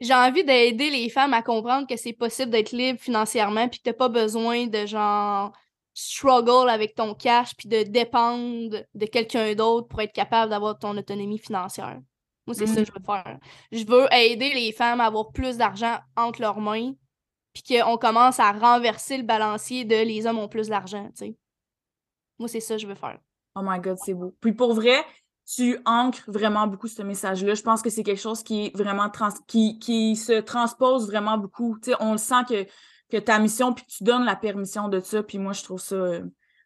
J'ai 0.01 0.14
envie 0.14 0.43
d'aider 0.43 0.91
les 0.91 1.09
femmes 1.09 1.33
à 1.33 1.43
comprendre 1.43 1.87
que 1.87 1.97
c'est 1.97 2.12
possible 2.12 2.51
d'être 2.51 2.73
libre 2.73 2.99
financièrement, 2.99 3.68
puis 3.68 3.79
que 3.79 3.85
t'as 3.85 3.93
pas 3.93 4.09
besoin 4.09 4.66
de 4.66 4.85
genre 4.85 5.53
struggle 5.95 6.68
avec 6.68 6.97
ton 6.97 7.14
cash, 7.14 7.55
puis 7.57 7.68
de 7.68 7.85
dépendre 7.85 8.79
de 8.95 9.07
quelqu'un 9.07 9.55
d'autre 9.55 9.87
pour 9.87 10.01
être 10.01 10.12
capable 10.12 10.51
d'avoir 10.51 10.77
ton 10.77 10.97
autonomie 10.97 11.39
financière. 11.39 12.01
Moi, 12.49 12.55
c'est 12.55 12.66
ça 12.66 12.81
que 12.81 12.87
je 12.87 12.93
veux 12.93 13.05
faire. 13.05 13.39
Je 13.70 13.87
veux 13.87 14.12
aider 14.12 14.53
les 14.55 14.73
femmes 14.73 15.01
à 15.01 15.05
avoir 15.05 15.31
plus 15.31 15.57
d'argent 15.57 15.99
entre 16.16 16.41
leurs 16.41 16.61
mains, 16.61 16.95
puis 17.53 17.62
qu'on 17.62 17.96
commence 17.98 18.40
à 18.40 18.53
renverser 18.53 19.16
le 19.16 19.24
balancier 19.24 19.84
de 19.84 19.96
les 19.96 20.26
hommes 20.26 20.38
ont 20.38 20.48
plus 20.48 20.68
d'argent, 20.68 21.07
tu 21.16 21.26
sais. 21.26 21.36
Moi, 22.38 22.48
c'est 22.48 22.61
ça 22.61 22.74
que 22.74 22.80
je 22.82 22.86
veux 22.86 22.94
faire. 22.94 23.18
Oh 23.55 23.61
my 23.62 23.78
God, 23.78 23.98
c'est 24.03 24.14
beau. 24.14 24.34
Puis 24.40 24.53
pour 24.53 24.74
vrai, 24.74 25.05
tu 25.46 25.78
ancres 25.84 26.24
vraiment 26.28 26.66
beaucoup 26.66 26.88
ce 26.88 27.03
message-là. 27.03 27.55
Je 27.55 27.62
pense 27.62 27.82
que 27.82 27.90
c'est 27.90 28.03
quelque 28.03 28.20
chose 28.20 28.42
qui 28.42 28.66
est 28.66 28.76
vraiment 28.76 29.11
qui, 29.46 29.78
qui 29.78 30.16
se 30.16 30.40
transpose 30.40 31.07
vraiment 31.07 31.36
beaucoup. 31.36 31.78
Tu 31.82 31.90
sais, 31.90 31.96
on 32.00 32.12
le 32.12 32.18
sent 32.18 32.44
que, 32.48 32.66
que 33.11 33.18
ta 33.18 33.38
mission, 33.38 33.72
puis 33.72 33.84
tu 33.86 34.05
donnes 34.05 34.24
la 34.24 34.36
permission 34.36 34.88
de 34.88 35.00
ça. 35.00 35.22
Puis 35.22 35.38
moi, 35.38 35.53
je 35.53 35.62
trouve 35.62 35.80
ça, 35.80 36.20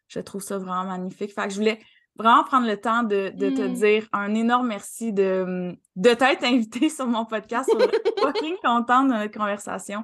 je 0.07 0.19
trouve 0.19 0.41
ça 0.41 0.57
vraiment 0.57 0.85
magnifique. 0.85 1.33
Fait 1.33 1.47
que 1.47 1.53
je 1.53 1.57
voulais 1.57 1.79
vraiment 2.15 2.43
prendre 2.43 2.67
le 2.67 2.77
temps 2.77 3.03
de, 3.03 3.29
te 3.29 3.67
mmh. 3.67 3.73
dire 3.73 4.07
un 4.13 4.33
énorme 4.33 4.67
merci 4.67 5.13
de, 5.13 5.77
de 5.95 6.13
t'être 6.13 6.43
invité 6.43 6.89
sur 6.89 7.07
mon 7.07 7.25
podcast. 7.25 7.69
Je 7.71 7.79
suis 7.79 7.91
fucking 8.21 8.55
contente 8.63 9.09
de 9.09 9.13
notre 9.13 9.37
conversation. 9.37 10.03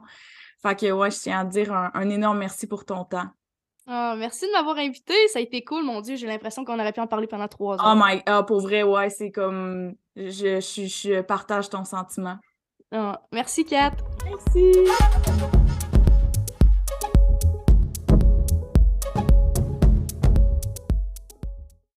Fait 0.63 0.79
que 0.79 0.91
ouais, 0.91 1.11
je 1.11 1.19
tiens 1.19 1.41
à 1.41 1.45
te 1.45 1.51
dire 1.51 1.73
un, 1.73 2.09
énorme 2.09 2.39
merci 2.39 2.67
pour 2.67 2.85
ton 2.85 3.03
temps. 3.03 3.27
Ah, 3.85 4.15
merci 4.17 4.47
de 4.47 4.51
m'avoir 4.53 4.77
invité. 4.77 5.13
Ça 5.27 5.39
a 5.39 5.41
été 5.41 5.61
cool, 5.63 5.83
mon 5.83 5.99
Dieu. 5.99 6.15
J'ai 6.15 6.27
l'impression 6.27 6.63
qu'on 6.63 6.79
aurait 6.79 6.93
pu 6.93 7.01
en 7.01 7.07
parler 7.07 7.27
pendant 7.27 7.49
trois 7.49 7.75
heures. 7.75 7.93
Oh 7.95 8.01
my, 8.01 8.21
oh, 8.29 8.43
pour 8.43 8.61
vrai, 8.61 8.83
ouais, 8.83 9.09
c'est 9.09 9.31
comme. 9.31 9.95
Je, 10.15 10.61
je, 10.61 10.85
je, 10.85 11.21
partage 11.21 11.69
ton 11.69 11.83
sentiment. 11.83 12.37
Ah, 12.93 13.21
merci, 13.33 13.65
Kat. 13.65 13.91
Merci. 14.23 14.73